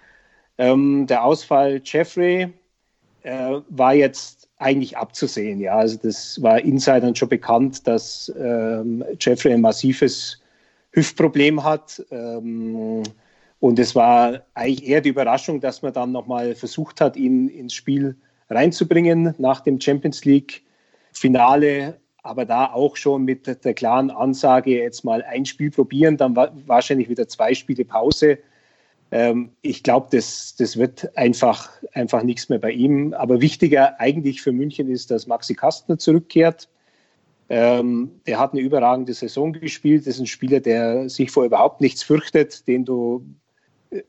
[0.57, 2.49] Ähm, der Ausfall Jeffrey
[3.23, 5.61] äh, war jetzt eigentlich abzusehen.
[5.61, 10.38] Ja, also das war Insidern schon bekannt, dass ähm, Jeffrey ein massives
[10.99, 12.03] Hüftproblem hat.
[12.11, 13.03] Ähm,
[13.59, 17.73] und es war eigentlich eher die Überraschung, dass man dann nochmal versucht hat, ihn ins
[17.73, 18.15] Spiel
[18.49, 20.63] reinzubringen nach dem Champions League
[21.11, 26.35] Finale aber da auch schon mit der klaren Ansage, jetzt mal ein Spiel probieren, dann
[26.35, 28.37] wahrscheinlich wieder zwei Spiele Pause.
[29.11, 33.13] Ähm, ich glaube, das, das wird einfach, einfach nichts mehr bei ihm.
[33.13, 36.67] Aber wichtiger eigentlich für München ist, dass Maxi Kastner zurückkehrt.
[37.49, 40.05] Ähm, der hat eine überragende Saison gespielt.
[40.05, 43.25] Das ist ein Spieler, der sich vor überhaupt nichts fürchtet, den du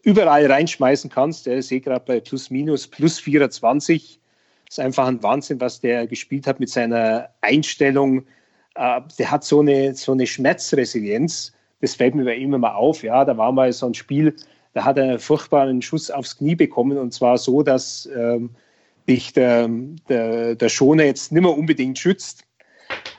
[0.02, 1.46] überall reinschmeißen kannst.
[1.46, 4.20] Der eh gerade bei plus minus plus 24
[4.68, 8.26] ist einfach ein Wahnsinn, was der gespielt hat mit seiner Einstellung.
[8.74, 11.52] Äh, der hat so eine, so eine Schmerzresilienz.
[11.80, 13.02] Das fällt mir bei ihm immer auf.
[13.02, 14.36] Ja, da war mal so ein Spiel,
[14.74, 18.50] da hat er einen furchtbaren Schuss aufs Knie bekommen und zwar so, dass ähm,
[19.08, 19.68] dich der,
[20.10, 22.44] der, der Schoner jetzt nicht mehr unbedingt schützt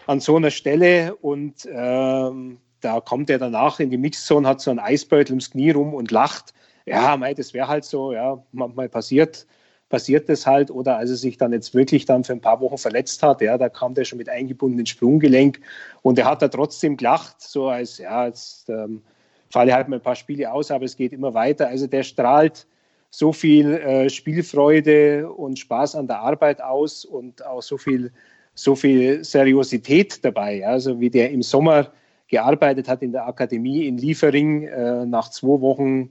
[0.07, 4.71] an so einer Stelle und ähm, da kommt er danach in die Mixzone, hat so
[4.71, 6.53] einen Eisbeutel ums Knie rum und lacht.
[6.85, 9.45] Ja, mei, das wäre halt so, ja, manchmal passiert
[9.91, 10.71] passiert das halt.
[10.71, 13.59] Oder als er sich dann jetzt wirklich dann für ein paar Wochen verletzt hat, ja,
[13.59, 15.59] da kam der schon mit eingebundenen Sprunggelenk
[16.01, 19.03] und er hat da trotzdem gelacht, so als, ja, jetzt ähm,
[19.51, 21.67] falle halt mal ein paar Spiele aus, aber es geht immer weiter.
[21.67, 22.65] Also der strahlt
[23.11, 28.11] so viel äh, Spielfreude und Spaß an der Arbeit aus und auch so viel,
[28.53, 30.65] so viel Seriosität dabei.
[30.65, 31.91] Also wie der im Sommer
[32.27, 36.09] gearbeitet hat in der Akademie in Liefering äh, nach zwei Wochen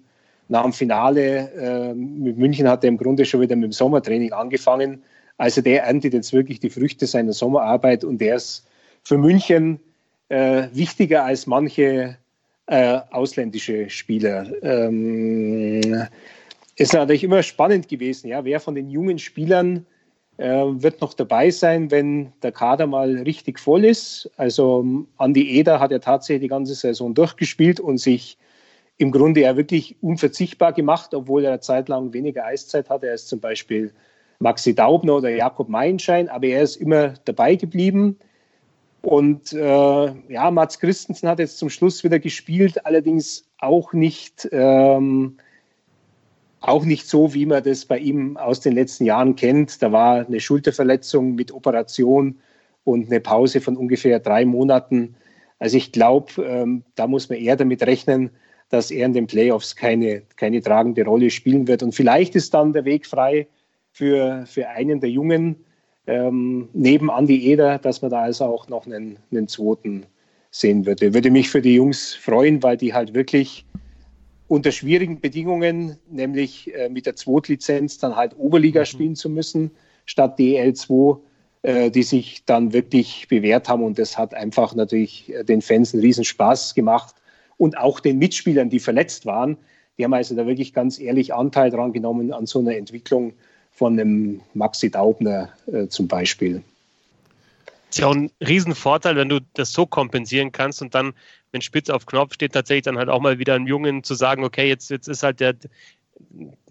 [0.49, 4.33] nach dem Finale äh, mit München hat er im Grunde schon wieder mit dem Sommertraining
[4.33, 5.03] angefangen.
[5.39, 8.67] Also der erntet jetzt wirklich die Früchte seiner Sommerarbeit und der ist
[9.03, 9.81] für München
[10.29, 12.17] äh, wichtiger als manche
[12.67, 14.47] äh, ausländische Spieler.
[14.63, 16.07] Ähm,
[16.77, 19.87] ist natürlich immer spannend gewesen, ja, wer von den jungen Spielern
[20.41, 24.31] wird noch dabei sein, wenn der Kader mal richtig voll ist.
[24.37, 28.39] Also Andi Eder hat ja tatsächlich die ganze Saison durchgespielt und sich
[28.97, 33.07] im Grunde ja wirklich unverzichtbar gemacht, obwohl er eine Zeit lang weniger Eiszeit hatte.
[33.07, 33.93] Ist zum Beispiel
[34.41, 38.19] Maxi Daubner oder Jakob Meinschein, aber er ist immer dabei geblieben.
[39.03, 45.39] Und äh, ja, Mats Christensen hat jetzt zum Schluss wieder gespielt, allerdings auch nicht, ähm,
[46.61, 49.83] auch nicht so, wie man das bei ihm aus den letzten Jahren kennt.
[49.83, 52.39] Da war eine Schulterverletzung mit Operation
[52.85, 55.15] und eine Pause von ungefähr drei Monaten.
[55.59, 58.31] Also ich glaube, ähm, da muss man eher damit rechnen,
[58.69, 61.83] dass er in den Playoffs keine, keine tragende Rolle spielen wird.
[61.83, 63.47] Und vielleicht ist dann der Weg frei
[63.93, 65.57] für, für einen der Jungen
[66.07, 70.07] ähm, neben Andi Eder, dass man da also auch noch einen, einen zweiten
[70.51, 71.15] sehen würde.
[71.15, 73.65] Würde mich für die Jungs freuen, weil die halt wirklich
[74.51, 78.87] unter schwierigen Bedingungen, nämlich äh, mit der Zweitlizenz dann halt Oberliga mhm.
[78.87, 79.71] spielen zu müssen,
[80.07, 81.21] statt DL2,
[81.63, 83.85] äh, die sich dann wirklich bewährt haben.
[83.85, 87.15] Und das hat einfach natürlich äh, den Fans einen Riesenspaß gemacht
[87.59, 89.57] und auch den Mitspielern, die verletzt waren.
[89.97, 93.35] Die haben also da wirklich ganz ehrlich Anteil dran genommen an so einer Entwicklung
[93.71, 96.65] von einem Maxi Daubner äh, zum Beispiel.
[97.91, 101.13] Ist ja auch ein Riesenvorteil, wenn du das so kompensieren kannst und dann,
[101.51, 104.45] wenn Spitz auf Knopf steht, tatsächlich dann halt auch mal wieder einem Jungen zu sagen,
[104.45, 105.57] okay, jetzt, jetzt ist halt der,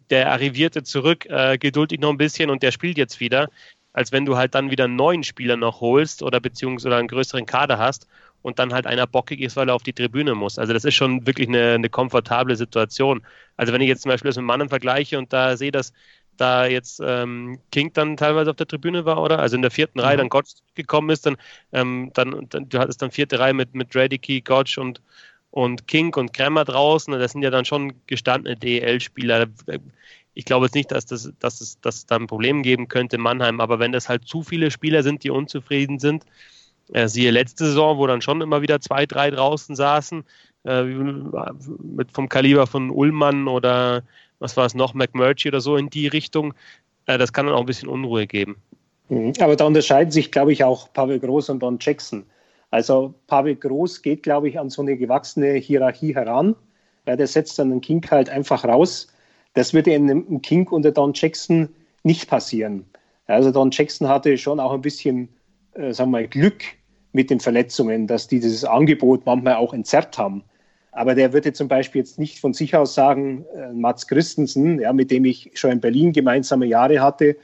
[0.09, 3.49] der Arrivierte zurück, äh, geduld dich noch ein bisschen und der spielt jetzt wieder,
[3.91, 7.45] als wenn du halt dann wieder einen neuen Spieler noch holst oder beziehungsweise einen größeren
[7.45, 8.07] Kader hast
[8.41, 10.57] und dann halt einer bockig ist, weil er auf die Tribüne muss.
[10.57, 13.25] Also das ist schon wirklich eine, eine komfortable Situation.
[13.57, 15.91] Also wenn ich jetzt zum Beispiel das mit Mannen vergleiche und da sehe, dass
[16.39, 19.39] da jetzt ähm, King dann teilweise auf der Tribüne war, oder?
[19.39, 20.05] Also in der vierten mhm.
[20.05, 21.37] Reihe dann Gotch gekommen ist, dann,
[21.73, 25.01] ähm, dann, dann, du hattest dann vierte Reihe mit, mit Radicki, Gotch und,
[25.51, 27.13] und King und Kremmer draußen.
[27.13, 29.47] Das sind ja dann schon gestandene DEL-Spieler.
[30.33, 33.17] Ich glaube jetzt nicht, dass, das, dass, es, dass es da ein Problem geben könnte
[33.17, 36.25] in Mannheim, aber wenn das halt zu viele Spieler sind, die unzufrieden sind,
[36.93, 40.23] äh, siehe letzte Saison, wo dann schon immer wieder zwei, drei draußen saßen,
[40.65, 44.03] äh, mit vom Kaliber von Ullmann oder
[44.39, 46.53] was war es noch, McMurtry oder so in die Richtung,
[47.05, 48.57] äh, das kann dann auch ein bisschen Unruhe geben.
[49.09, 49.33] Mhm.
[49.39, 52.25] Aber da unterscheiden sich, glaube ich, auch Pavel Groß und Don Jackson.
[52.71, 56.55] Also Pavel Groß geht, glaube ich, an so eine gewachsene Hierarchie heran.
[57.07, 59.07] Ja, der setzt dann den King halt einfach raus.
[59.53, 61.69] Das würde in einem King unter Don Jackson
[62.03, 62.85] nicht passieren.
[63.25, 65.29] Also Don Jackson hatte schon auch ein bisschen,
[65.73, 66.63] äh, sagen wir mal, Glück
[67.11, 70.43] mit den Verletzungen, dass die dieses Angebot manchmal auch entzerrt haben.
[70.91, 74.91] Aber der würde zum Beispiel jetzt nicht von sich aus sagen, äh, Mats Christensen, ja,
[74.93, 77.35] mit dem ich schon in Berlin gemeinsame Jahre hatte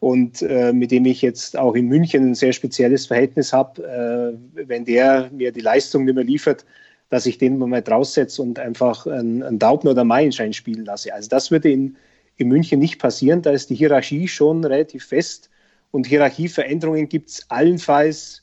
[0.00, 4.66] und äh, mit dem ich jetzt auch in München ein sehr spezielles Verhältnis habe, äh,
[4.66, 6.66] wenn der mir die Leistung nicht mehr liefert,
[7.08, 11.12] dass ich den mal draussetze und einfach einen, einen oder Meilenschein spielen lasse.
[11.14, 11.96] Also das würde in,
[12.36, 13.42] in München nicht passieren.
[13.42, 15.50] Da ist die Hierarchie schon relativ fest
[15.92, 18.42] und Hierarchieveränderungen gibt es allenfalls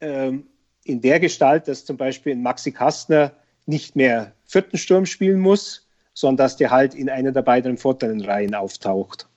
[0.00, 0.44] ähm,
[0.84, 3.32] in der Gestalt, dass zum Beispiel ein Maxi Kastner
[3.66, 8.20] nicht mehr vierten Sturm spielen muss, sondern dass der halt in einer der beiden vorderen
[8.20, 9.28] Reihen auftaucht.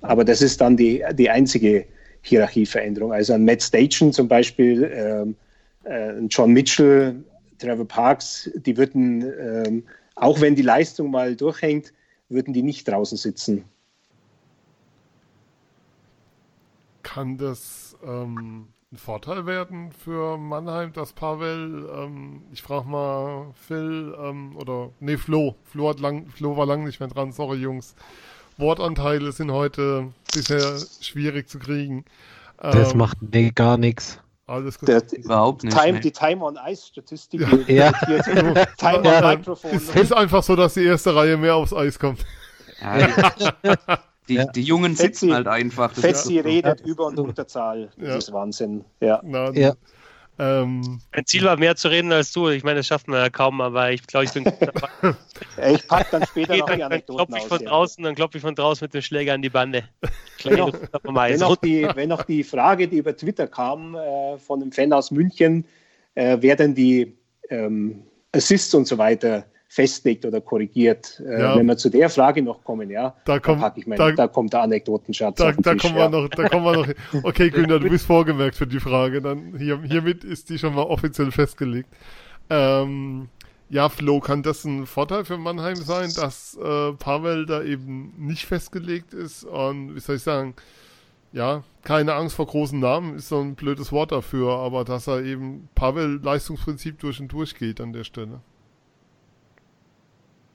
[0.00, 1.86] Aber das ist dann die, die einzige
[2.22, 3.12] Hierarchieveränderung.
[3.12, 5.36] Also ein Matt Station zum Beispiel, ähm,
[5.84, 7.22] äh, John Mitchell,
[7.58, 11.92] Trevor Parks, die würden, ähm, auch wenn die Leistung mal durchhängt,
[12.28, 13.64] würden die nicht draußen sitzen.
[17.02, 24.16] Kann das ähm, ein Vorteil werden für Mannheim, dass Pavel, ähm, ich frage mal Phil
[24.18, 27.94] ähm, oder nee Flo, Flo, hat lang, Flo war lang nicht mehr dran, sorry Jungs.
[28.56, 32.04] Wortanteile sind heute bisher schwierig zu kriegen.
[32.56, 34.20] Das ähm, macht nee, gar nichts.
[34.46, 34.88] Alles gut.
[34.88, 35.78] Der, Überhaupt nicht.
[35.78, 37.42] Time, die Time on Ice Statistik.
[37.68, 37.92] Ja.
[37.92, 37.92] ja.
[38.78, 39.76] Time on Microphone.
[39.76, 42.24] Es ist einfach so, dass die erste Reihe mehr aufs Eis kommt.
[42.80, 43.98] Ja,
[44.28, 44.44] Die, ja.
[44.44, 45.92] die Jungen sitzen Fetzi, halt einfach.
[45.92, 47.90] Das Fetzi ja redet über- und Unterzahl.
[47.96, 48.16] Das ja.
[48.16, 48.84] ist Wahnsinn.
[49.00, 49.20] Ja.
[49.24, 49.74] Na, ja.
[50.40, 52.48] Ähm, mein Ziel war mehr zu reden als du.
[52.48, 54.44] Ich meine, das schafft man ja kaum, aber ich glaube, ich bin.
[55.74, 58.08] ich packe dann später noch die Anekdoten dann klopfe ich von aus, draußen, ja.
[58.08, 59.84] Dann klopfe ich von draußen mit dem Schläger an die Bande.
[60.44, 60.72] Wenn noch,
[61.02, 64.92] wenn noch, die, wenn noch die Frage, die über Twitter kam, äh, von einem Fan
[64.92, 65.64] aus München,
[66.14, 67.16] äh, wer denn die
[67.50, 71.22] ähm, Assists und so weiter festlegt oder korrigiert.
[71.24, 71.56] Äh, ja.
[71.56, 74.54] Wenn wir zu der Frage noch kommen, ja, da, komm, ich mein, da, da, kommt
[74.54, 75.36] der Anekdotenschatz.
[75.36, 76.10] Da, da, Tisch, kommen ja.
[76.10, 77.24] wir noch, da kommen wir noch.
[77.24, 79.20] Okay, Günther, du bist vorgemerkt für die Frage.
[79.20, 81.90] Dann hier, hiermit ist die schon mal offiziell festgelegt.
[82.48, 83.28] Ähm,
[83.68, 88.46] ja, Flo, kann das ein Vorteil für Mannheim sein, dass äh, Pavel da eben nicht
[88.46, 90.54] festgelegt ist und wie soll ich sagen,
[91.32, 95.22] ja, keine Angst vor großen Namen ist so ein blödes Wort dafür, aber dass er
[95.22, 98.40] eben Pavel Leistungsprinzip durch und durch geht an der Stelle.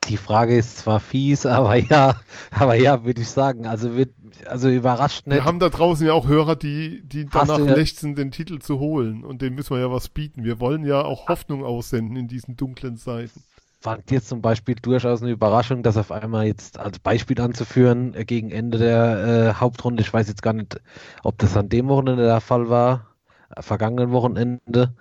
[0.10, 2.16] Die Frage ist zwar fies, aber ja,
[2.52, 3.66] aber ja, würde ich sagen.
[3.68, 4.14] Also wird,
[4.46, 5.36] also überrascht nicht.
[5.36, 8.80] Wir haben da draußen ja auch Hörer, die, die danach ja lechzen, den Titel zu
[8.80, 9.24] holen.
[9.24, 10.44] Und dem müssen wir ja was bieten.
[10.44, 13.42] Wir wollen ja auch Hoffnung aussenden in diesen dunklen Seiten.
[13.84, 18.24] Fand jetzt zum Beispiel durchaus eine Überraschung, dass auf einmal jetzt als Beispiel anzuführen äh,
[18.24, 20.80] gegen Ende der äh, Hauptrunde, ich weiß jetzt gar nicht,
[21.22, 23.08] ob das an dem Wochenende der Fall war,
[23.54, 24.96] äh, vergangenen Wochenende,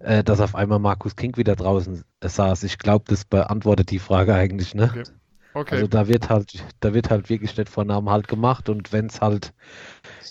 [0.00, 2.64] äh, dass auf einmal Markus King wieder draußen saß.
[2.64, 4.90] Ich glaube, das beantwortet die Frage eigentlich, ne?
[4.90, 5.04] Okay.
[5.54, 5.74] okay.
[5.76, 9.06] Also da wird halt, da wird halt wirklich nicht vor Namen halt gemacht und wenn
[9.06, 9.52] es halt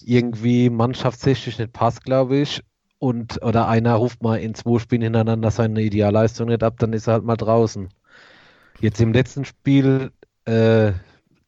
[0.03, 2.61] irgendwie mannschaftstechnisch nicht passt, glaube ich,
[2.99, 7.07] und oder einer ruft mal in zwei Spielen hintereinander seine Idealleistung nicht ab, dann ist
[7.07, 7.89] er halt mal draußen.
[8.79, 10.11] Jetzt im letzten Spiel
[10.45, 10.91] äh,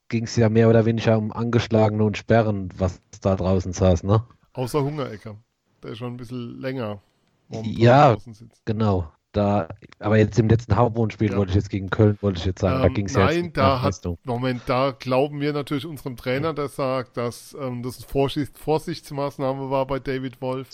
[0.09, 4.23] ging es ja mehr oder weniger um Angeschlagene und Sperren, was da draußen saß, ne?
[4.53, 5.35] Außer Hungerecker.
[5.83, 7.01] Der ist schon ein bisschen länger
[7.49, 8.17] ja,
[8.65, 9.11] genau.
[9.33, 9.67] Da,
[9.99, 11.37] aber jetzt im letzten Hauptwohnspiel ja.
[11.37, 13.53] wollte ich jetzt gegen Köln, wollte ich jetzt sagen, ähm, da ging es ja Nein,
[13.53, 18.07] da hat, Moment, da glauben wir natürlich unserem Trainer, der sagt, dass ähm, das eine
[18.07, 20.69] Vorsicht, Vorsichtsmaßnahme war bei David Wolf,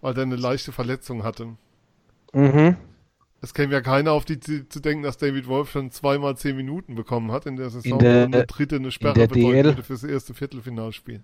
[0.00, 1.50] weil er eine leichte Verletzung hatte.
[2.32, 2.76] Mhm.
[3.42, 6.56] Es käme ja keiner auf die zu, zu denken, dass David Wolf schon zweimal zehn
[6.56, 9.92] Minuten bekommen hat in der Saison in der, und eine dritte eine Sperre bedeutet für
[9.92, 11.22] das erste Viertelfinalspiel.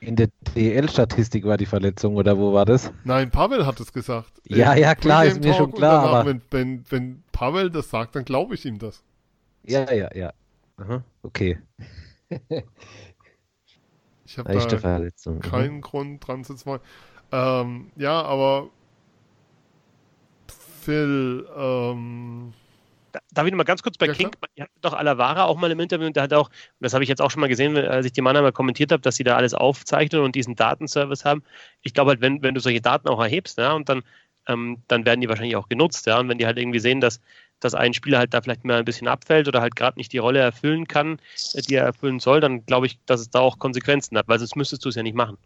[0.00, 2.92] In der DL-Statistik war die Verletzung, oder wo war das?
[3.04, 4.32] Nein, Pavel hat es gesagt.
[4.46, 6.04] Ja, ja, klar, ist mir schon klar.
[6.04, 6.28] Danach, aber...
[6.28, 9.02] wenn, wenn, wenn Pavel das sagt, dann glaube ich ihm das.
[9.64, 10.32] Ja, ja, ja.
[10.76, 11.58] Aha, okay.
[14.24, 15.40] ich habe da Verletzung.
[15.40, 15.80] keinen mhm.
[15.80, 16.86] Grund dran zu zweifeln.
[17.32, 18.68] Ähm, ja, aber
[20.80, 22.52] Phil, ähm,
[23.32, 25.70] Darf ich noch mal ganz kurz bei Ja, King, ihr hattet doch Alavara auch mal
[25.70, 26.50] im Interview und der hat auch,
[26.80, 29.16] das habe ich jetzt auch schon mal gesehen, als ich die Mannheimer kommentiert habe, dass
[29.16, 31.42] sie da alles aufzeichnen und diesen Datenservice haben.
[31.82, 34.02] Ich glaube halt, wenn, wenn du solche Daten auch erhebst, ja, und dann,
[34.48, 37.20] ähm, dann werden die wahrscheinlich auch genutzt, ja, und wenn die halt irgendwie sehen, dass,
[37.60, 40.18] dass ein Spieler halt da vielleicht mal ein bisschen abfällt oder halt gerade nicht die
[40.18, 41.18] Rolle erfüllen kann,
[41.54, 44.38] äh, die er erfüllen soll, dann glaube ich, dass es da auch Konsequenzen hat, weil
[44.38, 45.38] sonst müsstest du es ja nicht machen.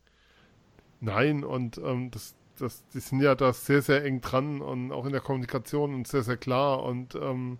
[1.00, 5.06] Nein, und ähm, das, das, die sind ja da sehr, sehr eng dran und auch
[5.06, 6.82] in der Kommunikation und sehr, sehr klar.
[6.82, 7.58] Und ähm,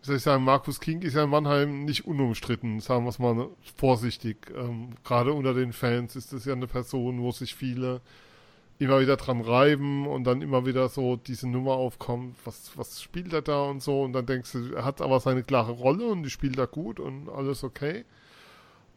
[0.00, 3.18] wie soll ich sagen, Markus King ist ja in Mannheim nicht unumstritten, sagen wir es
[3.18, 4.52] mal vorsichtig.
[4.54, 8.00] Ähm, Gerade unter den Fans ist das ja eine Person, wo sich viele
[8.78, 13.32] immer wieder dran reiben und dann immer wieder so diese Nummer aufkommt, was, was spielt
[13.32, 14.02] er da und so.
[14.02, 17.00] Und dann denkst du, er hat aber seine klare Rolle und die spielt da gut
[17.00, 18.04] und alles okay.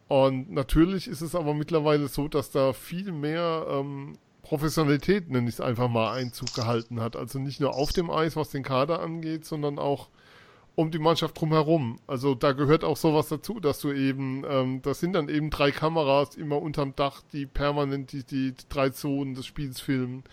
[0.08, 5.56] Und natürlich ist es aber mittlerweile so, dass da viel mehr ähm, Professionalität, nenne ich
[5.56, 7.16] es einfach mal, Einzug gehalten hat.
[7.16, 10.08] Also nicht nur auf dem Eis, was den Kader angeht, sondern auch
[10.74, 11.98] um die Mannschaft drumherum.
[12.06, 15.70] Also da gehört auch sowas dazu, dass du eben, ähm, das sind dann eben drei
[15.70, 20.24] Kameras immer unterm Dach, die permanent die, die drei Zonen des Spiels filmen.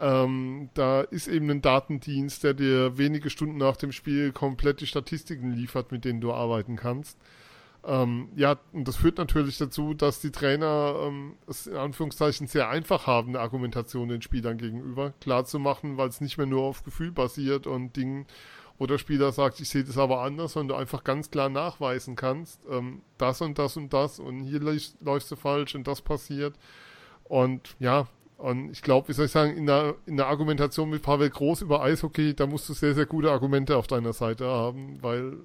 [0.00, 4.88] Ähm, da ist eben ein Datendienst, der dir wenige Stunden nach dem Spiel komplett die
[4.88, 7.16] Statistiken liefert, mit denen du arbeiten kannst.
[7.84, 12.68] Ähm, ja, und das führt natürlich dazu, dass die Trainer ähm, es in Anführungszeichen sehr
[12.68, 16.62] einfach haben, eine Argumentation den Spielern gegenüber klar zu machen, weil es nicht mehr nur
[16.62, 18.26] auf Gefühl basiert und Dingen,
[18.78, 22.14] wo der Spieler sagt, ich sehe das aber anders, sondern du einfach ganz klar nachweisen
[22.14, 26.02] kannst, ähm, das und das und das und hier läufst, läufst du falsch und das
[26.02, 26.54] passiert.
[27.24, 28.06] Und ja,
[28.38, 31.62] und ich glaube, wie soll ich sagen, in der, in der Argumentation mit Pavel Groß
[31.62, 35.36] über Eishockey, da musst du sehr, sehr gute Argumente auf deiner Seite haben, weil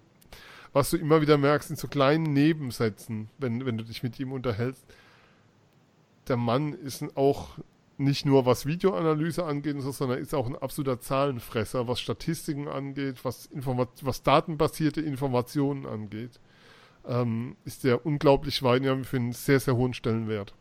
[0.74, 4.32] was du immer wieder merkst, sind so kleinen Nebensätzen, wenn, wenn du dich mit ihm
[4.32, 4.86] unterhältst.
[6.28, 7.58] Der Mann ist auch
[7.98, 13.48] nicht nur was Videoanalyse angeht, sondern ist auch ein absoluter Zahlenfresser, was Statistiken angeht, was,
[13.48, 16.40] Informat was datenbasierte Informationen angeht.
[17.08, 20.54] Ähm, ist der unglaublich weit, ja, für einen sehr, sehr hohen Stellenwert.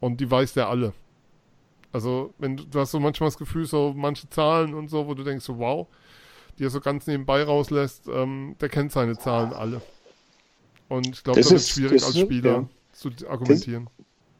[0.00, 0.92] Und die weiß der alle.
[1.92, 5.14] Also, wenn du, du hast so manchmal das Gefühl, so manche Zahlen und so, wo
[5.14, 5.88] du denkst, so wow,
[6.58, 9.80] die er so ganz nebenbei rauslässt, ähm, der kennt seine Zahlen alle.
[10.88, 12.68] Und ich glaube, das, das, ist schwierig als Spieler ja.
[12.92, 13.88] zu argumentieren.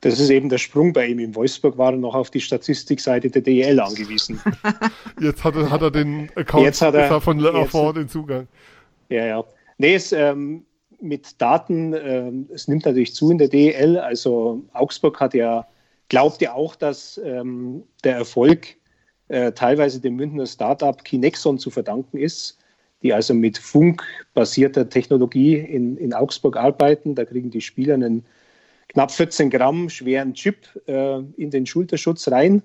[0.00, 1.18] Das, das, ist eben der Sprung bei ihm.
[1.18, 4.40] In Wolfsburg war er noch auf die Statistikseite der DEL angewiesen.
[5.20, 8.46] jetzt hat er, hat er den Account jetzt hat er, von LAV den Zugang.
[9.08, 9.44] Ja, ja.
[9.78, 10.66] Nee, es, ähm,
[11.00, 13.98] mit Daten, ähm, es nimmt natürlich zu in der DEL.
[13.98, 15.66] Also Augsburg hat ja,
[16.08, 18.76] glaubt ja auch, dass ähm, der Erfolg
[19.28, 22.58] äh, teilweise dem Münchner Startup Kinexon zu verdanken ist,
[23.02, 27.14] die also mit funkbasierter Technologie in, in Augsburg arbeiten.
[27.14, 28.24] Da kriegen die Spieler einen
[28.88, 32.62] knapp 14 Gramm schweren Chip äh, in den Schulterschutz rein.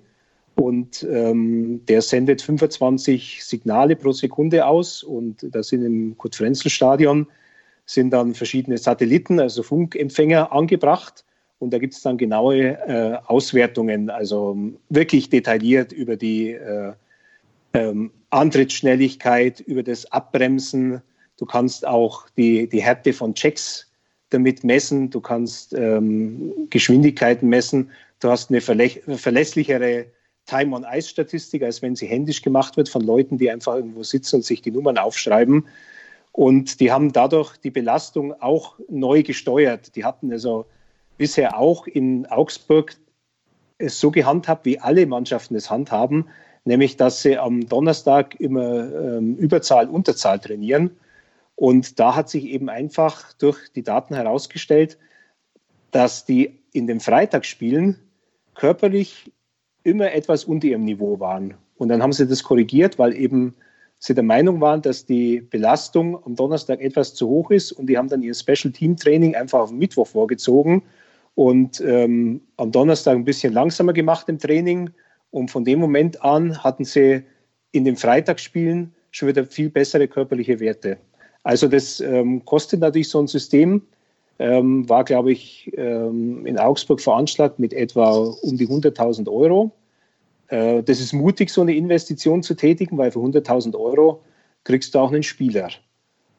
[0.56, 5.02] Und ähm, der sendet 25 Signale pro Sekunde aus.
[5.02, 7.26] Und da sind im Kurt-Frenzel-Stadion
[7.86, 11.24] sind dann verschiedene Satelliten, also Funkempfänger angebracht
[11.60, 14.56] und da gibt es dann genaue äh, Auswertungen, also
[14.88, 16.92] wirklich detailliert über die äh,
[17.74, 21.02] ähm, Antrittsschnelligkeit, über das Abbremsen.
[21.36, 23.86] Du kannst auch die, die Härte von Checks
[24.30, 25.10] damit messen.
[25.10, 27.90] Du kannst ähm, Geschwindigkeiten messen.
[28.20, 30.06] Du hast eine verlässlichere
[30.46, 34.62] Time-on-Ice-Statistik, als wenn sie händisch gemacht wird von Leuten, die einfach irgendwo sitzen und sich
[34.62, 35.66] die Nummern aufschreiben.
[36.32, 39.94] Und die haben dadurch die Belastung auch neu gesteuert.
[39.94, 40.64] Die hatten also
[41.20, 42.96] bisher auch in Augsburg
[43.76, 46.30] es so gehandhabt, wie alle Mannschaften es handhaben,
[46.64, 50.96] nämlich dass sie am Donnerstag immer ähm, Überzahl, Unterzahl trainieren.
[51.56, 54.96] Und da hat sich eben einfach durch die Daten herausgestellt,
[55.90, 57.98] dass die in den Freitagsspielen
[58.54, 59.30] körperlich
[59.82, 61.52] immer etwas unter ihrem Niveau waren.
[61.76, 63.54] Und dann haben sie das korrigiert, weil eben
[63.98, 67.98] sie der Meinung waren, dass die Belastung am Donnerstag etwas zu hoch ist und die
[67.98, 70.82] haben dann ihr Special Team Training einfach auf Mittwoch vorgezogen
[71.34, 74.90] und ähm, am Donnerstag ein bisschen langsamer gemacht im Training.
[75.30, 77.22] Und von dem Moment an hatten sie
[77.72, 80.98] in den Freitagsspielen schon wieder viel bessere körperliche Werte.
[81.42, 83.82] Also das ähm, kostet natürlich so ein System.
[84.38, 88.10] Ähm, war, glaube ich, ähm, in Augsburg veranschlagt mit etwa
[88.42, 89.70] um die 100.000 Euro.
[90.48, 94.22] Äh, das ist mutig, so eine Investition zu tätigen, weil für 100.000 Euro
[94.64, 95.68] kriegst du auch einen Spieler.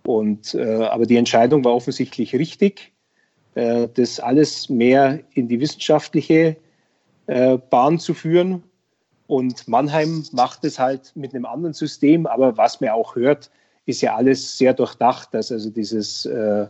[0.03, 2.91] Und, äh, aber die Entscheidung war offensichtlich richtig.
[3.55, 6.55] Äh, das alles mehr in die wissenschaftliche
[7.27, 8.63] äh, Bahn zu führen.
[9.27, 13.49] Und Mannheim macht es halt mit einem anderen System, aber was man auch hört,
[13.85, 16.67] ist ja alles sehr durchdacht, dass also dieses äh,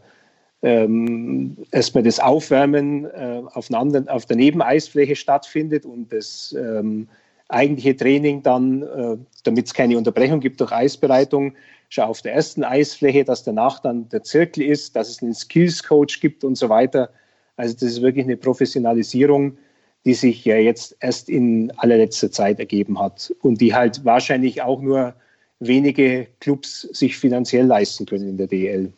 [0.63, 7.07] ähm, erstmal das Aufwärmen äh, auf, einer anderen, auf der Nebeneisfläche stattfindet und das ähm,
[7.51, 11.53] eigentliche Training dann, äh, damit es keine Unterbrechung gibt durch Eisbereitung,
[11.89, 16.21] schon auf der ersten Eisfläche, dass danach dann der Zirkel ist, dass es einen Skills-Coach
[16.21, 17.09] gibt und so weiter.
[17.57, 19.57] Also das ist wirklich eine Professionalisierung,
[20.05, 24.81] die sich ja jetzt erst in allerletzter Zeit ergeben hat und die halt wahrscheinlich auch
[24.81, 25.13] nur
[25.59, 28.93] wenige Clubs sich finanziell leisten können in der DL.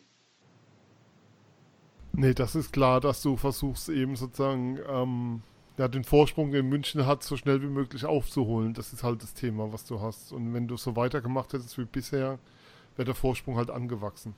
[2.12, 5.42] Nee, das ist klar, dass du versuchst eben sozusagen ähm,
[5.76, 8.74] ja, den Vorsprung, den München hat, so schnell wie möglich aufzuholen.
[8.74, 10.32] Das ist halt das Thema, was du hast.
[10.32, 12.38] Und wenn du so weitergemacht hättest wie bisher,
[12.96, 14.34] wäre der Vorsprung halt angewachsen.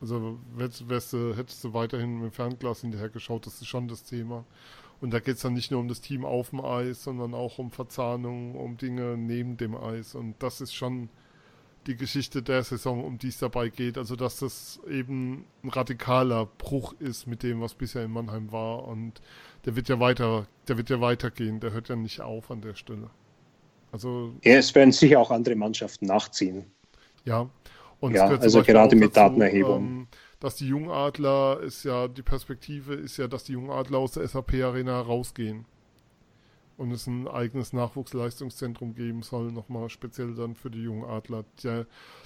[0.00, 4.04] Also wärst, wärst hättest du weiterhin mit dem Fernglas hinterher geschaut, das ist schon das
[4.04, 4.44] Thema.
[5.00, 7.58] Und da geht es dann nicht nur um das Team auf dem Eis, sondern auch
[7.58, 10.14] um Verzahnung, um Dinge neben dem Eis.
[10.14, 11.08] Und das ist schon
[11.88, 13.96] die Geschichte der Saison, um die es dabei geht.
[13.96, 18.86] Also dass das eben ein radikaler Bruch ist mit dem, was bisher in Mannheim war.
[18.86, 19.22] Und
[19.64, 22.74] der wird ja weiter, der wird ja weitergehen, der hört ja nicht auf an der
[22.74, 23.10] Stelle.
[23.90, 24.34] Also.
[24.44, 26.66] Ja, es werden sicher auch andere Mannschaften nachziehen.
[27.24, 27.48] Ja.
[28.00, 29.86] Und ja, also gerade mit dazu, Datenerhebung.
[29.86, 30.06] Ähm,
[30.40, 34.54] dass die Jungadler ist ja, die Perspektive ist ja, dass die Jungadler aus der SAP
[34.62, 35.64] Arena rausgehen
[36.78, 41.84] und es ein eigenes Nachwuchsleistungszentrum geben soll, nochmal speziell dann für die jungen Adler, die,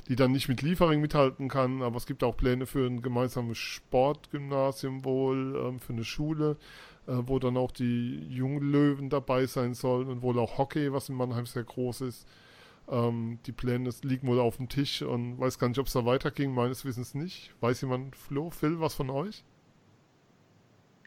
[0.08, 3.56] die dann nicht mit Liefering mithalten kann, aber es gibt auch Pläne für ein gemeinsames
[3.56, 6.58] Sportgymnasium wohl, ähm, für eine Schule,
[7.06, 11.08] äh, wo dann auch die jungen Löwen dabei sein sollen und wohl auch Hockey, was
[11.08, 12.28] in Mannheim sehr groß ist.
[12.88, 16.04] Ähm, die Pläne liegen wohl auf dem Tisch und weiß gar nicht, ob es da
[16.04, 17.54] weiterging, meines Wissens nicht.
[17.60, 19.44] Weiß jemand, Flo, Phil, was von euch?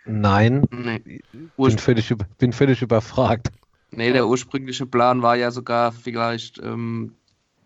[0.06, 1.22] Nein, nee.
[1.58, 3.52] bin, völlig, bin völlig überfragt.
[3.92, 7.14] Nee, der ursprüngliche Plan war ja sogar vielleicht ähm,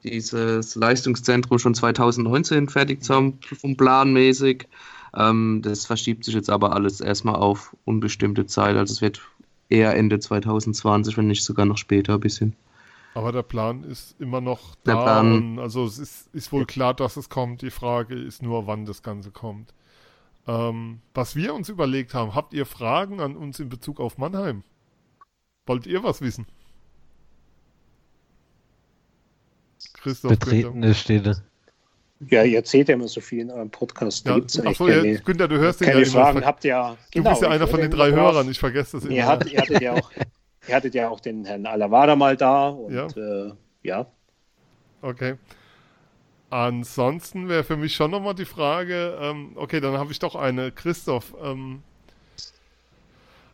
[0.03, 4.67] dieses Leistungszentrum schon 2019 fertig zu haben, vom Planmäßig.
[5.15, 8.75] Ähm, das verschiebt sich jetzt aber alles erstmal auf unbestimmte Zeit.
[8.75, 9.21] Also es wird
[9.69, 12.55] eher Ende 2020, wenn nicht sogar noch später ein bisschen.
[13.15, 15.21] Aber der Plan ist immer noch da.
[15.57, 17.63] also es ist, ist wohl klar, dass es kommt.
[17.63, 19.73] Die Frage ist nur, wann das Ganze kommt.
[20.49, 24.63] Ähm, was wir uns überlegt haben, habt ihr Fragen an uns in Bezug auf Mannheim?
[25.67, 26.47] Wollt ihr was wissen?
[29.93, 31.43] Christoph Betretene Stille.
[32.31, 34.25] Ja, ihr erzählt ja immer so viel in eurem Podcast.
[34.25, 36.93] Ja, achso, ja, Günther, du hörst den ja Fragen habt ja.
[36.93, 39.13] Du genau, bist ja einer von den drei Hörern, ich vergesse das immer.
[39.13, 40.11] Ihr, hat, ihr, hattet ja auch,
[40.67, 43.05] ihr hattet ja auch den Herrn Alavada mal da und ja.
[43.05, 43.53] Äh,
[43.83, 44.07] ja.
[45.03, 45.35] Okay.
[46.49, 50.71] Ansonsten wäre für mich schon nochmal die Frage, ähm, okay, dann habe ich doch eine.
[50.71, 51.83] Christoph, ähm,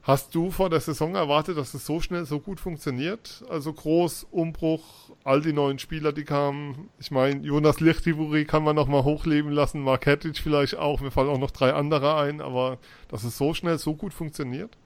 [0.04, 3.44] hast du vor der Saison erwartet, dass es so schnell so gut funktioniert?
[3.50, 6.90] Also groß, Umbruch, all die neuen Spieler, die kamen.
[6.98, 11.02] Ich meine, Jonas Lichtivuri kann man nochmal hochleben lassen, Mark Hettich vielleicht auch.
[11.02, 12.78] Mir fallen auch noch drei andere ein, aber
[13.10, 14.78] dass es so schnell so gut funktioniert?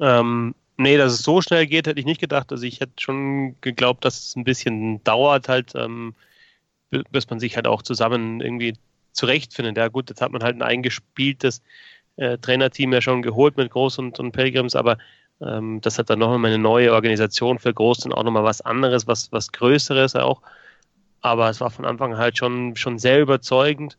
[0.00, 2.50] Ähm, nee, dass es so schnell geht, hätte ich nicht gedacht.
[2.50, 5.74] Also ich hätte schon geglaubt, dass es ein bisschen dauert, halt.
[5.76, 6.14] Ähm,
[6.90, 8.74] bis man sich halt auch zusammen irgendwie
[9.12, 9.76] zurechtfindet.
[9.76, 11.62] Ja gut, jetzt hat man halt ein eingespieltes
[12.16, 14.98] äh, Trainerteam ja schon geholt mit Groß und, und Pilgrims, aber
[15.40, 19.06] ähm, das hat dann nochmal eine neue Organisation für Groß und auch nochmal was anderes,
[19.06, 20.42] was, was Größeres auch.
[21.20, 23.98] Aber es war von Anfang halt schon, schon sehr überzeugend.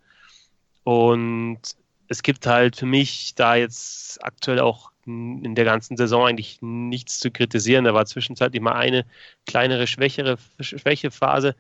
[0.83, 1.59] Und
[2.07, 7.19] es gibt halt für mich da jetzt aktuell auch in der ganzen Saison eigentlich nichts
[7.19, 7.85] zu kritisieren.
[7.85, 9.05] Da war zwischenzeitlich mal eine
[9.45, 11.55] kleinere, schwächere Schwächephase.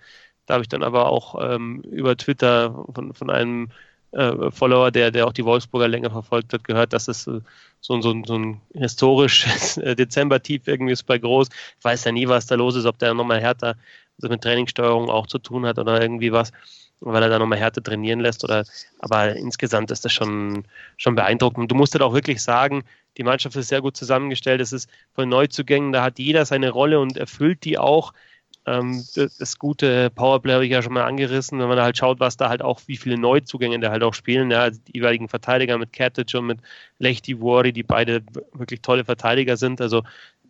[0.49, 3.69] Da habe ich dann aber auch ähm, über Twitter von, von einem
[4.11, 7.41] äh, Follower, der, der auch die Wolfsburger länger verfolgt hat, gehört, dass es äh,
[7.81, 11.49] so, so, so ein historisches Dezember-Tief irgendwie ist bei Groß.
[11.77, 13.75] Ich weiß ja nie, was da los ist, ob der nochmal härter
[14.17, 16.51] also mit Trainingssteuerung auch zu tun hat oder irgendwie was,
[16.99, 18.43] weil er da nochmal härter trainieren lässt.
[18.43, 18.65] Oder,
[18.99, 20.65] aber insgesamt ist das schon,
[20.97, 21.71] schon beeindruckend.
[21.71, 22.83] Du musst halt auch wirklich sagen,
[23.17, 24.61] die Mannschaft ist sehr gut zusammengestellt.
[24.61, 28.13] Es ist von Neuzugängen, da hat jeder seine Rolle und erfüllt die auch.
[28.65, 32.37] Ähm, das, gute Powerplay habe ich ja schon mal angerissen, wenn man halt schaut, was
[32.37, 34.51] da halt auch, wie viele Neuzugänge da halt auch spielen.
[34.51, 36.59] Ja, also die jeweiligen Verteidiger mit Katic und mit
[36.99, 38.21] Lechti Wori, die beide
[38.53, 39.81] wirklich tolle Verteidiger sind.
[39.81, 40.03] Also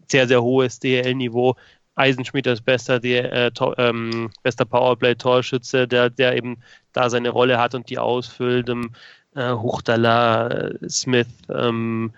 [0.09, 1.55] sehr, sehr hohes DL-Niveau.
[1.95, 6.57] Eisenschmied als bester, der, äh, ähm, bester Powerplay-Torschütze, der, der eben
[6.93, 8.69] da seine Rolle hat und die ausfüllt.
[8.69, 8.91] Ähm,
[9.35, 12.13] äh, Huchtala, äh, Smith, ähm,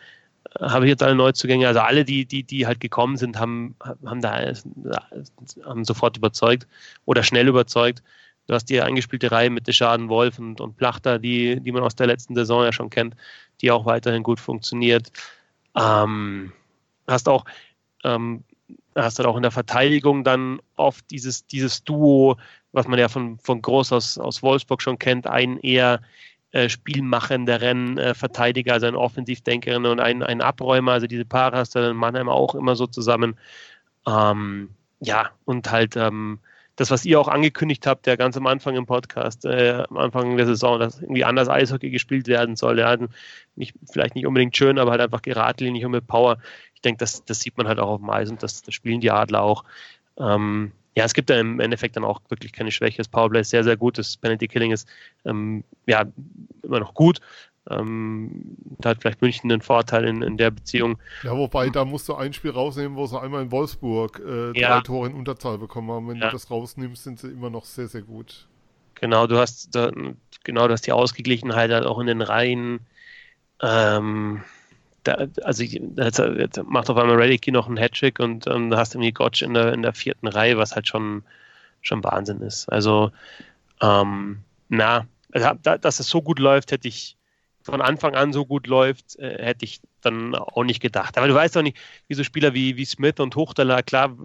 [0.59, 3.75] habe ich jetzt alle Neuzugänge, also alle, die, die, die halt gekommen sind, haben,
[4.05, 4.53] haben da
[5.65, 6.67] haben sofort überzeugt
[7.05, 8.03] oder schnell überzeugt.
[8.47, 11.95] Du hast die eingespielte Reihe mit Deschaden, Wolf und, und Plachter, die, die man aus
[11.95, 13.15] der letzten Saison ja schon kennt,
[13.61, 15.11] die auch weiterhin gut funktioniert.
[15.75, 16.51] Ähm,
[17.07, 17.45] hast auch
[18.03, 18.43] ähm,
[18.95, 22.37] hast du auch in der Verteidigung dann oft dieses, dieses Duo,
[22.71, 26.01] was man ja von, von Groß aus, aus Wolfsburg schon kennt, einen eher
[26.51, 30.93] äh, spielmachenderen äh, Verteidiger, also ein Offensivdenkerin und ein, ein Abräumer.
[30.93, 33.37] Also diese Paare hast du in Mannheim auch immer so zusammen.
[34.07, 34.69] Ähm,
[34.99, 36.39] ja, und halt ähm,
[36.75, 40.37] das, was ihr auch angekündigt habt, ja ganz am Anfang im Podcast, äh, am Anfang
[40.37, 42.79] der Saison, dass irgendwie anders Eishockey gespielt werden soll.
[42.79, 42.97] Ja,
[43.55, 46.37] nicht, vielleicht nicht unbedingt schön, aber halt einfach geradlinig und mit Power.
[46.75, 49.01] Ich denke, das, das sieht man halt auch auf dem Eis und das, das spielen
[49.01, 49.63] die Adler auch.
[50.17, 52.97] Ähm, ja, es gibt da im Endeffekt dann auch wirklich keine Schwäche.
[52.97, 53.97] Das Powerplay ist sehr, sehr gut.
[53.97, 54.87] Das Penalty Killing ist
[55.25, 56.05] ähm, ja
[56.63, 57.19] immer noch gut.
[57.69, 60.97] Ähm, da hat vielleicht München einen Vorteil in, in der Beziehung.
[61.23, 64.75] Ja, wobei, da musst du ein Spiel rausnehmen, wo sie einmal in Wolfsburg äh, ja.
[64.75, 66.07] drei Tore in Unterzahl bekommen haben.
[66.07, 66.27] Wenn ja.
[66.27, 68.47] du das rausnimmst, sind sie immer noch sehr, sehr gut.
[68.95, 69.91] Genau, du hast da,
[70.43, 72.79] genau, du hast die Ausgeglichenheit halt auch in den Reihen.
[73.61, 74.43] Ähm,
[75.03, 79.41] da, also jetzt, macht auf einmal Reddicky noch einen Hattrick und ähm, hast irgendwie Gotch
[79.41, 81.23] in der, in der vierten Reihe, was halt schon,
[81.81, 82.71] schon Wahnsinn ist.
[82.71, 83.11] Also,
[83.81, 87.17] ähm, na, also, dass es so gut läuft, hätte ich
[87.63, 91.17] von Anfang an so gut läuft, äh, hätte ich dann auch nicht gedacht.
[91.17, 91.77] Aber du weißt doch nicht,
[92.07, 94.15] wie so Spieler wie, wie Smith und Hochtaler, klar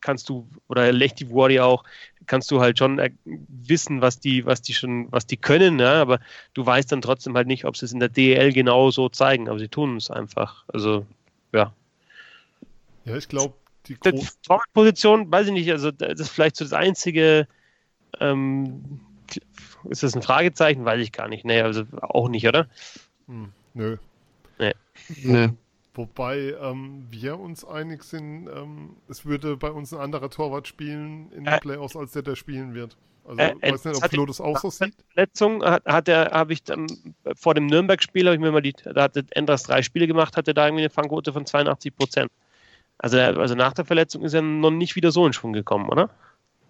[0.00, 1.84] kannst du, oder Lechty Warrior auch,
[2.26, 6.00] kannst du halt schon äh, wissen, was die, was die schon, was die können, ja,
[6.00, 6.20] aber
[6.54, 9.48] du weißt dann trotzdem halt nicht, ob sie es in der DL genau so zeigen,
[9.48, 10.64] aber sie tun es einfach.
[10.68, 11.06] Also,
[11.52, 11.72] ja.
[13.04, 13.54] Ja, ich glaube,
[13.88, 17.48] die Torwartposition, weiß ich nicht, also das ist vielleicht so das einzige,
[18.20, 19.00] ähm,
[19.84, 20.84] ist das ein Fragezeichen?
[20.84, 21.44] Weiß ich gar nicht.
[21.44, 22.66] Nee, also auch nicht, oder?
[23.26, 23.96] Hm, nö.
[24.58, 24.74] Nee.
[25.22, 25.48] nee.
[25.94, 31.30] Wobei ähm, wir uns einig sind, ähm, es würde bei uns ein anderer Torwart spielen
[31.32, 32.96] in den äh, Playoffs, als der, der spielen wird.
[33.26, 34.94] Also äh, ich weiß nicht, ob Flo das auch so sieht.
[35.12, 36.86] Verletzung hat, hat er, habe ich dann,
[37.36, 40.54] vor dem Nürnberg-Spiel, habe ich mir mal die, da hat Endras drei Spiele gemacht, hatte
[40.54, 42.32] da irgendwie eine Fangquote von 82 Prozent.
[42.98, 46.08] Also, also nach der Verletzung ist er noch nicht wieder so in Schwung gekommen, oder?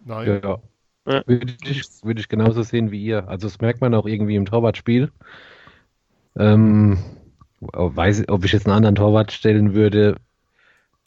[0.04, 0.26] Nein.
[0.26, 0.58] Ja, ja.
[1.04, 3.28] Würde, ich, würde ich genauso sehen wie ihr.
[3.28, 5.10] Also das merkt man auch irgendwie im Torwartspiel.
[6.36, 6.98] Ähm,
[7.60, 10.16] weiß, ob ich jetzt einen anderen Torwart stellen würde,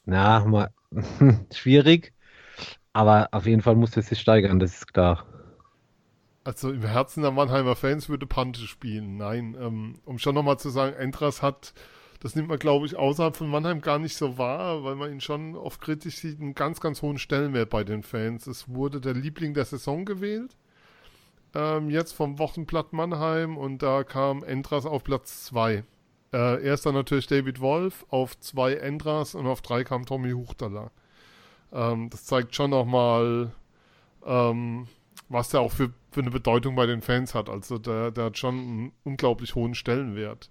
[0.06, 0.70] na, mal,
[1.54, 2.14] schwierig.
[2.94, 5.26] Aber auf jeden Fall muss es sich steigern, das ist klar.
[6.46, 9.18] Also im Herzen der Mannheimer Fans würde Pante spielen.
[9.18, 11.74] Nein, ähm, um schon nochmal zu sagen, Entras hat
[12.20, 15.22] das nimmt man, glaube ich, außerhalb von Mannheim gar nicht so wahr, weil man ihn
[15.22, 18.48] schon oft kritisch sieht, einen ganz, ganz hohen Stellenwert bei den Fans.
[18.48, 20.56] Es wurde der Liebling der Saison gewählt,
[21.54, 25.84] ähm, jetzt vom Wochenblatt Mannheim und da kam Endras auf Platz 2.
[26.34, 30.92] Äh, erster natürlich David Wolf, auf 2 Endras und auf 3 kam Tommy Huchtaler.
[31.72, 33.52] Ähm, das zeigt schon nochmal,
[34.26, 34.88] ähm,
[35.30, 37.50] was der auch für, für eine Bedeutung bei den Fans hat.
[37.50, 40.50] Also der, der hat schon einen unglaublich hohen Stellenwert.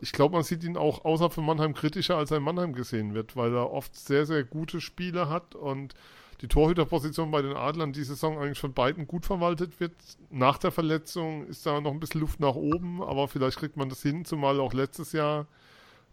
[0.00, 3.14] Ich glaube, man sieht ihn auch außerhalb von Mannheim kritischer, als er in Mannheim gesehen
[3.14, 5.94] wird, weil er oft sehr, sehr gute Spiele hat und
[6.40, 9.92] die Torhüterposition bei den Adlern die Saison eigentlich von beiden gut verwaltet wird.
[10.30, 13.88] Nach der Verletzung ist da noch ein bisschen Luft nach oben, aber vielleicht kriegt man
[13.88, 15.46] das hin, zumal auch letztes Jahr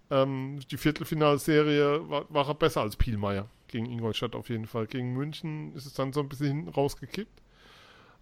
[0.10, 4.86] ähm, die Viertelfinalserie war, war er besser als Pielmeier gegen Ingolstadt auf jeden Fall.
[4.86, 7.42] Gegen München ist es dann so ein bisschen hinten rausgekippt.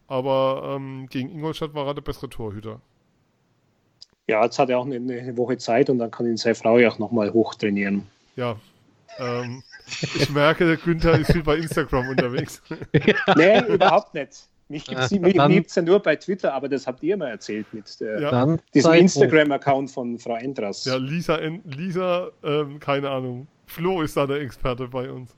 [0.08, 2.82] Aber ähm, gegen Ingolstadt war er der bessere Torhüter.
[4.30, 6.78] Ja, jetzt hat er auch eine, eine Woche Zeit und dann kann ihn seine Frau
[6.78, 8.04] ja auch nochmal hochtrainieren.
[8.36, 8.58] Ja.
[9.18, 12.62] Ähm, ich merke, der Günther ist viel bei Instagram unterwegs.
[13.36, 14.48] nee, überhaupt nicht.
[14.68, 15.00] Mich gibt
[15.68, 18.58] es ja nur bei Twitter, aber das habt ihr mal erzählt mit der, ja.
[18.72, 20.86] diesem Instagram-Account von Frau Endras.
[20.86, 23.48] Ja, Lisa, Lisa ähm, keine Ahnung.
[23.66, 25.36] Flo ist da der Experte bei uns.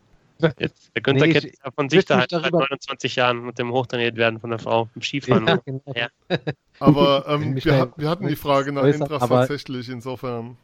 [0.60, 4.16] Jetzt, der Günther nee, kennt ja von sich da seit 29 Jahren mit dem hochtrainiert
[4.16, 5.48] werden von der Frau im Skifahren.
[5.48, 5.82] Ja, genau.
[5.96, 6.08] ja.
[6.80, 10.58] Aber ähm, wir, wir, hatten die Frage nach Intras tatsächlich, insofern.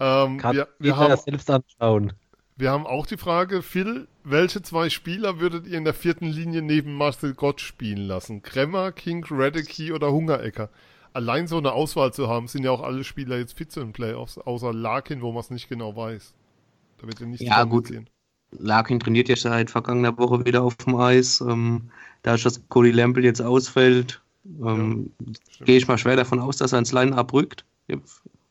[0.00, 2.12] Ähm, Kann wir, wir haben, selbst anschauen.
[2.56, 6.62] Wir haben auch die Frage, Phil, welche zwei Spieler würdet ihr in der vierten Linie
[6.62, 8.42] neben Marcel Gott spielen lassen?
[8.42, 10.68] Kremmer, King, Radecki oder Hungerecker?
[11.12, 13.92] Allein so eine Auswahl zu haben, sind ja auch alle Spieler jetzt fit zu den
[13.92, 16.34] Playoffs, außer Larkin, wo man es nicht genau weiß.
[16.98, 17.88] Da wird ja nicht ja, gut.
[17.88, 18.08] Sehen.
[18.58, 21.40] Larkin trainiert ja seit vergangener Woche wieder auf dem Eis.
[21.40, 21.90] Ähm,
[22.22, 25.10] da dass Cody Lample jetzt ausfällt, ähm,
[25.58, 27.64] ja, gehe ich mal schwer davon aus, dass er ins Line-Up rückt.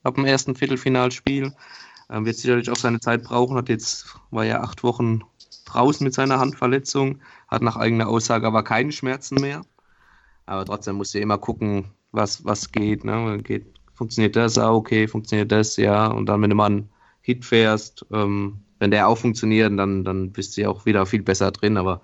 [0.04, 1.54] Ab dem ersten Viertelfinalspiel.
[2.10, 3.58] Ähm, wird sicherlich auch seine Zeit brauchen.
[3.58, 5.22] Hat jetzt, war ja acht Wochen
[5.66, 7.20] draußen mit seiner Handverletzung.
[7.48, 9.62] Hat nach eigener Aussage aber keine Schmerzen mehr.
[10.46, 13.40] Aber trotzdem muss er immer gucken, was, was geht, ne?
[13.42, 13.66] geht.
[13.94, 14.58] Funktioniert das?
[14.58, 15.78] Ah, okay, funktioniert das?
[15.78, 16.08] Ja.
[16.08, 16.90] Und dann, wenn du mal einen
[17.22, 21.24] Hit fährst, ähm, wenn der auch funktioniert, dann, dann bist du ja auch wieder viel
[21.24, 21.78] besser drin.
[21.78, 22.02] Aber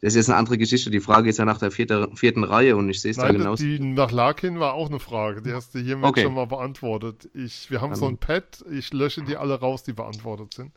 [0.00, 0.88] das ist jetzt eine andere Geschichte.
[0.88, 3.64] Die Frage ist ja nach der vierte, vierten Reihe und ich sehe es da genauso.
[3.64, 5.42] Die nach Larkin war auch eine Frage.
[5.42, 6.22] Die hast du hiermit okay.
[6.22, 7.28] schon mal beantwortet.
[7.34, 8.64] Ich, wir haben dann, so ein Pad.
[8.70, 10.70] Ich lösche die alle raus, die beantwortet sind.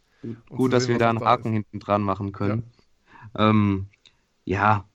[0.49, 1.53] Gut, dass sehen, wir da einen Haken ist.
[1.53, 2.63] hinten dran machen können.
[3.37, 3.85] Ja, ähm,
[4.45, 4.85] ja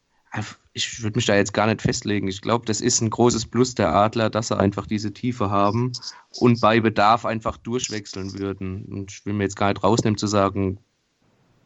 [0.73, 2.27] ich würde mich da jetzt gar nicht festlegen.
[2.27, 5.93] Ich glaube, das ist ein großes Plus der Adler, dass sie einfach diese Tiefe haben
[6.41, 8.85] und bei Bedarf einfach durchwechseln würden.
[8.87, 10.79] Und ich will mir jetzt gar nicht rausnehmen zu sagen,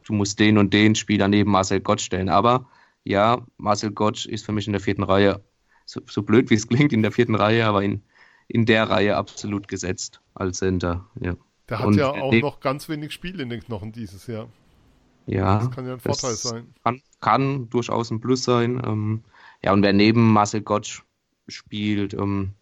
[0.06, 2.28] du musst den und den Spieler neben Marcel Gott stellen.
[2.28, 2.68] Aber
[3.04, 5.42] ja, Marcel Gott ist für mich in der vierten Reihe,
[5.86, 8.02] so, so blöd wie es klingt, in der vierten Reihe, aber in,
[8.46, 11.06] in der Reihe absolut gesetzt als Center.
[11.20, 11.34] Ja.
[11.70, 14.48] Der hat und ja auch noch ganz wenig Spiel in den Knochen dieses Jahr.
[15.28, 15.58] Ja.
[15.58, 16.74] Das kann ja ein Vorteil sein.
[16.82, 18.82] Kann, kann, durchaus ein Plus sein.
[18.84, 19.24] Ähm,
[19.62, 21.02] ja, und wer neben Marcel Gottsch
[21.46, 22.52] spielt, ähm,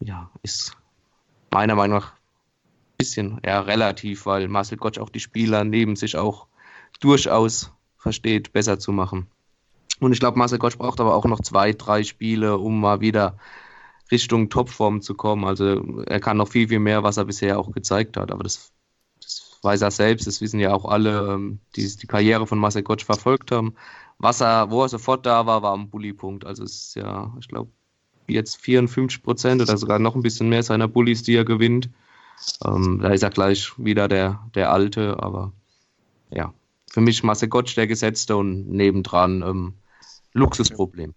[0.00, 0.76] ja, ist
[1.50, 6.16] meiner Meinung nach ein bisschen eher relativ, weil Marcel Gottsch auch die Spieler neben sich
[6.16, 6.46] auch
[6.98, 9.28] durchaus versteht, besser zu machen.
[10.00, 13.36] Und ich glaube, Marcel Gottsch braucht aber auch noch zwei, drei Spiele, um mal wieder
[14.10, 15.44] Richtung Topform zu kommen.
[15.44, 18.32] Also er kann noch viel, viel mehr, was er bisher auch gezeigt hat.
[18.32, 18.72] Aber das,
[19.62, 23.04] weiß er selbst, das wissen ja auch alle, ähm, die die Karriere von Marcel Gottsch
[23.04, 23.74] verfolgt haben.
[24.18, 26.44] Was er, wo er sofort da war, war am Bully-Punkt.
[26.44, 27.70] Also es ist ja, ich glaube,
[28.26, 31.90] jetzt 54 Prozent oder sogar noch ein bisschen mehr seiner Bullies, die er gewinnt.
[32.64, 35.52] Ähm, da ist er gleich wieder der, der Alte, aber
[36.30, 36.54] ja,
[36.90, 39.74] für mich Marcel Gottsch der Gesetzte und nebendran ähm,
[40.32, 41.14] Luxusproblem.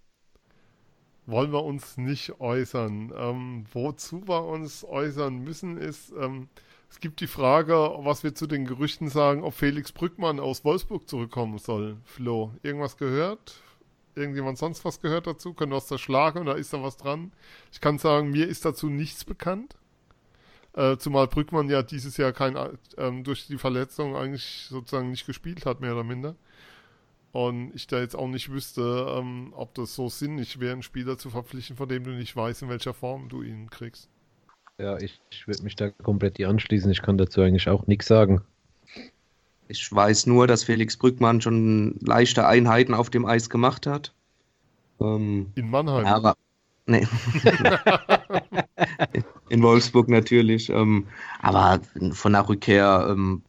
[1.26, 3.14] Wollen wir uns nicht äußern.
[3.16, 6.50] Ähm, wozu wir uns äußern müssen, ist, ähm,
[6.94, 11.10] es gibt die Frage, was wir zu den Gerüchten sagen, ob Felix Brückmann aus Wolfsburg
[11.10, 11.98] zurückkommen soll.
[12.06, 13.56] Flo, irgendwas gehört?
[14.16, 15.56] irgendjemand sonst was gehört dazu?
[15.56, 17.32] Können wir was zerschlagen oder ist da was dran?
[17.72, 19.76] Ich kann sagen, mir ist dazu nichts bekannt.
[20.74, 22.56] Äh, zumal Brückmann ja dieses Jahr kein,
[22.98, 26.36] ähm, durch die Verletzung eigentlich sozusagen nicht gespielt hat, mehr oder minder.
[27.32, 31.18] Und ich da jetzt auch nicht wüsste, ähm, ob das so sinnig wäre, einen Spieler
[31.18, 34.13] zu verpflichten, von dem du nicht weißt, in welcher Form du ihn kriegst.
[34.80, 36.92] Ja, ich, ich würde mich da komplett anschließen.
[36.92, 38.42] Ich kann dazu eigentlich auch nichts sagen.
[39.68, 44.14] Ich weiß nur, dass Felix Brückmann schon leichte Einheiten auf dem Eis gemacht hat.
[45.00, 46.06] Ähm, In Mannheim.
[46.06, 46.36] Aber,
[46.86, 47.08] nee.
[49.50, 50.70] In Wolfsburg natürlich.
[50.70, 51.08] Ähm,
[51.42, 51.80] aber
[52.12, 53.44] von der Rückkehr ähm,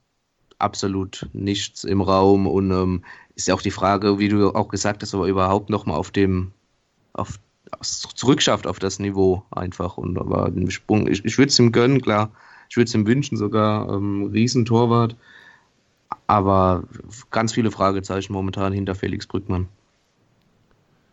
[0.58, 2.46] absolut nichts im Raum.
[2.46, 5.96] Und ähm, ist ja auch die Frage, wie du auch gesagt hast, aber überhaupt nochmal
[5.96, 6.52] auf dem,
[7.12, 7.38] auf,
[7.80, 9.96] zurückschafft auf das Niveau einfach.
[9.96, 12.30] Und aber den Sprung, ich, ich würde es ihm gönnen, klar.
[12.68, 15.16] Ich würde es ihm wünschen, sogar ähm, Riesentorwart.
[16.26, 16.84] Aber
[17.30, 19.68] ganz viele Fragezeichen momentan hinter Felix Brückmann.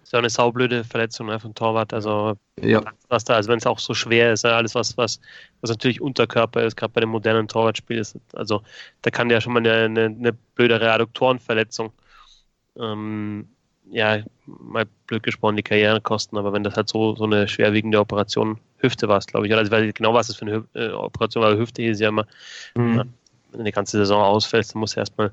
[0.03, 1.93] So eine saublöde Verletzung ne, von Torwart.
[1.93, 2.83] Also, ja.
[3.07, 5.21] was da, also wenn es auch so schwer ist, alles, was, was,
[5.61, 8.17] was natürlich Unterkörper ist, gerade bei dem modernen Torwartspiel ist.
[8.33, 8.61] Also,
[9.03, 11.93] da kann ja schon mal eine, eine, eine blödere Adduktorenverletzung,
[12.77, 13.47] ähm,
[13.91, 16.37] ja, mal blöd gesprochen, die Karriere kosten.
[16.37, 19.53] Aber wenn das halt so, so eine schwerwiegende Operation, Hüfte war es, glaube ich.
[19.53, 21.57] Also, ich weiß nicht genau, was es für eine äh, Operation war.
[21.57, 22.25] Hüfte ist ja immer.
[22.75, 22.95] Mhm.
[22.95, 23.05] Ja,
[23.51, 25.31] wenn du die ganze Saison ausfällst, dann musst du erstmal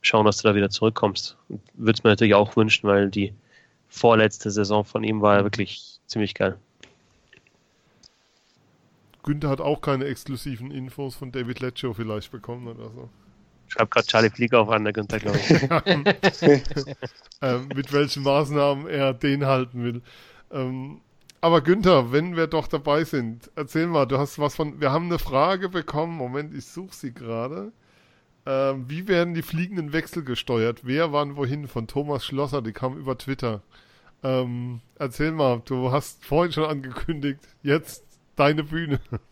[0.00, 1.36] schauen, dass du da wieder zurückkommst.
[1.74, 3.32] Würde es mir natürlich auch wünschen, weil die
[3.88, 6.56] vorletzte Saison von ihm war ja wirklich ziemlich geil.
[9.22, 13.08] Günther hat auch keine exklusiven Infos von David Leccio vielleicht bekommen oder so.
[13.72, 15.50] Schreibt gerade Charlie Flieger auf an, der Günther, glaube ich.
[17.42, 20.02] ähm, mit welchen Maßnahmen er den halten will.
[20.50, 21.00] Ähm,
[21.40, 24.78] aber Günther, wenn wir doch dabei sind, erzähl mal, du hast was von.
[24.80, 26.18] Wir haben eine Frage bekommen.
[26.18, 27.72] Moment, ich suche sie gerade.
[28.44, 30.80] Ähm, wie werden die fliegenden Wechsel gesteuert?
[30.82, 31.66] Wer wann wohin?
[31.66, 33.62] Von Thomas Schlosser, die kam über Twitter.
[34.22, 38.04] Ähm, erzähl mal, du hast vorhin schon angekündigt, jetzt
[38.36, 39.00] deine Bühne.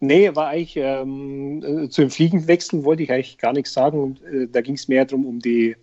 [0.00, 4.18] Nee, war eigentlich ähm, äh, zu den Fliegenwechseln wollte ich eigentlich gar nichts sagen.
[4.32, 5.76] Äh, da ging es mehr darum, um die,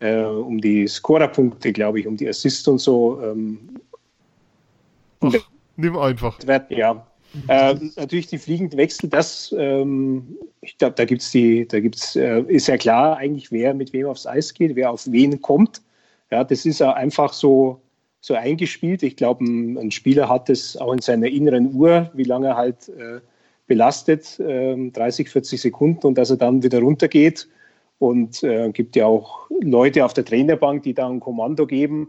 [0.00, 3.20] äh, um die Scorerpunkte, glaube ich, um die Assists und so.
[3.22, 3.78] Ähm,
[5.20, 5.34] Ach,
[5.76, 6.38] nimm einfach.
[6.70, 7.06] Ja.
[7.48, 12.42] Äh, natürlich die fliegenden Wechsel, das, ähm, ich glaube, da gibt's die, da gibt's, äh,
[12.42, 15.82] ist ja klar eigentlich, wer mit wem aufs Eis geht, wer auf wen kommt.
[16.30, 17.80] Ja, das ist ja einfach so,
[18.20, 19.02] so eingespielt.
[19.02, 22.56] Ich glaube, ein, ein, Spieler hat es auch in seiner inneren Uhr, wie lange er
[22.56, 23.20] halt äh,
[23.72, 27.48] belastet, 30, 40 Sekunden und dass er dann wieder runtergeht.
[27.98, 32.08] Und äh, gibt ja auch Leute auf der Trainerbank, die da ein Kommando geben.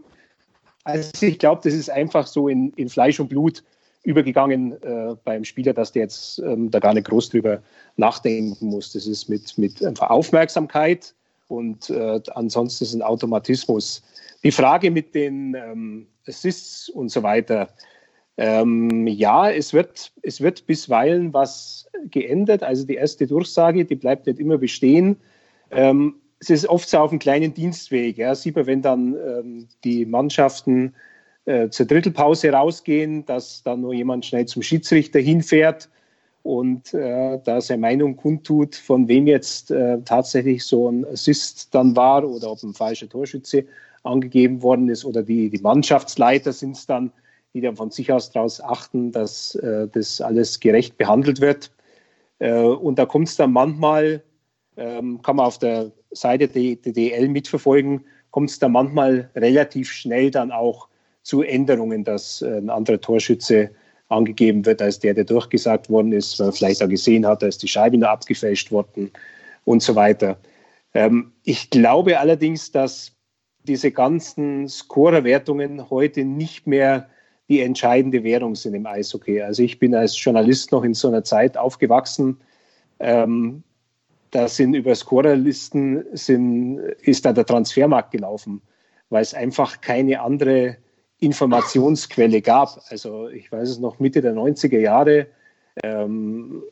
[0.82, 3.62] Also ich glaube, das ist einfach so in, in Fleisch und Blut
[4.02, 7.62] übergegangen äh, beim Spieler, dass der jetzt ähm, da gar nicht groß drüber
[7.96, 8.92] nachdenken muss.
[8.92, 11.14] Das ist mit, mit einfach Aufmerksamkeit
[11.48, 14.02] und äh, ansonsten ist ein Automatismus.
[14.42, 17.68] Die Frage mit den ähm, Assists und so weiter.
[18.36, 22.62] Ähm, ja, es wird, es wird bisweilen was geändert.
[22.62, 25.16] Also die erste Durchsage, die bleibt nicht immer bestehen.
[25.70, 28.18] Ähm, es ist oft so auf einem kleinen Dienstweg.
[28.18, 28.34] Ja.
[28.34, 30.94] Sieht man, wenn dann ähm, die Mannschaften
[31.46, 35.88] äh, zur Drittelpause rausgehen, dass dann nur jemand schnell zum Schiedsrichter hinfährt
[36.42, 41.96] und äh, da seine Meinung kundtut, von wem jetzt äh, tatsächlich so ein Assist dann
[41.96, 43.64] war oder ob ein falscher Torschütze
[44.02, 47.10] angegeben worden ist oder die, die Mannschaftsleiter sind es dann,
[47.54, 51.70] die dann von sich aus daraus achten, dass äh, das alles gerecht behandelt wird.
[52.40, 54.22] Äh, und da kommt es dann manchmal
[54.76, 59.90] ähm, kann man auf der Seite der, der DL mitverfolgen, kommt es da manchmal relativ
[59.90, 60.88] schnell dann auch
[61.22, 63.70] zu Änderungen, dass äh, ein anderer Torschütze
[64.08, 67.46] angegeben wird als der, der durchgesagt worden ist, weil man vielleicht auch gesehen hat, da
[67.46, 69.10] ist die Scheibe noch abgefälscht worden
[69.64, 70.38] und so weiter.
[70.92, 73.12] Ähm, ich glaube allerdings, dass
[73.62, 77.08] diese ganzen Scorerwertungen heute nicht mehr
[77.48, 79.42] die entscheidende Währung sind im Eishockey.
[79.42, 82.38] Also ich bin als Journalist noch in so einer Zeit aufgewachsen.
[83.00, 83.62] Ähm,
[84.30, 88.62] da sind über Scorerlisten sind, ist da der Transfermarkt gelaufen,
[89.10, 90.78] weil es einfach keine andere
[91.20, 92.80] Informationsquelle gab.
[92.88, 95.26] Also ich weiß es noch Mitte der 90er Jahre,
[95.82, 96.62] ähm,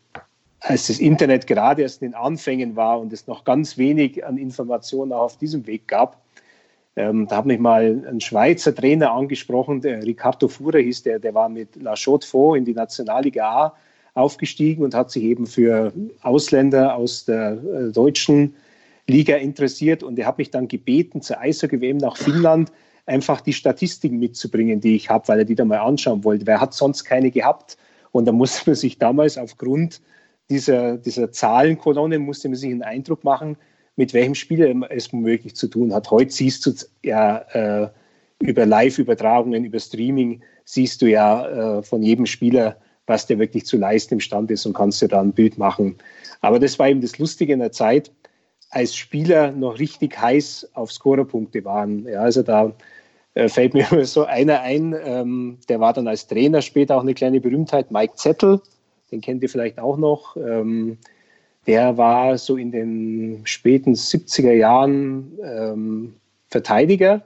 [0.61, 4.39] als das Internet gerade erst in den Anfängen war und es noch ganz wenig an
[4.39, 6.23] Informationen auch auf diesem Weg gab.
[6.97, 11.32] Ähm, da hat mich mal ein Schweizer Trainer angesprochen, der Ricardo Fuhrer hieß der, der
[11.32, 13.74] war mit La Chaux-de-Fonds in die Nationalliga A
[14.14, 18.55] aufgestiegen und hat sich eben für Ausländer aus der äh, deutschen
[19.06, 20.02] Liga interessiert.
[20.02, 22.70] Und er hat mich dann gebeten, zur Eishockey-WM nach Finnland
[23.06, 26.47] einfach die Statistiken mitzubringen, die ich habe, weil er die da mal anschauen wollte.
[26.47, 27.78] Wer hat sonst keine gehabt?
[28.12, 30.02] Und da musste man sich damals aufgrund
[30.51, 33.56] dieser, dieser Zahlenkolonne, musste man sich einen Eindruck machen,
[33.97, 36.10] mit welchem Spieler es womöglich zu tun hat.
[36.10, 37.89] Heute siehst du ja äh,
[38.40, 43.77] über Live-Übertragungen, über Streaming, siehst du ja äh, von jedem Spieler, was der wirklich zu
[43.77, 45.97] leisten imstande ist und kannst dir da ein Bild machen.
[46.40, 48.10] Aber das war eben das Lustige in der Zeit,
[48.70, 52.06] als Spieler noch richtig heiß auf Scorerpunkte waren.
[52.09, 52.73] Ja, also da
[53.35, 57.14] äh, fällt mir so einer ein, ähm, der war dann als Trainer später auch eine
[57.14, 58.60] kleine Berühmtheit, Mike Zettel,
[59.10, 60.36] den kennt ihr vielleicht auch noch.
[60.36, 60.98] Ähm,
[61.66, 66.14] der war so in den späten 70er Jahren ähm,
[66.48, 67.22] Verteidiger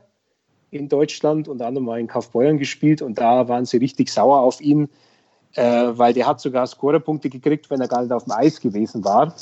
[0.70, 4.60] in Deutschland, unter anderem mal in Kaufbeuern gespielt und da waren sie richtig sauer auf
[4.60, 4.88] ihn,
[5.54, 9.04] äh, weil der hat sogar Scorerpunkte gekriegt, wenn er gar nicht auf dem Eis gewesen
[9.04, 9.34] war.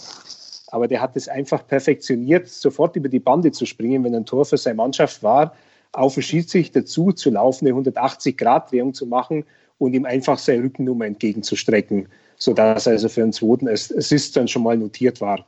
[0.68, 4.44] Aber der hat es einfach perfektioniert, sofort über die Bande zu springen, wenn ein Tor
[4.44, 5.54] für seine Mannschaft war,
[5.92, 9.44] auf den Schiedsrichter zu, zu laufen, eine 180-Grad-Drehung zu machen
[9.78, 14.77] und ihm einfach seine Rückennummer entgegenzustrecken sodass also für einen zweiten Assist dann schon mal
[14.77, 15.47] notiert war.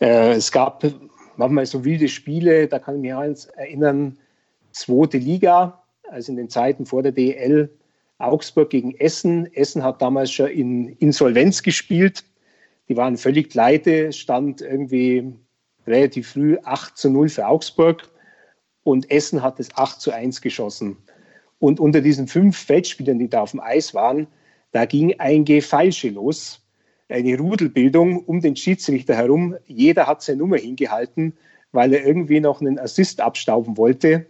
[0.00, 0.84] Äh, es gab
[1.36, 4.18] manchmal so wilde Spiele, da kann ich mich erinnern,
[4.72, 7.70] zweite Liga, also in den Zeiten vor der DL,
[8.18, 9.52] Augsburg gegen Essen.
[9.54, 12.24] Essen hat damals schon in Insolvenz gespielt.
[12.88, 15.32] Die waren völlig pleite, stand irgendwie
[15.86, 18.10] relativ früh 8 zu 0 für Augsburg
[18.82, 20.96] und Essen hat es 8 zu 1 geschossen.
[21.58, 24.26] Und unter diesen fünf Feldspielern, die da auf dem Eis waren,
[24.74, 26.60] da ging ein Gefeilsche los,
[27.08, 29.54] eine Rudelbildung um den Schiedsrichter herum.
[29.68, 31.34] Jeder hat seine Nummer hingehalten,
[31.70, 34.26] weil er irgendwie noch einen Assist abstauben wollte,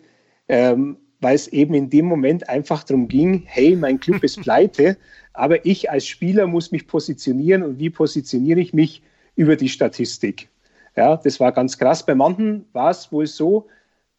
[0.48, 4.98] ähm, weil es eben in dem Moment einfach darum ging, hey, mein Club ist pleite,
[5.32, 9.02] aber ich als Spieler muss mich positionieren und wie positioniere ich mich
[9.36, 10.50] über die Statistik?
[10.94, 12.04] Ja, das war ganz krass.
[12.04, 13.66] Bei manchen war es wohl so,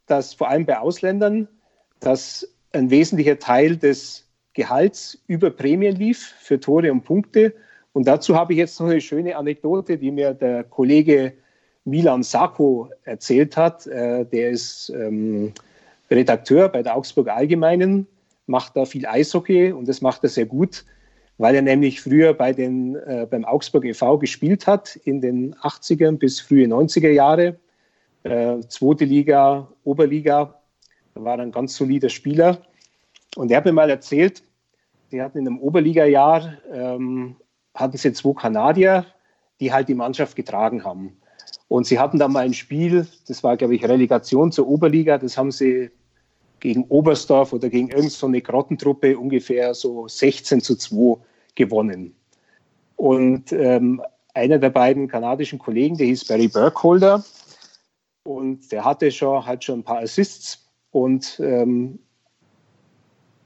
[0.08, 1.48] dass vor allem bei Ausländern,
[2.00, 4.25] dass ein wesentlicher Teil des
[4.56, 7.54] Gehalts über Prämien lief für Tore und Punkte.
[7.94, 11.34] Und dazu habe ich jetzt noch eine schöne Anekdote, die mir der Kollege
[11.84, 13.86] Milan Sako erzählt hat.
[13.86, 15.54] Äh, der ist ähm,
[16.10, 18.08] Redakteur bei der Augsburg Allgemeinen,
[18.48, 20.86] macht da viel Eishockey und das macht er sehr gut,
[21.38, 24.18] weil er nämlich früher bei den, äh, beim Augsburg e.V.
[24.18, 27.58] gespielt hat in den 80ern bis frühe 90er Jahre.
[28.24, 30.60] Äh, zweite Liga, Oberliga,
[31.14, 32.60] war ein ganz solider Spieler.
[33.36, 34.44] Und er hat mir mal erzählt,
[35.12, 37.36] sie hatten in einem Oberliga-Jahr, ähm,
[37.74, 39.06] hatten sie zwei Kanadier,
[39.60, 41.18] die halt die Mannschaft getragen haben.
[41.68, 45.38] Und sie hatten da mal ein Spiel, das war, glaube ich, Relegation zur Oberliga, das
[45.38, 45.92] haben sie
[46.60, 51.18] gegen Oberstdorf oder gegen irgendeine so Grottentruppe ungefähr so 16 zu 2
[51.56, 52.16] gewonnen.
[52.96, 54.02] Und ähm,
[54.34, 57.24] einer der beiden kanadischen Kollegen, der hieß Barry Burkholder
[58.24, 62.00] und der hatte schon, hat schon ein paar Assists und ähm,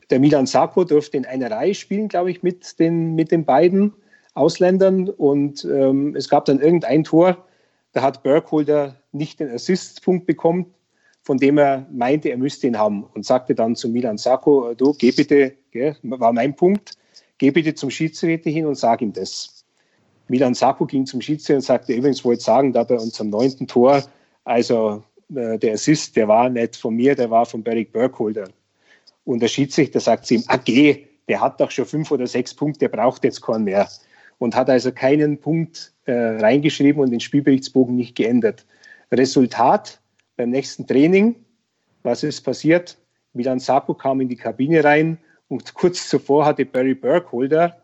[0.09, 3.93] der Milan Sacco durfte in einer Reihe spielen, glaube ich, mit den, mit den beiden
[4.33, 5.09] Ausländern.
[5.09, 7.45] Und ähm, es gab dann irgendein Tor,
[7.93, 10.67] da hat Burkholder nicht den Assistpunkt bekommen,
[11.21, 13.03] von dem er meinte, er müsste ihn haben.
[13.13, 16.93] Und sagte dann zu Milan Sacco, du, geh bitte, gell, war mein Punkt,
[17.37, 19.63] geh bitte zum Schiedsrichter hin und sag ihm das.
[20.27, 24.03] Milan Sacco ging zum Schiedsrichter und sagte, übrigens wollte sagen, da bei unserem neunten Tor,
[24.43, 25.03] also
[25.35, 28.47] äh, der Assist, der war nicht von mir, der war von Beric Burkholder.
[29.25, 32.79] Und der Schiedsrichter sagt zu ihm, AG, der hat doch schon fünf oder sechs Punkte,
[32.79, 33.87] der braucht jetzt keinen mehr.
[34.39, 38.65] Und hat also keinen Punkt äh, reingeschrieben und den Spielberichtsbogen nicht geändert.
[39.11, 39.99] Resultat
[40.37, 41.35] beim nächsten Training,
[42.03, 42.97] was ist passiert?
[43.33, 45.17] Milan Sapo kam in die Kabine rein
[45.47, 47.77] und kurz zuvor hatte Barry Burkholder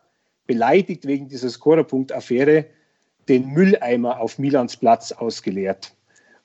[0.47, 2.65] beleidigt wegen dieser Scorerpunkt-Affäre
[3.27, 5.95] den Mülleimer auf Milans Platz ausgeleert.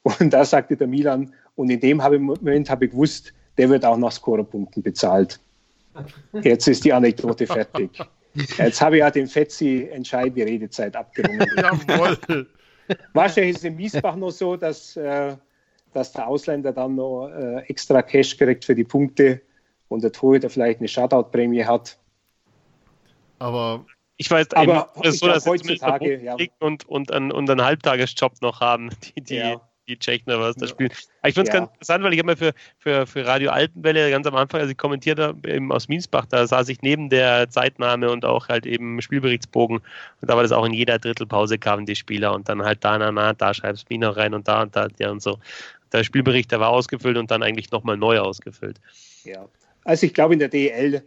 [0.03, 3.99] Und da sagte der Milan, und in dem Moment habe ich gewusst, der wird auch
[3.99, 5.39] nach Scorerpunkten bezahlt.
[6.43, 7.91] Jetzt ist die Anekdote fertig.
[8.57, 11.47] Jetzt habe ich ja den Fetzi entscheidende Redezeit abgerungen.
[11.59, 12.47] Jawohl.
[13.13, 15.37] Wahrscheinlich ist es in Miesbach noch so, dass, äh,
[15.93, 19.43] dass der Ausländer dann noch äh, extra Cash kriegt für die Punkte
[19.89, 21.99] und der Torhüter vielleicht eine Shutout-Prämie hat.
[23.41, 23.85] Aber
[24.17, 26.37] ich weiß, aber eben, so, dass heutzutage ja.
[26.61, 30.57] und, und, einen, und einen Halbtagesjob noch haben, die, die, ja die Tschechen oder was
[30.57, 30.71] da ja.
[30.71, 30.91] spielen.
[31.21, 31.61] Aber ich finde es ja.
[31.61, 34.71] ganz interessant, weil ich habe mir für, für, für Radio Altenwelle ganz am Anfang, als
[34.71, 38.67] ich kommentiert habe, eben aus Miensbach, da saß ich neben der Zeitnahme und auch halt
[38.67, 39.79] eben Spielberichtsbogen.
[39.79, 42.99] Und da war das auch in jeder Drittelpause kamen die Spieler und dann halt da,
[42.99, 45.39] na, na, da schreibst du noch rein und da und da, ja und so.
[45.93, 48.81] Der Spielbericht, der war ausgefüllt und dann eigentlich nochmal neu ausgefüllt.
[49.25, 49.49] Ja,
[49.85, 51.03] also ich glaube, in der DL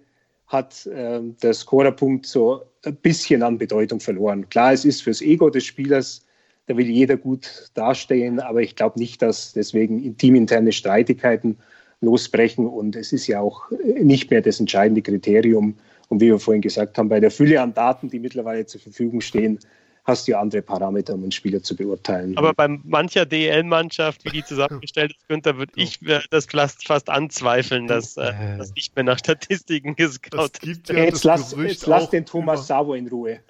[0.48, 4.48] hat äh, der Scorerpunkt so ein bisschen an Bedeutung verloren.
[4.50, 6.26] Klar, es ist fürs Ego des Spielers
[6.68, 11.58] da will jeder gut dastehen, aber ich glaube nicht, dass deswegen teaminterne Streitigkeiten
[12.02, 13.70] losbrechen und es ist ja auch
[14.00, 15.76] nicht mehr das entscheidende Kriterium.
[16.10, 19.22] Und wie wir vorhin gesagt haben, bei der Fülle an Daten, die mittlerweile zur Verfügung
[19.22, 19.60] stehen,
[20.04, 22.38] hast du ja andere Parameter, um einen Spieler zu beurteilen.
[22.38, 26.00] Aber bei mancher DL-Mannschaft, wie die zusammengestellt ist, Günther, würde ich
[26.30, 26.46] das
[26.86, 30.90] fast anzweifeln, dass äh, das nicht mehr nach Statistiken gescoutet wird.
[30.90, 33.40] Ja jetzt lass, jetzt lass den Thomas Savo in Ruhe.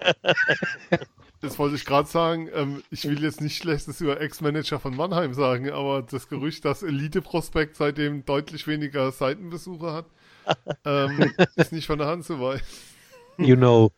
[1.44, 2.48] Das wollte ich gerade sagen.
[2.54, 6.82] Ähm, ich will jetzt nicht Schlechtes über Ex-Manager von Mannheim sagen, aber das Gerücht, dass
[6.82, 10.06] Elite-Prospekt seitdem deutlich weniger Seitenbesucher hat,
[10.86, 12.64] ähm, ist nicht von der Hand zu weisen.
[13.36, 13.92] You know.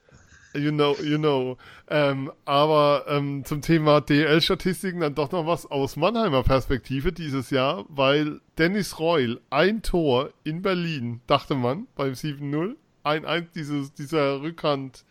[0.54, 1.56] You know, you know.
[1.88, 7.84] Ähm, aber ähm, zum Thema DL-Statistiken dann doch noch was aus Mannheimer Perspektive dieses Jahr,
[7.88, 12.74] weil Dennis Reul ein Tor in Berlin, dachte man, beim 7-0,
[13.04, 15.04] ein, ein, dieses, dieser Rückhand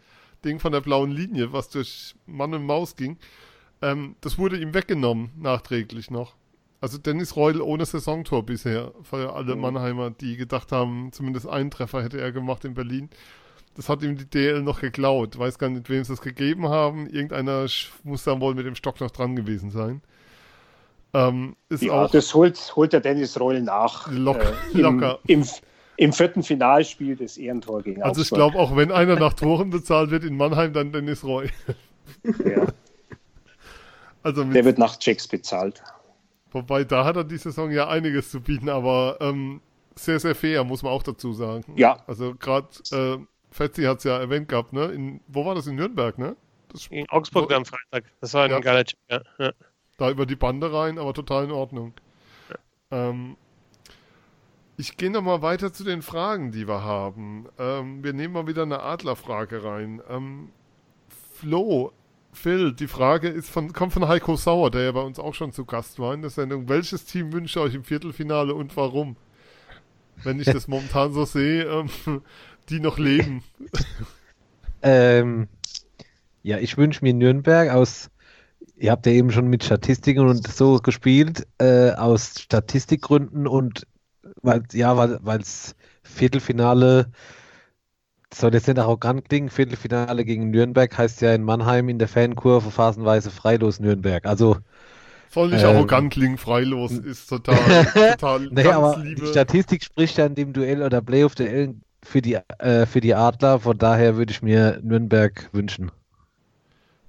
[0.45, 3.17] Ding von der blauen Linie, was durch Mann und Maus ging,
[3.81, 6.35] ähm, das wurde ihm weggenommen, nachträglich noch.
[6.81, 9.61] Also Dennis Reul ohne Saisontor bisher, für alle mhm.
[9.61, 13.09] Mannheimer, die gedacht haben, zumindest einen Treffer hätte er gemacht in Berlin.
[13.75, 15.37] Das hat ihm die DL noch geklaut.
[15.37, 17.07] Weiß gar nicht, wem sie das gegeben haben.
[17.07, 17.65] Irgendeiner
[18.03, 20.01] muss dann wohl mit dem Stock noch dran gewesen sein.
[21.13, 24.09] Ähm, ja, auch das holt, holt der Dennis Reul nach.
[24.11, 24.53] Locker.
[24.73, 25.19] Äh, im, locker.
[25.27, 25.45] Im,
[25.97, 30.11] im vierten Finalspiel das Ehrentor gegen Also ich glaube, auch wenn einer nach Toren bezahlt
[30.11, 31.49] wird in Mannheim, dann Dennis Roy.
[32.23, 32.67] Ja.
[34.23, 35.83] Also Der wird nach Checks bezahlt.
[36.51, 39.61] Wobei, da hat er die Saison ja einiges zu bieten, aber ähm,
[39.95, 41.63] sehr, sehr fair, muss man auch dazu sagen.
[41.75, 42.03] Ja.
[42.07, 43.17] Also gerade äh,
[43.51, 44.85] Fetzi hat es ja erwähnt gehabt, ne?
[44.85, 45.67] In, wo war das?
[45.67, 46.35] In Nürnberg, ne?
[46.71, 48.11] Das, in Augsburg wo, am Freitag.
[48.19, 48.59] Das war ein ja.
[48.59, 49.21] geiler Check, ja.
[49.37, 49.51] ja.
[49.97, 51.93] Da über die Bande rein, aber total in Ordnung.
[52.49, 53.09] Ja.
[53.09, 53.37] Ähm,
[54.77, 57.47] ich gehe nochmal weiter zu den Fragen, die wir haben.
[57.57, 60.01] Ähm, wir nehmen mal wieder eine Adlerfrage rein.
[60.09, 60.49] Ähm,
[61.33, 61.91] Flo,
[62.33, 65.53] Phil, die Frage ist von, kommt von Heiko Sauer, der ja bei uns auch schon
[65.53, 66.67] zu Gast war in der Sendung.
[66.67, 69.15] Welches Team wünscht ihr euch im Viertelfinale und warum?
[70.23, 71.89] Wenn ich das momentan so sehe, ähm,
[72.69, 73.43] die noch leben.
[74.81, 75.47] ähm,
[76.43, 78.09] ja, ich wünsche mir Nürnberg aus
[78.77, 83.87] Ihr habt ja eben schon mit Statistiken und so gespielt, äh, aus Statistikgründen und
[84.45, 87.11] weil, ja, weil es Viertelfinale
[88.33, 92.71] soll jetzt nicht arrogant klingen, Viertelfinale gegen Nürnberg heißt ja in Mannheim in der Fankurve
[92.71, 94.25] phasenweise freilos Nürnberg.
[94.25, 94.57] Also
[95.29, 99.21] soll nicht ähm, arrogant klingen, freilos ist total, total nee, aber Liebe.
[99.21, 103.59] Die Statistik spricht ja in dem Duell oder Playoff-Duell für die, äh, für die Adler,
[103.59, 105.91] von daher würde ich mir Nürnberg wünschen.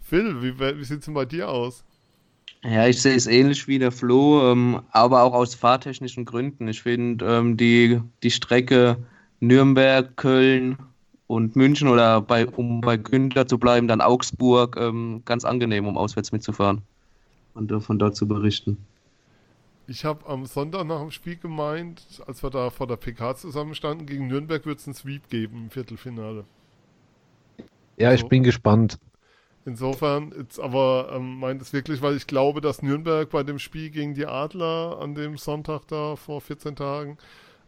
[0.01, 1.85] Phil, wie, wie sieht es denn bei dir aus?
[2.69, 6.67] Ja, ich sehe es ähnlich wie der Flo, ähm, aber auch aus fahrtechnischen Gründen.
[6.67, 8.97] Ich finde ähm, die, die Strecke
[9.39, 10.77] Nürnberg, Köln
[11.29, 15.97] und München oder bei, um bei Günther zu bleiben, dann Augsburg ähm, ganz angenehm, um
[15.97, 16.83] auswärts mitzufahren
[17.55, 18.79] und äh, von dort zu berichten.
[19.87, 24.07] Ich habe am Sonntag nach dem Spiel gemeint, als wir da vor der PK zusammenstanden,
[24.07, 26.45] gegen Nürnberg wird es einen Sweep geben im Viertelfinale.
[27.97, 28.99] Ja, ich bin gespannt.
[29.67, 33.91] Insofern, jetzt aber ähm, meint es wirklich, weil ich glaube, dass Nürnberg bei dem Spiel
[33.91, 37.19] gegen die Adler an dem Sonntag da vor 14 Tagen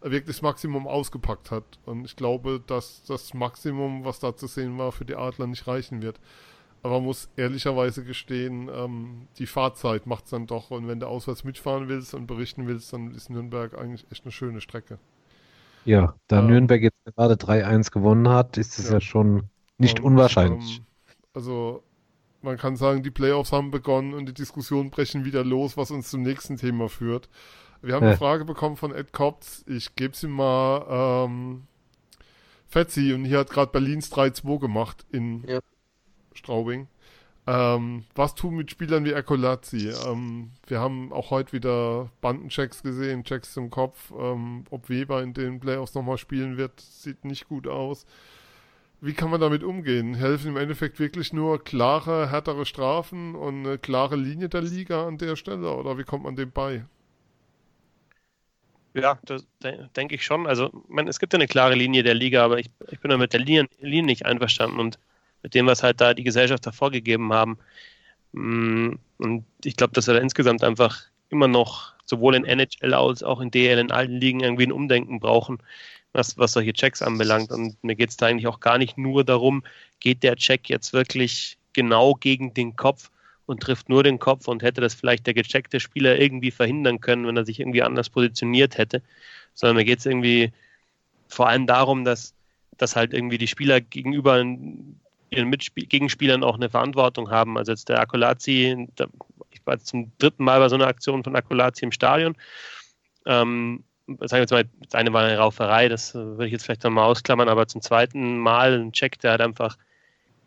[0.00, 1.64] wirklich das Maximum ausgepackt hat.
[1.86, 5.66] Und ich glaube, dass das Maximum, was da zu sehen war, für die Adler nicht
[5.66, 6.20] reichen wird.
[6.84, 10.70] Aber man muss ehrlicherweise gestehen, ähm, die Fahrzeit macht es dann doch.
[10.70, 14.30] Und wenn du auswärts mitfahren willst und berichten willst, dann ist Nürnberg eigentlich echt eine
[14.30, 15.00] schöne Strecke.
[15.84, 18.94] Ja, da ähm, Nürnberg jetzt gerade 3-1 gewonnen hat, ist es ja.
[18.94, 20.78] ja, schon nicht und, unwahrscheinlich.
[20.78, 20.84] Ähm,
[21.34, 21.82] also
[22.42, 26.10] man kann sagen, die Playoffs haben begonnen und die Diskussionen brechen wieder los, was uns
[26.10, 27.28] zum nächsten Thema führt.
[27.82, 28.10] Wir haben ja.
[28.10, 29.64] eine Frage bekommen von Ed Kopz.
[29.66, 31.66] Ich gebe sie mal ähm,
[32.66, 35.60] Fetzi und hier hat gerade Berlins 3-2 gemacht in ja.
[36.34, 36.88] Straubing.
[37.46, 39.88] Ähm, was tun mit Spielern wie Ecolazzi?
[40.06, 44.12] Ähm, wir haben auch heute wieder Bandenchecks gesehen, Checks zum Kopf.
[44.18, 48.04] Ähm, ob Weber in den Playoffs nochmal spielen wird, sieht nicht gut aus.
[49.00, 50.14] Wie kann man damit umgehen?
[50.14, 55.18] Helfen im Endeffekt wirklich nur klare, härtere Strafen und eine klare Linie der Liga an
[55.18, 55.72] der Stelle?
[55.72, 56.84] Oder wie kommt man dem bei?
[58.94, 59.46] Ja, das
[59.94, 60.48] denke ich schon.
[60.48, 63.16] Also, man, es gibt ja eine klare Linie der Liga, aber ich, ich bin da
[63.16, 64.98] mit der Linie, Linie nicht einverstanden und
[65.42, 67.58] mit dem, was halt da die Gesellschafter vorgegeben haben.
[68.32, 73.22] Mm, und ich glaube, dass wir da insgesamt einfach immer noch sowohl in NHL als
[73.22, 75.58] auch in DL in allen Ligen irgendwie ein Umdenken brauchen,
[76.12, 77.50] was, was solche Checks anbelangt.
[77.50, 79.62] Und mir geht es da eigentlich auch gar nicht nur darum,
[80.00, 83.10] geht der Check jetzt wirklich genau gegen den Kopf
[83.46, 87.26] und trifft nur den Kopf und hätte das vielleicht der gecheckte Spieler irgendwie verhindern können,
[87.26, 89.02] wenn er sich irgendwie anders positioniert hätte.
[89.54, 90.52] Sondern mir geht es irgendwie
[91.28, 92.34] vor allem darum, dass,
[92.76, 94.38] dass halt irgendwie die Spieler gegenüber
[95.30, 97.56] ihren Mitspiel Gegenspielern auch eine Verantwortung haben.
[97.56, 98.88] Also jetzt der Akolazzi,
[99.50, 102.36] ich war jetzt zum dritten Mal bei so einer Aktion von Akolazzi im Stadion.
[103.26, 106.64] Ähm, sagen wir jetzt mal, das eine war eine Rauferei, das äh, würde ich jetzt
[106.64, 109.76] vielleicht nochmal ausklammern, aber zum zweiten Mal ein Check, der halt einfach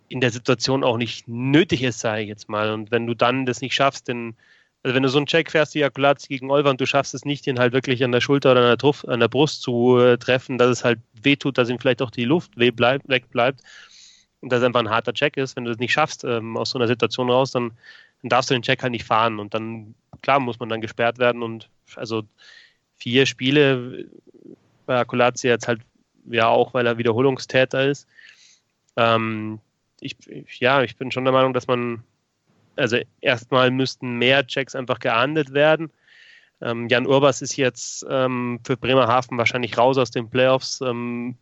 [0.09, 2.71] in der Situation auch nicht nötig ist, sage ich jetzt mal.
[2.71, 4.35] Und wenn du dann das nicht schaffst, den,
[4.83, 7.23] also wenn du so einen Check fährst, die Akulazzi gegen Olver und du schaffst es
[7.23, 9.97] nicht, ihn halt wirklich an der Schulter oder an der, Truff, an der Brust zu
[9.99, 13.61] äh, treffen, dass es halt wehtut, dass ihm vielleicht auch die Luft wegbleibt, wegbleibt
[14.41, 16.79] und das einfach ein harter Check ist, wenn du das nicht schaffst ähm, aus so
[16.79, 17.71] einer Situation raus, dann,
[18.21, 21.19] dann darfst du den Check halt nicht fahren und dann, klar, muss man dann gesperrt
[21.19, 22.23] werden und also
[23.01, 24.05] vier Spiele
[24.85, 25.81] bei Akulazzi jetzt halt
[26.29, 28.07] ja auch, weil er Wiederholungstäter ist.
[28.95, 29.59] Ähm,
[30.01, 30.15] ich,
[30.59, 32.03] ja, ich bin schon der Meinung, dass man,
[32.75, 35.89] also erstmal müssten mehr Checks einfach geahndet werden.
[36.61, 40.79] Ähm, Jan Urbas ist jetzt ähm, für Bremerhaven wahrscheinlich raus aus den Playoffs.
[40.81, 41.35] Ähm,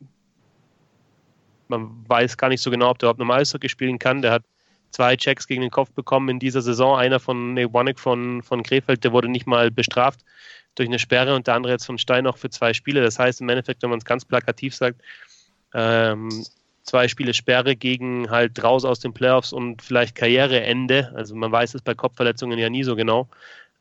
[1.68, 4.22] man weiß gar nicht so genau, ob der überhaupt normal Eishockey spielen kann.
[4.22, 4.44] Der hat
[4.92, 6.98] zwei Checks gegen den Kopf bekommen in dieser Saison.
[6.98, 10.22] Einer von Newanek von, von Krefeld, der wurde nicht mal bestraft
[10.80, 13.02] durch eine Sperre und der andere jetzt von Stein auch für zwei Spiele.
[13.02, 15.02] Das heißt im Endeffekt, wenn man es ganz plakativ sagt,
[15.74, 16.30] ähm,
[16.84, 21.12] zwei Spiele Sperre gegen halt raus aus den Playoffs und vielleicht Karriereende.
[21.16, 23.28] Also man weiß es bei Kopfverletzungen ja nie so genau,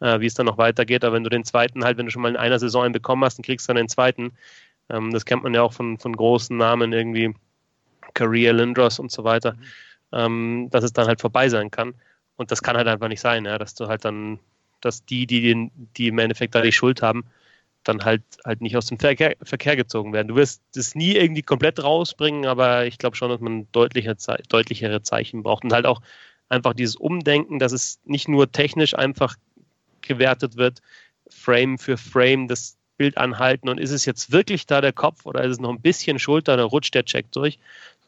[0.00, 1.04] äh, wie es dann noch weitergeht.
[1.04, 3.24] Aber wenn du den zweiten halt, wenn du schon mal in einer Saison einen bekommen
[3.24, 4.32] hast, dann kriegst du dann den zweiten.
[4.90, 7.34] Ähm, das kennt man ja auch von, von großen Namen irgendwie
[8.14, 9.58] Career Lindros und so weiter, mhm.
[10.12, 11.94] ähm, dass es dann halt vorbei sein kann.
[12.36, 14.38] Und das kann halt einfach nicht sein, ja, dass du halt dann,
[14.80, 17.24] dass die, die, den, die im Endeffekt da die Schuld haben,
[17.84, 20.28] dann halt halt nicht aus dem Verkehr, Verkehr gezogen werden.
[20.28, 24.14] Du wirst das nie irgendwie komplett rausbringen, aber ich glaube schon, dass man deutliche,
[24.48, 25.64] deutlichere Zeichen braucht.
[25.64, 26.02] Und halt auch
[26.48, 29.36] einfach dieses Umdenken, dass es nicht nur technisch einfach
[30.02, 30.80] gewertet wird,
[31.28, 33.68] Frame für Frame, das Bild anhalten.
[33.68, 36.56] Und ist es jetzt wirklich da der Kopf oder ist es noch ein bisschen Schulter,
[36.56, 37.58] dann rutscht der Check durch,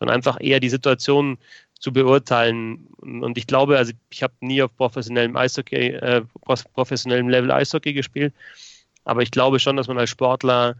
[0.01, 1.39] sondern einfach eher die Situation
[1.79, 2.89] zu beurteilen.
[2.99, 6.23] Und ich glaube, also ich habe nie auf professionellem Eishockey, äh,
[6.75, 8.35] professionellem Level Eishockey gespielt,
[9.05, 10.77] aber ich glaube schon, dass man als Sportler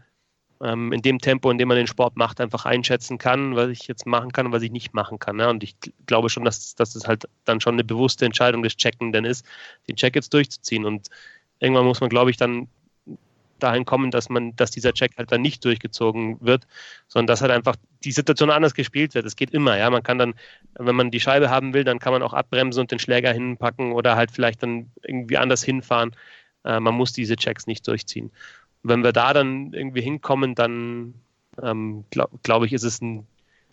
[0.61, 3.87] ähm, in dem Tempo, in dem man den Sport macht, einfach einschätzen kann, was ich
[3.87, 5.37] jetzt machen kann und was ich nicht machen kann.
[5.37, 5.49] Ne?
[5.49, 5.75] Und ich
[6.05, 9.45] glaube schon, dass, dass das halt dann schon eine bewusste Entscheidung des Checkenden ist,
[9.87, 10.85] den Check jetzt durchzuziehen.
[10.85, 11.09] Und
[11.59, 12.67] irgendwann muss man, glaube ich, dann
[13.63, 16.67] dahin kommen, dass man, dass dieser Check halt dann nicht durchgezogen wird,
[17.07, 19.25] sondern dass halt einfach die Situation anders gespielt wird.
[19.25, 19.89] Es geht immer, ja.
[19.89, 20.33] Man kann dann,
[20.77, 23.91] wenn man die Scheibe haben will, dann kann man auch abbremsen und den Schläger hinpacken
[23.91, 26.15] oder halt vielleicht dann irgendwie anders hinfahren.
[26.65, 28.31] Äh, man muss diese Checks nicht durchziehen.
[28.83, 31.13] wenn wir da dann irgendwie hinkommen, dann
[31.61, 33.27] ähm, glaube glaub ich, ist es ein,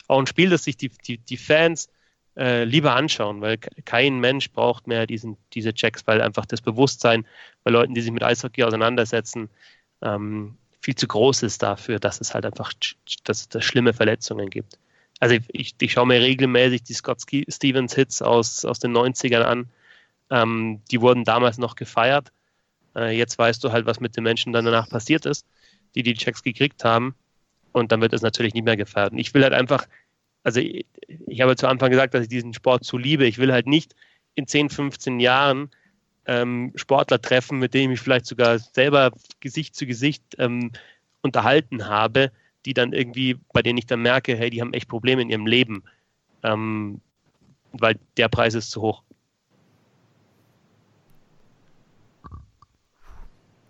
[0.07, 1.89] auch ein Spiel, das sich die, die, die Fans
[2.37, 7.25] äh, lieber anschauen, weil kein Mensch braucht mehr diesen, diese Checks, weil einfach das Bewusstsein
[7.63, 9.49] bei Leuten, die sich mit Eishockey auseinandersetzen,
[10.01, 12.71] ähm, viel zu groß ist dafür, dass es halt einfach
[13.23, 14.79] dass es schlimme Verletzungen gibt.
[15.19, 19.69] Also ich, ich schaue mir regelmäßig die Scott Stevens Hits aus, aus den 90ern an.
[20.29, 22.31] Ähm, die wurden damals noch gefeiert.
[22.95, 25.45] Äh, jetzt weißt du halt, was mit den Menschen dann danach passiert ist,
[25.95, 27.15] die die Checks gekriegt haben.
[27.73, 29.11] Und dann wird es natürlich nicht mehr gefeiert.
[29.11, 29.87] Und ich will halt einfach,
[30.43, 30.85] also ich,
[31.27, 33.25] ich habe zu Anfang gesagt, dass ich diesen Sport zu liebe.
[33.25, 33.95] Ich will halt nicht
[34.35, 35.69] in 10, 15 Jahren
[36.29, 40.71] ähm, Sportler treffen, mit denen ich mich vielleicht sogar selber Gesicht zu Gesicht ähm,
[41.23, 42.31] unterhalten habe,
[42.65, 45.47] die dann irgendwie, bei denen ich dann merke, hey, die haben echt Probleme in ihrem
[45.47, 45.83] Leben,
[46.43, 47.01] ähm,
[47.71, 49.01] weil der Preis ist zu hoch.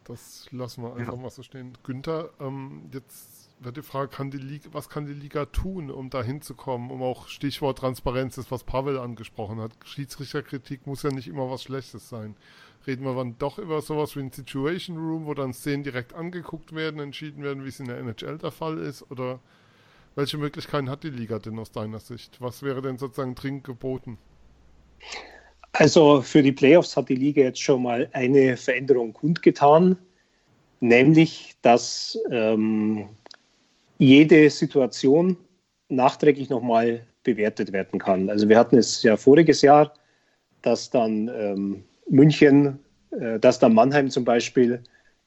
[0.03, 1.19] Das lassen wir einfach ja.
[1.19, 1.77] mal so stehen.
[1.83, 6.09] Günther, ähm, jetzt wird die Frage, kann die Liga, was kann die Liga tun, um
[6.09, 9.71] da hinzukommen, um auch Stichwort Transparenz ist, was Pavel angesprochen hat.
[9.83, 12.35] Schiedsrichterkritik muss ja nicht immer was Schlechtes sein.
[12.87, 16.73] Reden wir dann doch über sowas wie ein Situation Room, wo dann Szenen direkt angeguckt
[16.73, 19.09] werden, entschieden werden, wie es in der NHL der Fall ist?
[19.11, 19.39] Oder
[20.15, 22.39] welche Möglichkeiten hat die Liga denn aus deiner Sicht?
[22.39, 24.17] Was wäre denn sozusagen dringend geboten?
[25.73, 29.97] Also für die Playoffs hat die Liga jetzt schon mal eine Veränderung kundgetan,
[30.79, 33.09] nämlich dass ähm,
[33.99, 35.37] jede Situation
[35.89, 38.29] nachträglich nochmal bewertet werden kann.
[38.29, 39.93] Also wir hatten es ja voriges Jahr,
[40.61, 42.79] dass dann ähm, München,
[43.11, 44.81] äh, dass dann Mannheim zum Beispiel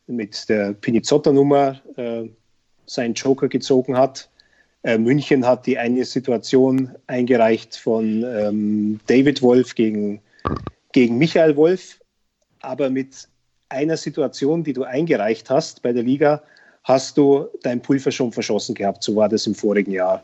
[0.07, 2.29] mit der Pinizotto-Nummer äh,
[2.87, 4.29] seinen Joker gezogen hat.
[4.83, 10.21] Äh, München hat die eine Situation eingereicht von ähm, David Wolf gegen,
[10.93, 12.01] gegen Michael Wolf,
[12.61, 13.29] aber mit
[13.69, 16.43] einer Situation, die du eingereicht hast bei der Liga,
[16.85, 19.03] hast du dein Pulver schon verschossen gehabt.
[19.03, 20.23] So war das im vorigen Jahr.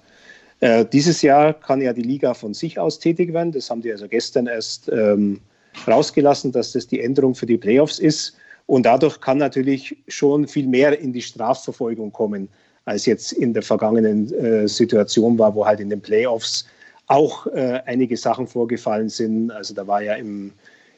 [0.60, 3.52] Äh, dieses Jahr kann ja die Liga von sich aus tätig werden.
[3.52, 5.40] Das haben die also gestern erst ähm,
[5.86, 8.36] rausgelassen, dass das die Änderung für die Playoffs ist.
[8.66, 12.48] Und dadurch kann natürlich schon viel mehr in die Strafverfolgung kommen,
[12.84, 16.66] als jetzt in der vergangenen äh, Situation war, wo halt in den Playoffs
[17.06, 19.50] auch äh, einige Sachen vorgefallen sind.
[19.50, 20.52] Also da war ja im,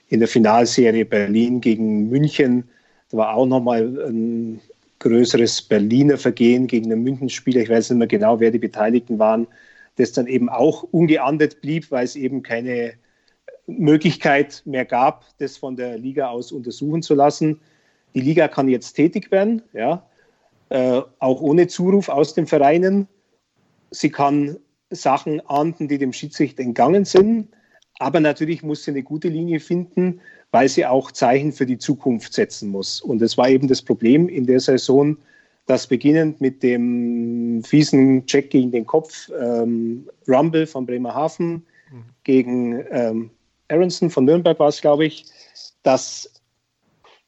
[0.09, 2.65] in der Finalserie Berlin gegen München,
[3.11, 4.61] da war auch nochmal ein
[5.01, 7.63] größeres Berliner Vergehen gegen einen Münchenspieler.
[7.63, 9.47] Ich weiß nicht mehr genau, wer die Beteiligten waren,
[9.97, 12.95] das dann eben auch ungeahndet blieb, weil es eben keine
[13.67, 17.61] Möglichkeit mehr gab, das von der Liga aus untersuchen zu lassen.
[18.15, 20.07] Die Liga kann jetzt tätig werden, ja,
[20.69, 23.09] äh, auch ohne Zuruf aus den Vereinen.
[23.91, 24.57] Sie kann
[24.91, 27.49] Sachen ahnden, die dem Schiedsrichter entgangen sind,
[28.01, 30.21] aber natürlich muss sie eine gute Linie finden,
[30.53, 33.01] weil sie auch Zeichen für die Zukunft setzen muss.
[33.03, 35.19] Und das war eben das Problem in der Saison,
[35.67, 41.53] dass beginnend mit dem fiesen Check gegen den Kopf ähm, Rumble von Bremerhaven
[41.93, 42.05] mhm.
[42.25, 43.31] gegen ähm,
[43.69, 45.27] Aronson von Nürnberg war es, glaube ich,
[45.83, 46.41] dass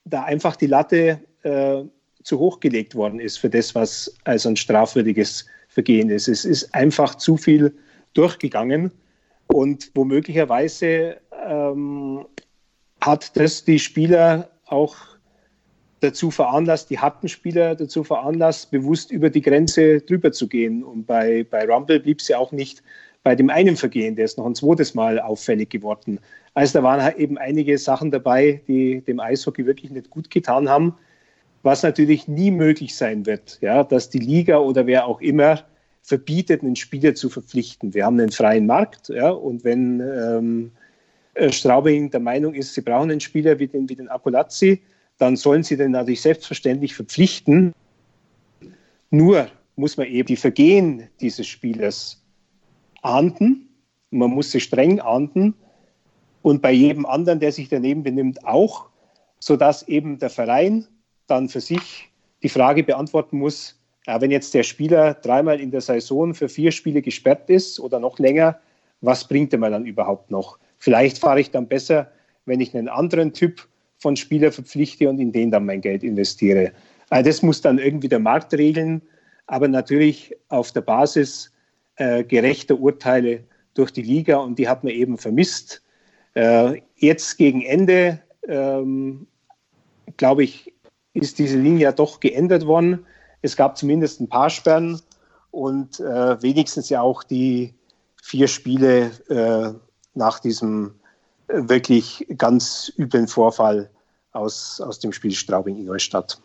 [0.06, 1.82] da einfach die Latte äh,
[2.22, 6.28] zu hoch gelegt worden ist für das, was als ein strafwürdiges Vergehen ist.
[6.28, 7.74] Es ist einfach zu viel
[8.14, 8.90] durchgegangen
[9.52, 11.16] und womöglicherweise
[11.46, 12.26] ähm,
[13.00, 14.96] hat das die Spieler auch
[16.00, 20.82] dazu veranlasst, die harten Spieler dazu veranlasst, bewusst über die Grenze drüber zu gehen.
[20.82, 22.82] Und bei, bei Rumble blieb es ja auch nicht
[23.22, 26.18] bei dem einen Vergehen, der ist noch ein zweites Mal auffällig geworden.
[26.54, 30.68] Also da waren halt eben einige Sachen dabei, die dem Eishockey wirklich nicht gut getan
[30.68, 30.96] haben,
[31.62, 35.64] was natürlich nie möglich sein wird, ja, dass die Liga oder wer auch immer
[36.02, 37.94] verbietet, einen Spieler zu verpflichten.
[37.94, 40.72] Wir haben einen freien Markt, ja, und wenn ähm,
[41.34, 44.82] äh, Straubing der Meinung ist, sie brauchen einen Spieler wie den, wie den Akulazzi,
[45.18, 47.72] dann sollen sie den natürlich selbstverständlich verpflichten.
[49.10, 52.22] Nur muss man eben die Vergehen dieses Spielers
[53.02, 53.68] ahnden.
[54.10, 55.54] Man muss sie streng ahnden
[56.42, 58.88] und bei jedem anderen, der sich daneben benimmt, auch,
[59.38, 60.86] sodass eben der Verein
[61.26, 62.10] dann für sich
[62.42, 66.72] die Frage beantworten muss, ja, wenn jetzt der Spieler dreimal in der Saison für vier
[66.72, 68.58] Spiele gesperrt ist oder noch länger,
[69.00, 70.58] was bringt er mir dann überhaupt noch?
[70.78, 72.10] Vielleicht fahre ich dann besser,
[72.44, 73.68] wenn ich einen anderen Typ
[73.98, 76.72] von Spieler verpflichte und in den dann mein Geld investiere.
[77.10, 79.02] Also das muss dann irgendwie der Markt regeln,
[79.46, 81.52] aber natürlich auf der Basis
[81.96, 85.82] äh, gerechter Urteile durch die Liga und die hat man eben vermisst.
[86.34, 89.26] Äh, jetzt gegen Ende, ähm,
[90.16, 90.72] glaube ich,
[91.14, 93.06] ist diese Linie ja doch geändert worden.
[93.42, 95.00] Es gab zumindest ein paar Sperren
[95.50, 97.74] und äh, wenigstens ja auch die
[98.22, 99.74] vier Spiele äh,
[100.14, 100.94] nach diesem
[101.48, 103.90] äh, wirklich ganz üblen Vorfall
[104.32, 106.40] aus, aus dem Spiel Straubing-Ingolstadt.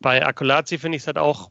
[0.00, 1.50] Bei Akulazzi finde ich es halt auch,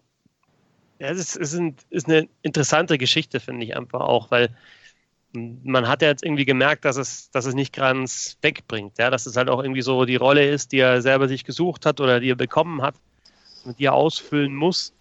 [1.00, 4.56] ja, es ist, ist, ein, ist eine interessante Geschichte, finde ich einfach auch, weil
[5.34, 9.26] man hat ja jetzt irgendwie gemerkt, dass es, dass es nicht ganz wegbringt, ja, dass
[9.26, 12.20] es halt auch irgendwie so die Rolle ist, die er selber sich gesucht hat oder
[12.20, 12.95] die er bekommen hat
[13.65, 14.94] die er ausfüllen muss.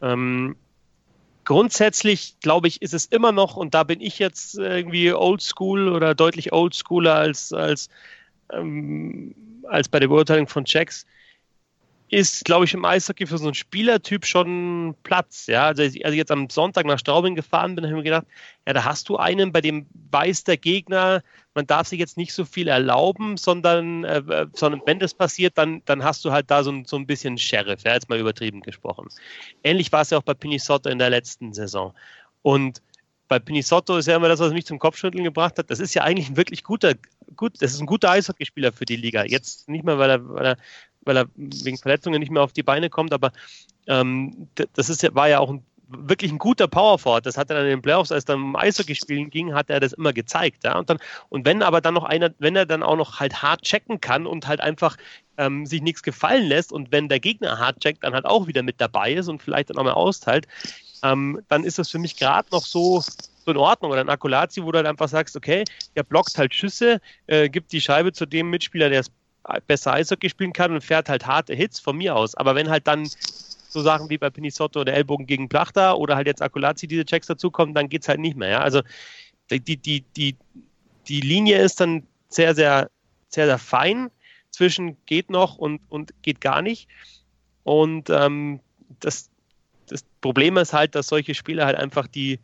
[0.00, 0.56] Ähm,
[1.44, 6.14] grundsätzlich, glaube ich, ist es immer noch, und da bin ich jetzt irgendwie oldschool oder
[6.14, 7.88] deutlich oldschooler als, als,
[8.52, 9.34] ähm,
[9.66, 11.06] als bei der Beurteilung von Checks,
[12.10, 15.46] ist, glaube ich, im Eishockey für so einen Spielertyp schon Platz.
[15.46, 18.26] Ja, also als ich jetzt am Sonntag nach Straubing gefahren bin, habe ich mir gedacht,
[18.66, 21.22] ja, da hast du einen, bei dem weiß der Gegner,
[21.54, 25.82] man darf sich jetzt nicht so viel erlauben, sondern, äh, sondern wenn das passiert, dann,
[25.84, 29.08] dann hast du halt da so, so ein bisschen Sheriff, ja, jetzt mal übertrieben gesprochen.
[29.62, 31.94] Ähnlich war es ja auch bei Pinisotto in der letzten Saison.
[32.42, 32.80] Und
[33.28, 35.70] bei Pinisotto ist ja immer das, was mich zum Kopfschütteln gebracht hat.
[35.70, 36.94] Das ist ja eigentlich ein wirklich guter,
[37.36, 39.24] gut, das ist ein guter Eishockeyspieler für die Liga.
[39.24, 40.56] Jetzt nicht mehr, weil er, weil er
[41.08, 43.32] weil er wegen Verletzungen nicht mehr auf die Beine kommt, aber
[43.88, 47.26] ähm, das ist, war ja auch ein, wirklich ein guter Powerforward.
[47.26, 49.70] Das hat er dann in den Playoffs, als es dann um Eishockey spielen ging, hat
[49.70, 50.64] er das immer gezeigt.
[50.64, 50.78] Ja?
[50.78, 50.98] Und, dann,
[51.30, 54.26] und wenn aber dann noch einer, wenn er dann auch noch halt hart checken kann
[54.26, 54.96] und halt einfach
[55.38, 58.62] ähm, sich nichts gefallen lässt und wenn der Gegner hart checkt, dann halt auch wieder
[58.62, 60.46] mit dabei ist und vielleicht dann auch mal austeilt,
[61.02, 63.02] ähm, dann ist das für mich gerade noch so,
[63.50, 63.90] in Ordnung.
[63.90, 65.64] Oder ein Akulazi, wo du halt einfach sagst, okay,
[65.96, 69.10] der blockt halt Schüsse, äh, gibt die Scheibe zu dem Mitspieler, der es
[69.66, 72.34] besser Eishockey spielen kann und fährt halt harte Hits von mir aus.
[72.34, 73.08] Aber wenn halt dann
[73.68, 77.26] so Sachen wie bei Pinisotto oder Ellbogen gegen Plachter oder halt jetzt Akulazi diese Checks
[77.26, 78.48] dazukommen, dann geht es halt nicht mehr.
[78.48, 78.60] Ja?
[78.60, 78.82] Also
[79.50, 80.36] die, die, die,
[81.06, 82.90] die Linie ist dann sehr, sehr,
[83.28, 84.10] sehr, sehr fein
[84.50, 86.88] zwischen geht noch und, und geht gar nicht.
[87.62, 88.60] Und ähm,
[89.00, 89.30] das,
[89.86, 92.40] das Problem ist halt, dass solche Spieler halt einfach die,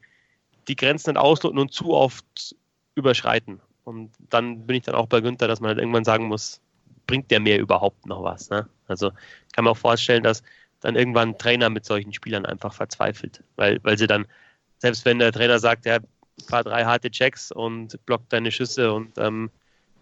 [0.69, 2.55] die Grenzen nicht ausloten und zu oft
[2.95, 3.61] überschreiten.
[3.85, 6.61] Und dann bin ich dann auch bei Günther, dass man halt irgendwann sagen muss,
[7.07, 8.51] bringt der mir überhaupt noch was?
[8.51, 8.69] Ne?
[8.87, 9.11] Also
[9.53, 10.43] kann man auch vorstellen, dass
[10.81, 14.27] dann irgendwann ein Trainer mit solchen Spielern einfach verzweifelt, weil, weil sie dann,
[14.79, 15.99] selbst wenn der Trainer sagt, ja,
[16.47, 19.51] fahr drei harte Checks und blockt deine Schüsse und ähm,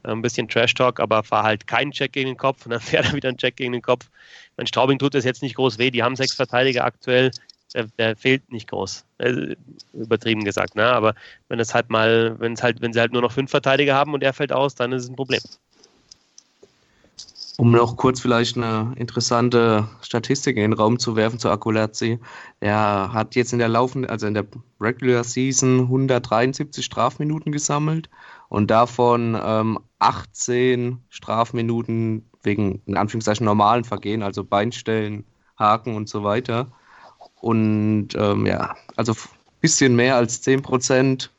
[0.02, 3.14] ein bisschen Trash-Talk, aber fahr halt keinen Check gegen den Kopf und dann fährt er
[3.14, 4.10] wieder einen Check gegen den Kopf.
[4.56, 7.30] Mein Straubing tut das jetzt nicht groß weh, die haben sechs Verteidiger aktuell,
[7.74, 9.04] der, der fehlt nicht groß.
[9.18, 9.56] Äh,
[9.92, 10.84] übertrieben gesagt, ne?
[10.84, 11.14] Aber
[11.48, 14.14] wenn es halt mal, wenn es halt, wenn sie halt nur noch fünf Verteidiger haben
[14.14, 15.40] und er fällt aus, dann ist es ein Problem.
[17.62, 22.18] Um noch kurz vielleicht eine interessante Statistik in den Raum zu werfen zu Akulazzi.
[22.58, 24.46] Er hat jetzt in der laufenden, also in der
[24.80, 28.10] Regular Season 173 Strafminuten gesammelt
[28.48, 35.24] und davon ähm, 18 Strafminuten wegen in Anführungszeichen normalen Vergehen, also Beinstellen,
[35.56, 36.66] Haken und so weiter.
[37.40, 39.18] Und ähm, ja, also ein
[39.60, 41.30] bisschen mehr als 10 Prozent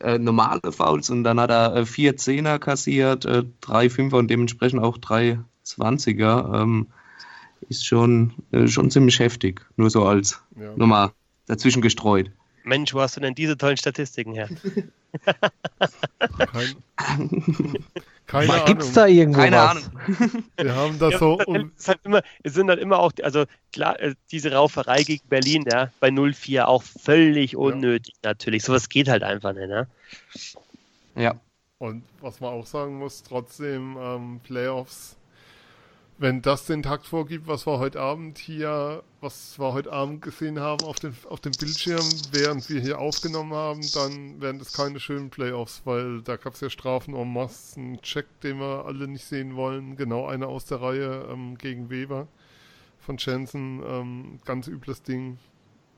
[0.00, 4.28] äh, normale Fouls und dann hat er äh, vier Zehner kassiert, äh, drei Fünfer und
[4.28, 6.50] dementsprechend auch drei Zwanziger.
[6.54, 6.88] Ähm,
[7.68, 10.74] ist schon, äh, schon ziemlich heftig, nur so als ja.
[10.76, 11.12] nochmal
[11.46, 12.30] dazwischen gestreut.
[12.64, 14.48] Mensch, wo hast du denn diese tollen Statistiken her?
[16.52, 16.76] Kein,
[18.30, 18.66] keine Ahnung.
[18.66, 19.70] Gibt's da irgendwo Keine was?
[19.70, 19.84] Ahnung.
[20.56, 21.38] Wir haben das Ja, so.
[21.40, 24.52] es, halt, Und, es, halt immer, es sind halt immer auch, also klar, äh, diese
[24.52, 28.64] Rauferei gegen Berlin, ja, bei 0-4 auch völlig unnötig natürlich.
[28.64, 29.88] Sowas geht halt einfach nicht, ne?
[31.14, 31.34] Ja.
[31.78, 35.16] und was man auch sagen muss, trotzdem ähm, Playoffs,
[36.20, 40.60] wenn das den Takt vorgibt, was wir heute Abend hier, was wir heute Abend gesehen
[40.60, 45.00] haben auf, den, auf dem Bildschirm, während wir hier aufgenommen haben, dann wären das keine
[45.00, 49.08] schönen Playoffs, weil da gab es ja Strafen en masse, einen Check, den wir alle
[49.08, 52.28] nicht sehen wollen, genau einer aus der Reihe ähm, gegen Weber
[52.98, 55.38] von Jensen, ähm, ganz übles Ding.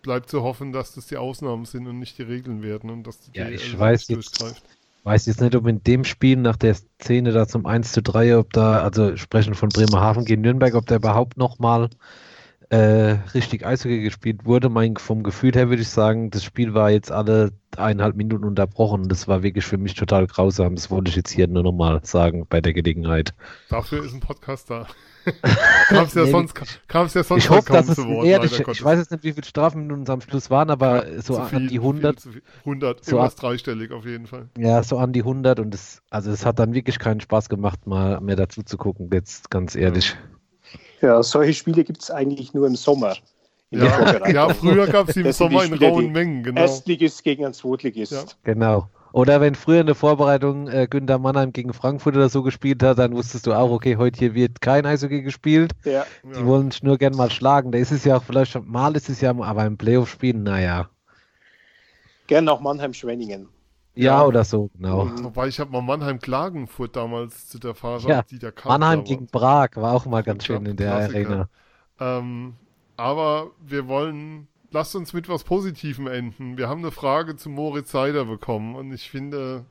[0.03, 3.21] Bleibt zu hoffen, dass das die Ausnahmen sind und nicht die Regeln werden und dass
[3.21, 4.65] die Ja, DL ich weiß nicht jetzt- durchgreift.
[5.05, 8.39] Weiß jetzt nicht, ob in dem Spiel nach der Szene da zum 1 zu 3,
[8.39, 11.91] ob da, also sprechen von Bremerhaven gegen Nürnberg, ob da überhaupt nochmal
[12.73, 14.71] äh, richtig Eishockey gespielt wurde.
[14.71, 19.11] Mein, vom Gefühl her würde ich sagen, das Spiel war jetzt alle eineinhalb Minuten unterbrochen.
[19.11, 20.75] Das war wirklich für mich total grausam.
[20.75, 23.35] Das wollte ich jetzt hier nur nochmal sagen bei der Gelegenheit.
[23.69, 24.87] Dafür ist ein Podcast da.
[25.89, 26.55] kam es ja, Nee, sonst,
[26.89, 29.23] kam's ja sonst Ich hoffe, dass es zu Wort, eher, leider ich, weiß jetzt nicht,
[29.23, 32.33] wie viele Strafminuten es am Schluss waren, aber so Zu an viel, die 100, Viel,
[32.33, 32.43] viel.
[32.61, 34.49] 100, So irgendwas dreistellig auf jeden Fall.
[34.59, 37.87] ja, so an die 100 und es, also es hat dann wirklich keinen Spaß gemacht,
[37.87, 40.11] mal mehr dazu zu gucken, jetzt ganz ehrlich.
[40.11, 40.17] Ja,
[41.23, 43.17] solche Spiele gibt es eigentlich nur im Sommer.
[43.71, 44.35] In der Ja, Vorbereitung.
[44.35, 46.61] ja, früher gab es im Das Sommer in rauen Mengen, genau.
[46.61, 48.13] Erstligist gegen ein Zweitligist.
[48.13, 48.25] Ja.
[48.45, 48.89] Genau.
[49.15, 52.99] Oder wenn früher in der Vorbereitung äh, Günter Mannheim gegen Frankfurt oder so gespielt hat,
[52.99, 55.73] dann wusstest du auch, okay, heute hier wird kein Eishockey gespielt.
[55.85, 56.07] Ja.
[56.23, 56.47] Die Ja.
[56.47, 57.73] wollen dich nur gern mal schlagen.
[57.73, 60.89] Da ist es ja auch vielleicht schon, mal ist es ja, aber im Playoff-Spiel, naja.
[62.27, 63.49] Gern nach Mannheim-Schwenningen.
[63.95, 64.25] Ja, Ja.
[64.27, 65.11] oder so, genau.
[65.23, 68.71] Wobei ich habe mal Mannheim-Klagenfurt damals zu der Phase, Ja, die da kam.
[68.71, 69.09] Mannheim damals.
[69.09, 71.29] gegen Prag war auch mal ganz schön in der Klassiker.
[71.29, 71.49] Arena.
[72.01, 72.55] Ähm,
[72.97, 76.57] aber wir wollen, lasst uns mit was Positivem enden.
[76.57, 79.65] Wir haben eine Frage zu Moritz Seider bekommen und ich finde,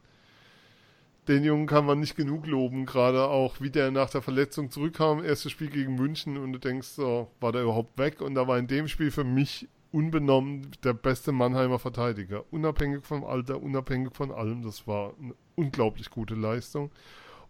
[1.28, 5.24] den Jungen kann man nicht genug loben, gerade auch wie der nach der Verletzung zurückkam,
[5.24, 8.22] erstes Spiel gegen München und du denkst so, war der überhaupt weg?
[8.22, 12.44] Und da war in dem Spiel für mich unbenommen der beste Mannheimer Verteidiger.
[12.52, 14.62] Unabhängig vom Alter, unabhängig von allem.
[14.64, 16.92] Das war eine unglaublich gute Leistung.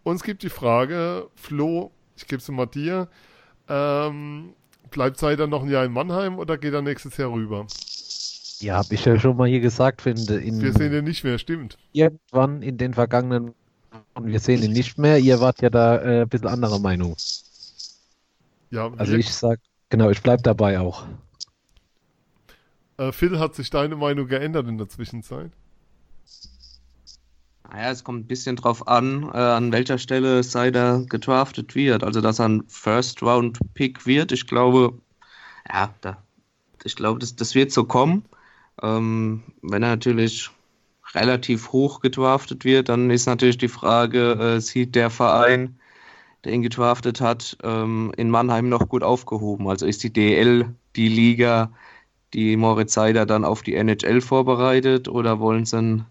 [0.02, 3.08] Und es gibt die Frage, Flo, ich gebe sie mal dir,
[3.68, 4.54] ähm,
[4.90, 7.66] bleibt Seider noch ein Jahr in Mannheim oder geht er nächstes Jahr rüber?
[8.60, 10.36] Ja, habe ich ja schon mal hier gesagt, finde.
[10.40, 11.78] In, Wir sehen ihn nicht mehr, stimmt.
[11.92, 13.54] irgendwann in den vergangenen
[14.14, 15.18] und wir sehen ihn nicht mehr.
[15.18, 17.16] Ihr wart ja da äh, ein bisschen anderer Meinung.
[18.70, 19.60] Ja, Also ich sag,
[19.90, 21.06] genau, ich bleib dabei auch.
[23.08, 25.52] Äh, Phil, hat sich deine Meinung geändert in der Zwischenzeit?
[27.70, 32.04] Naja, es kommt ein bisschen drauf an, äh, an welcher Stelle Seider gedraftet wird.
[32.04, 34.98] Also, dass er ein First-Round-Pick wird, ich glaube,
[35.68, 36.18] ja, da,
[36.84, 38.24] ich glaube, das, das wird so kommen.
[38.82, 40.50] Ähm, wenn er natürlich
[41.14, 45.78] relativ hoch gedraftet wird, dann ist natürlich die Frage, äh, sieht der Verein,
[46.44, 49.68] der ihn gedraftet hat, ähm, in Mannheim noch gut aufgehoben?
[49.68, 51.72] Also ist die DL die Liga,
[52.34, 56.06] die Moritz Seider dann auf die NHL vorbereitet oder wollen sie ihn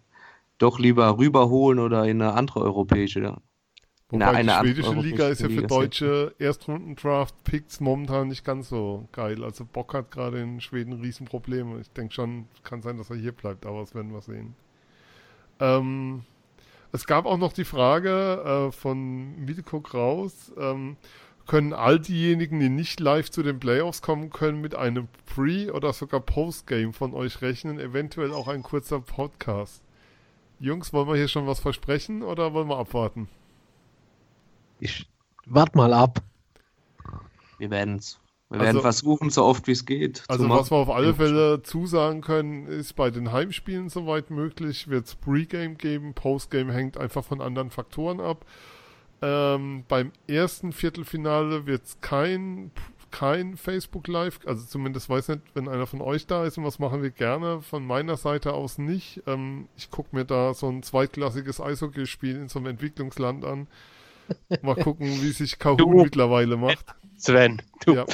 [0.58, 3.38] doch lieber rüberholen oder in eine andere europäische?
[4.10, 8.68] Wobei eine die schwedische europäische Liga ist ja für Liga, deutsche Erstrunden-Draft-Picks momentan nicht ganz
[8.68, 9.44] so geil.
[9.44, 11.80] Also Bock hat gerade in Schweden Riesenprobleme.
[11.80, 14.54] Ich denke schon, kann sein, dass er hier bleibt, aber das werden wir sehen.
[15.62, 16.24] Ähm,
[16.92, 20.98] es gab auch noch die Frage äh, von Milko Kraus, ähm,
[21.52, 25.92] können all diejenigen, die nicht live zu den Playoffs kommen können, mit einem Pre- oder
[25.92, 29.84] sogar Postgame von euch rechnen, eventuell auch ein kurzer Podcast.
[30.62, 33.28] Jungs, wollen wir hier schon was versprechen oder wollen wir abwarten?
[34.80, 35.10] Ich
[35.46, 36.22] warte mal ab.
[37.58, 38.22] Wir werden es.
[38.48, 40.24] Wir Also- werden versuchen, so oft wie es geht.
[40.30, 45.08] Also was wir auf alle Fälle zusagen können, ist bei den Heimspielen soweit möglich, wird
[45.08, 48.46] es Pre-Game geben, Postgame hängt einfach von anderen Faktoren ab.
[49.22, 52.72] Ähm, beim ersten Viertelfinale wird es kein,
[53.12, 56.80] kein Facebook Live, also zumindest weiß nicht, wenn einer von euch da ist und was
[56.80, 59.22] machen wir gerne, von meiner Seite aus nicht.
[59.28, 63.68] Ähm, ich gucke mir da so ein zweitklassiges Eishockeyspiel in so einem Entwicklungsland an.
[64.62, 66.86] Mal gucken, wie sich Kahun Du- mittlerweile macht.
[67.18, 68.06] Sven, du Ja.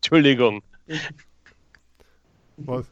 [0.00, 0.62] Entschuldigung.
[2.58, 2.86] Was?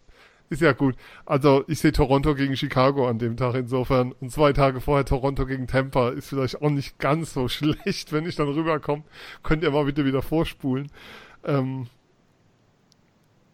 [0.50, 0.96] Ist ja gut.
[1.26, 4.10] Also ich sehe Toronto gegen Chicago an dem Tag insofern.
[4.20, 8.26] Und zwei Tage vorher Toronto gegen Tampa ist vielleicht auch nicht ganz so schlecht, wenn
[8.26, 9.04] ich dann rüberkomme.
[9.44, 10.90] Könnt ihr mal bitte wieder vorspulen.
[11.44, 11.86] Ähm,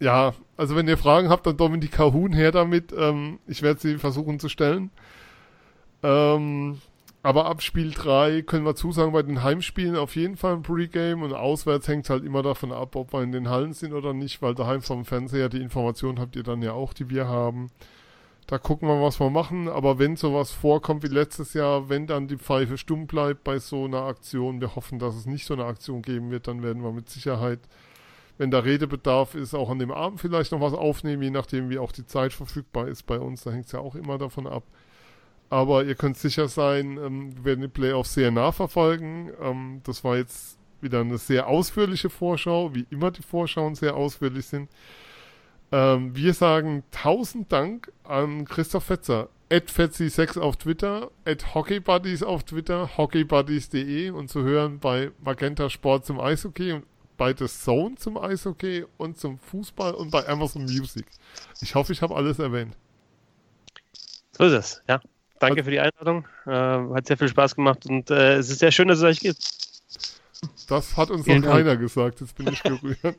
[0.01, 2.95] ja, also wenn ihr Fragen habt, dann Dominik Kahun her damit.
[2.97, 4.91] Ähm, ich werde sie versuchen zu stellen.
[6.03, 6.81] Ähm,
[7.27, 11.23] aber ab Spiel 3 können wir zusagen, bei den Heimspielen auf jeden Fall ein Pre-Game
[11.23, 14.13] und auswärts hängt es halt immer davon ab, ob wir in den Hallen sind oder
[14.13, 17.67] nicht, weil daheim vom Fernseher die Informationen habt ihr dann ja auch, die wir haben.
[18.47, 22.29] Da gucken wir, was wir machen, aber wenn sowas vorkommt wie letztes Jahr, wenn dann
[22.29, 25.65] die Pfeife stumm bleibt bei so einer Aktion, wir hoffen, dass es nicht so eine
[25.65, 27.59] Aktion geben wird, dann werden wir mit Sicherheit,
[28.39, 31.81] wenn da Redebedarf ist, auch an dem Abend vielleicht noch was aufnehmen, je nachdem, wie
[31.81, 34.63] auch die Zeit verfügbar ist bei uns, da hängt es ja auch immer davon ab.
[35.49, 39.31] Aber ihr könnt sicher sein, ähm, wir werden die Playoffs sehr nah verfolgen.
[39.41, 44.47] Ähm, das war jetzt wieder eine sehr ausführliche Vorschau, wie immer die Vorschauen sehr ausführlich
[44.47, 44.69] sind.
[45.73, 52.45] Ähm, wir sagen tausend Dank an Christoph Fetzer, at Fetzi6 auf Twitter, at HockeyBuddies auf
[52.45, 56.85] Twitter, hockeybuddies.de und zu hören bei Magenta Sport zum Eishockey und
[57.17, 61.07] bei The Zone zum Eishockey und zum Fußball und bei Amazon Music.
[61.61, 62.77] Ich hoffe, ich habe alles erwähnt.
[64.33, 65.01] So ist es, ja.
[65.39, 66.27] Danke für die Einladung.
[66.47, 69.21] Äh, hat sehr viel Spaß gemacht und äh, es ist sehr schön, dass es euch
[69.21, 69.39] gibt.
[70.69, 71.65] Das hat uns Vielen noch Dank.
[71.65, 72.21] keiner gesagt.
[72.21, 72.99] Jetzt bin ich gerührt.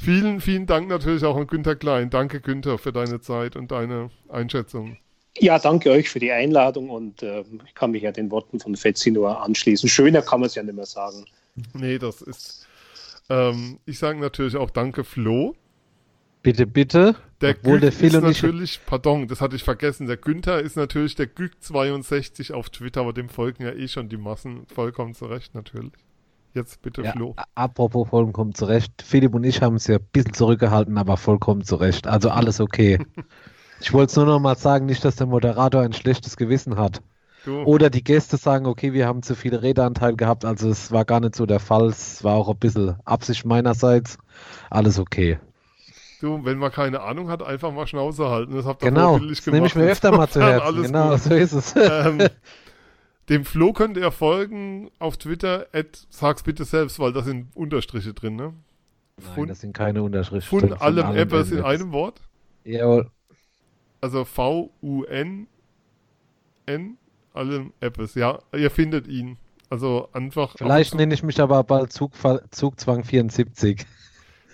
[0.00, 2.10] vielen, vielen Dank natürlich auch an Günther Klein.
[2.10, 4.96] Danke, Günther, für deine Zeit und deine Einschätzung.
[5.40, 8.74] Ja, danke euch für die Einladung und äh, ich kann mich ja den Worten von
[8.76, 9.88] Fetzi nur anschließen.
[9.88, 11.24] Schöner kann man es ja nicht mehr sagen.
[11.74, 12.66] Nee, das ist.
[13.28, 15.54] Ähm, ich sage natürlich auch Danke, Flo.
[16.42, 17.16] Bitte, bitte.
[17.40, 20.06] Der Obwohl Gück der ist natürlich, pardon, das hatte ich vergessen.
[20.06, 24.16] Der Günther ist natürlich der Gück62 auf Twitter, aber dem folgen ja eh schon die
[24.16, 24.66] Massen.
[24.66, 25.92] Vollkommen zurecht, natürlich.
[26.54, 27.36] Jetzt bitte, Ja, Flo.
[27.54, 28.92] apropos vollkommen zurecht.
[29.02, 32.06] Philipp und ich haben es ja ein bisschen zurückgehalten, aber vollkommen zurecht.
[32.08, 32.98] Also alles okay.
[33.80, 37.02] ich wollte es nur noch mal sagen, nicht, dass der Moderator ein schlechtes Gewissen hat.
[37.44, 40.44] Du, Oder die Gäste sagen, okay, wir haben zu viel Redeanteil gehabt.
[40.44, 41.86] Also es war gar nicht so der Fall.
[41.88, 44.18] Es war auch ein bisschen Absicht meinerseits.
[44.70, 45.38] Alles okay.
[46.20, 48.54] Du, wenn man keine Ahnung hat, einfach mal Schnauze halten.
[48.54, 49.18] Das habt ihr Genau.
[49.18, 50.82] Das nehme ich mir öfter mal zu Herzen.
[50.82, 51.20] Genau, gut.
[51.20, 51.74] so ist es.
[51.76, 52.28] ähm,
[53.28, 58.14] dem Flo könnt ihr folgen auf Twitter, at, sag's bitte selbst, weil da sind Unterstriche
[58.14, 58.54] drin, ne?
[59.36, 60.60] Nein, das sind keine Unterschriften.
[60.60, 62.20] Von von allem Apples in einem Wort.
[62.64, 63.10] Jawohl.
[64.00, 65.48] Also V-U-N
[66.68, 66.98] N,
[67.32, 68.14] allem Apples.
[68.14, 69.38] Ja, ihr findet ihn.
[69.70, 70.54] Also einfach.
[70.56, 73.84] Vielleicht nenne ich mich aber bald Zugfall, Zugzwang 74.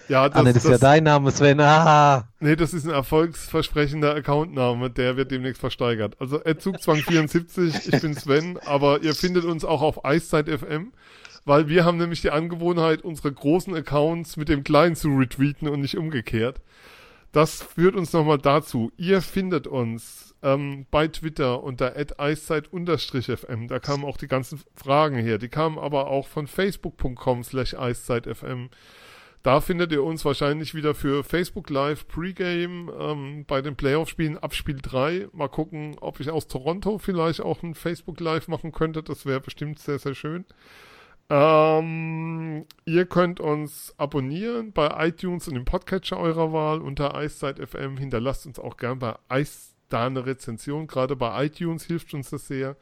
[0.09, 1.60] Ja, das, ah, nee, das ist ja dein Name, Sven.
[1.60, 6.16] Ah, nee, das ist ein erfolgsversprechender Accountname, der wird demnächst versteigert.
[6.20, 10.93] Also Zugzwang74, ich bin Sven, aber ihr findet uns auch auf Eiszeit FM,
[11.44, 15.81] weil wir haben nämlich die Angewohnheit, unsere großen Accounts mit dem kleinen zu retweeten und
[15.81, 16.60] nicht umgekehrt.
[17.32, 18.93] Das führt uns nochmal dazu.
[18.97, 23.66] Ihr findet uns ähm, bei Twitter unter eiszeit-fm.
[23.66, 25.39] Da kamen auch die ganzen Fragen her.
[25.39, 28.68] Die kamen aber auch von facebook.com slash eiszeitfm.
[29.45, 34.55] Da findet ihr uns wahrscheinlich wieder für Facebook Live Pregame ähm, bei den Playoff-Spielen ab
[34.55, 35.29] Spiel 3.
[35.35, 39.03] Mal gucken, ob ich aus Toronto vielleicht auch ein Facebook Live machen könnte.
[39.03, 40.47] Das wäre bestimmt sehr, sehr schön.
[41.29, 47.99] Ähm, ihr könnt uns abonnieren bei iTunes und im Podcatcher eurer Wahl unter Eiszeit FM.
[47.99, 50.87] Hinterlasst uns auch gern bei Eis da eine Rezension.
[50.87, 52.79] Gerade bei iTunes hilft uns das sehr.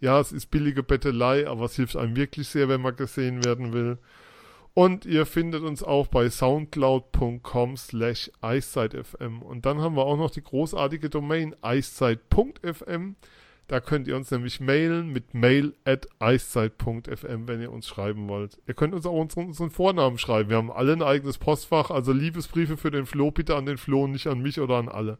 [0.00, 3.74] Ja, es ist billige Bettelei, aber es hilft einem wirklich sehr, wenn man gesehen werden
[3.74, 3.98] will.
[4.78, 9.40] Und ihr findet uns auch bei soundcloud.com slash eiszeitfm.
[9.40, 13.16] Und dann haben wir auch noch die großartige Domain eiszeit.fm.
[13.68, 18.58] Da könnt ihr uns nämlich mailen mit mail at eiszeit.fm, wenn ihr uns schreiben wollt.
[18.66, 20.50] Ihr könnt uns auch unseren, unseren Vornamen schreiben.
[20.50, 24.06] Wir haben alle ein eigenes Postfach, also Liebesbriefe für den Flo, bitte an den Flo,
[24.06, 25.16] nicht an mich oder an alle.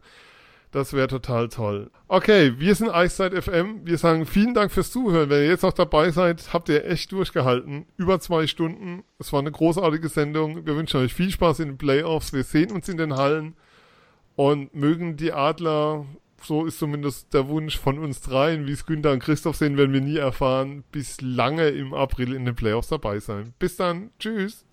[0.76, 1.90] Das wäre total toll.
[2.06, 3.86] Okay, wir sind Eiszeit FM.
[3.86, 5.30] Wir sagen vielen Dank fürs Zuhören.
[5.30, 7.86] Wenn ihr jetzt noch dabei seid, habt ihr echt durchgehalten.
[7.96, 9.02] Über zwei Stunden.
[9.18, 10.66] Es war eine großartige Sendung.
[10.66, 12.34] Wir wünschen euch viel Spaß in den Playoffs.
[12.34, 13.56] Wir sehen uns in den Hallen.
[14.34, 16.04] Und mögen die Adler,
[16.42, 19.94] so ist zumindest der Wunsch von uns dreien, wie es Günther und Christoph sehen, werden
[19.94, 23.54] wir nie erfahren, bis lange im April in den Playoffs dabei sein.
[23.58, 24.10] Bis dann.
[24.18, 24.65] Tschüss.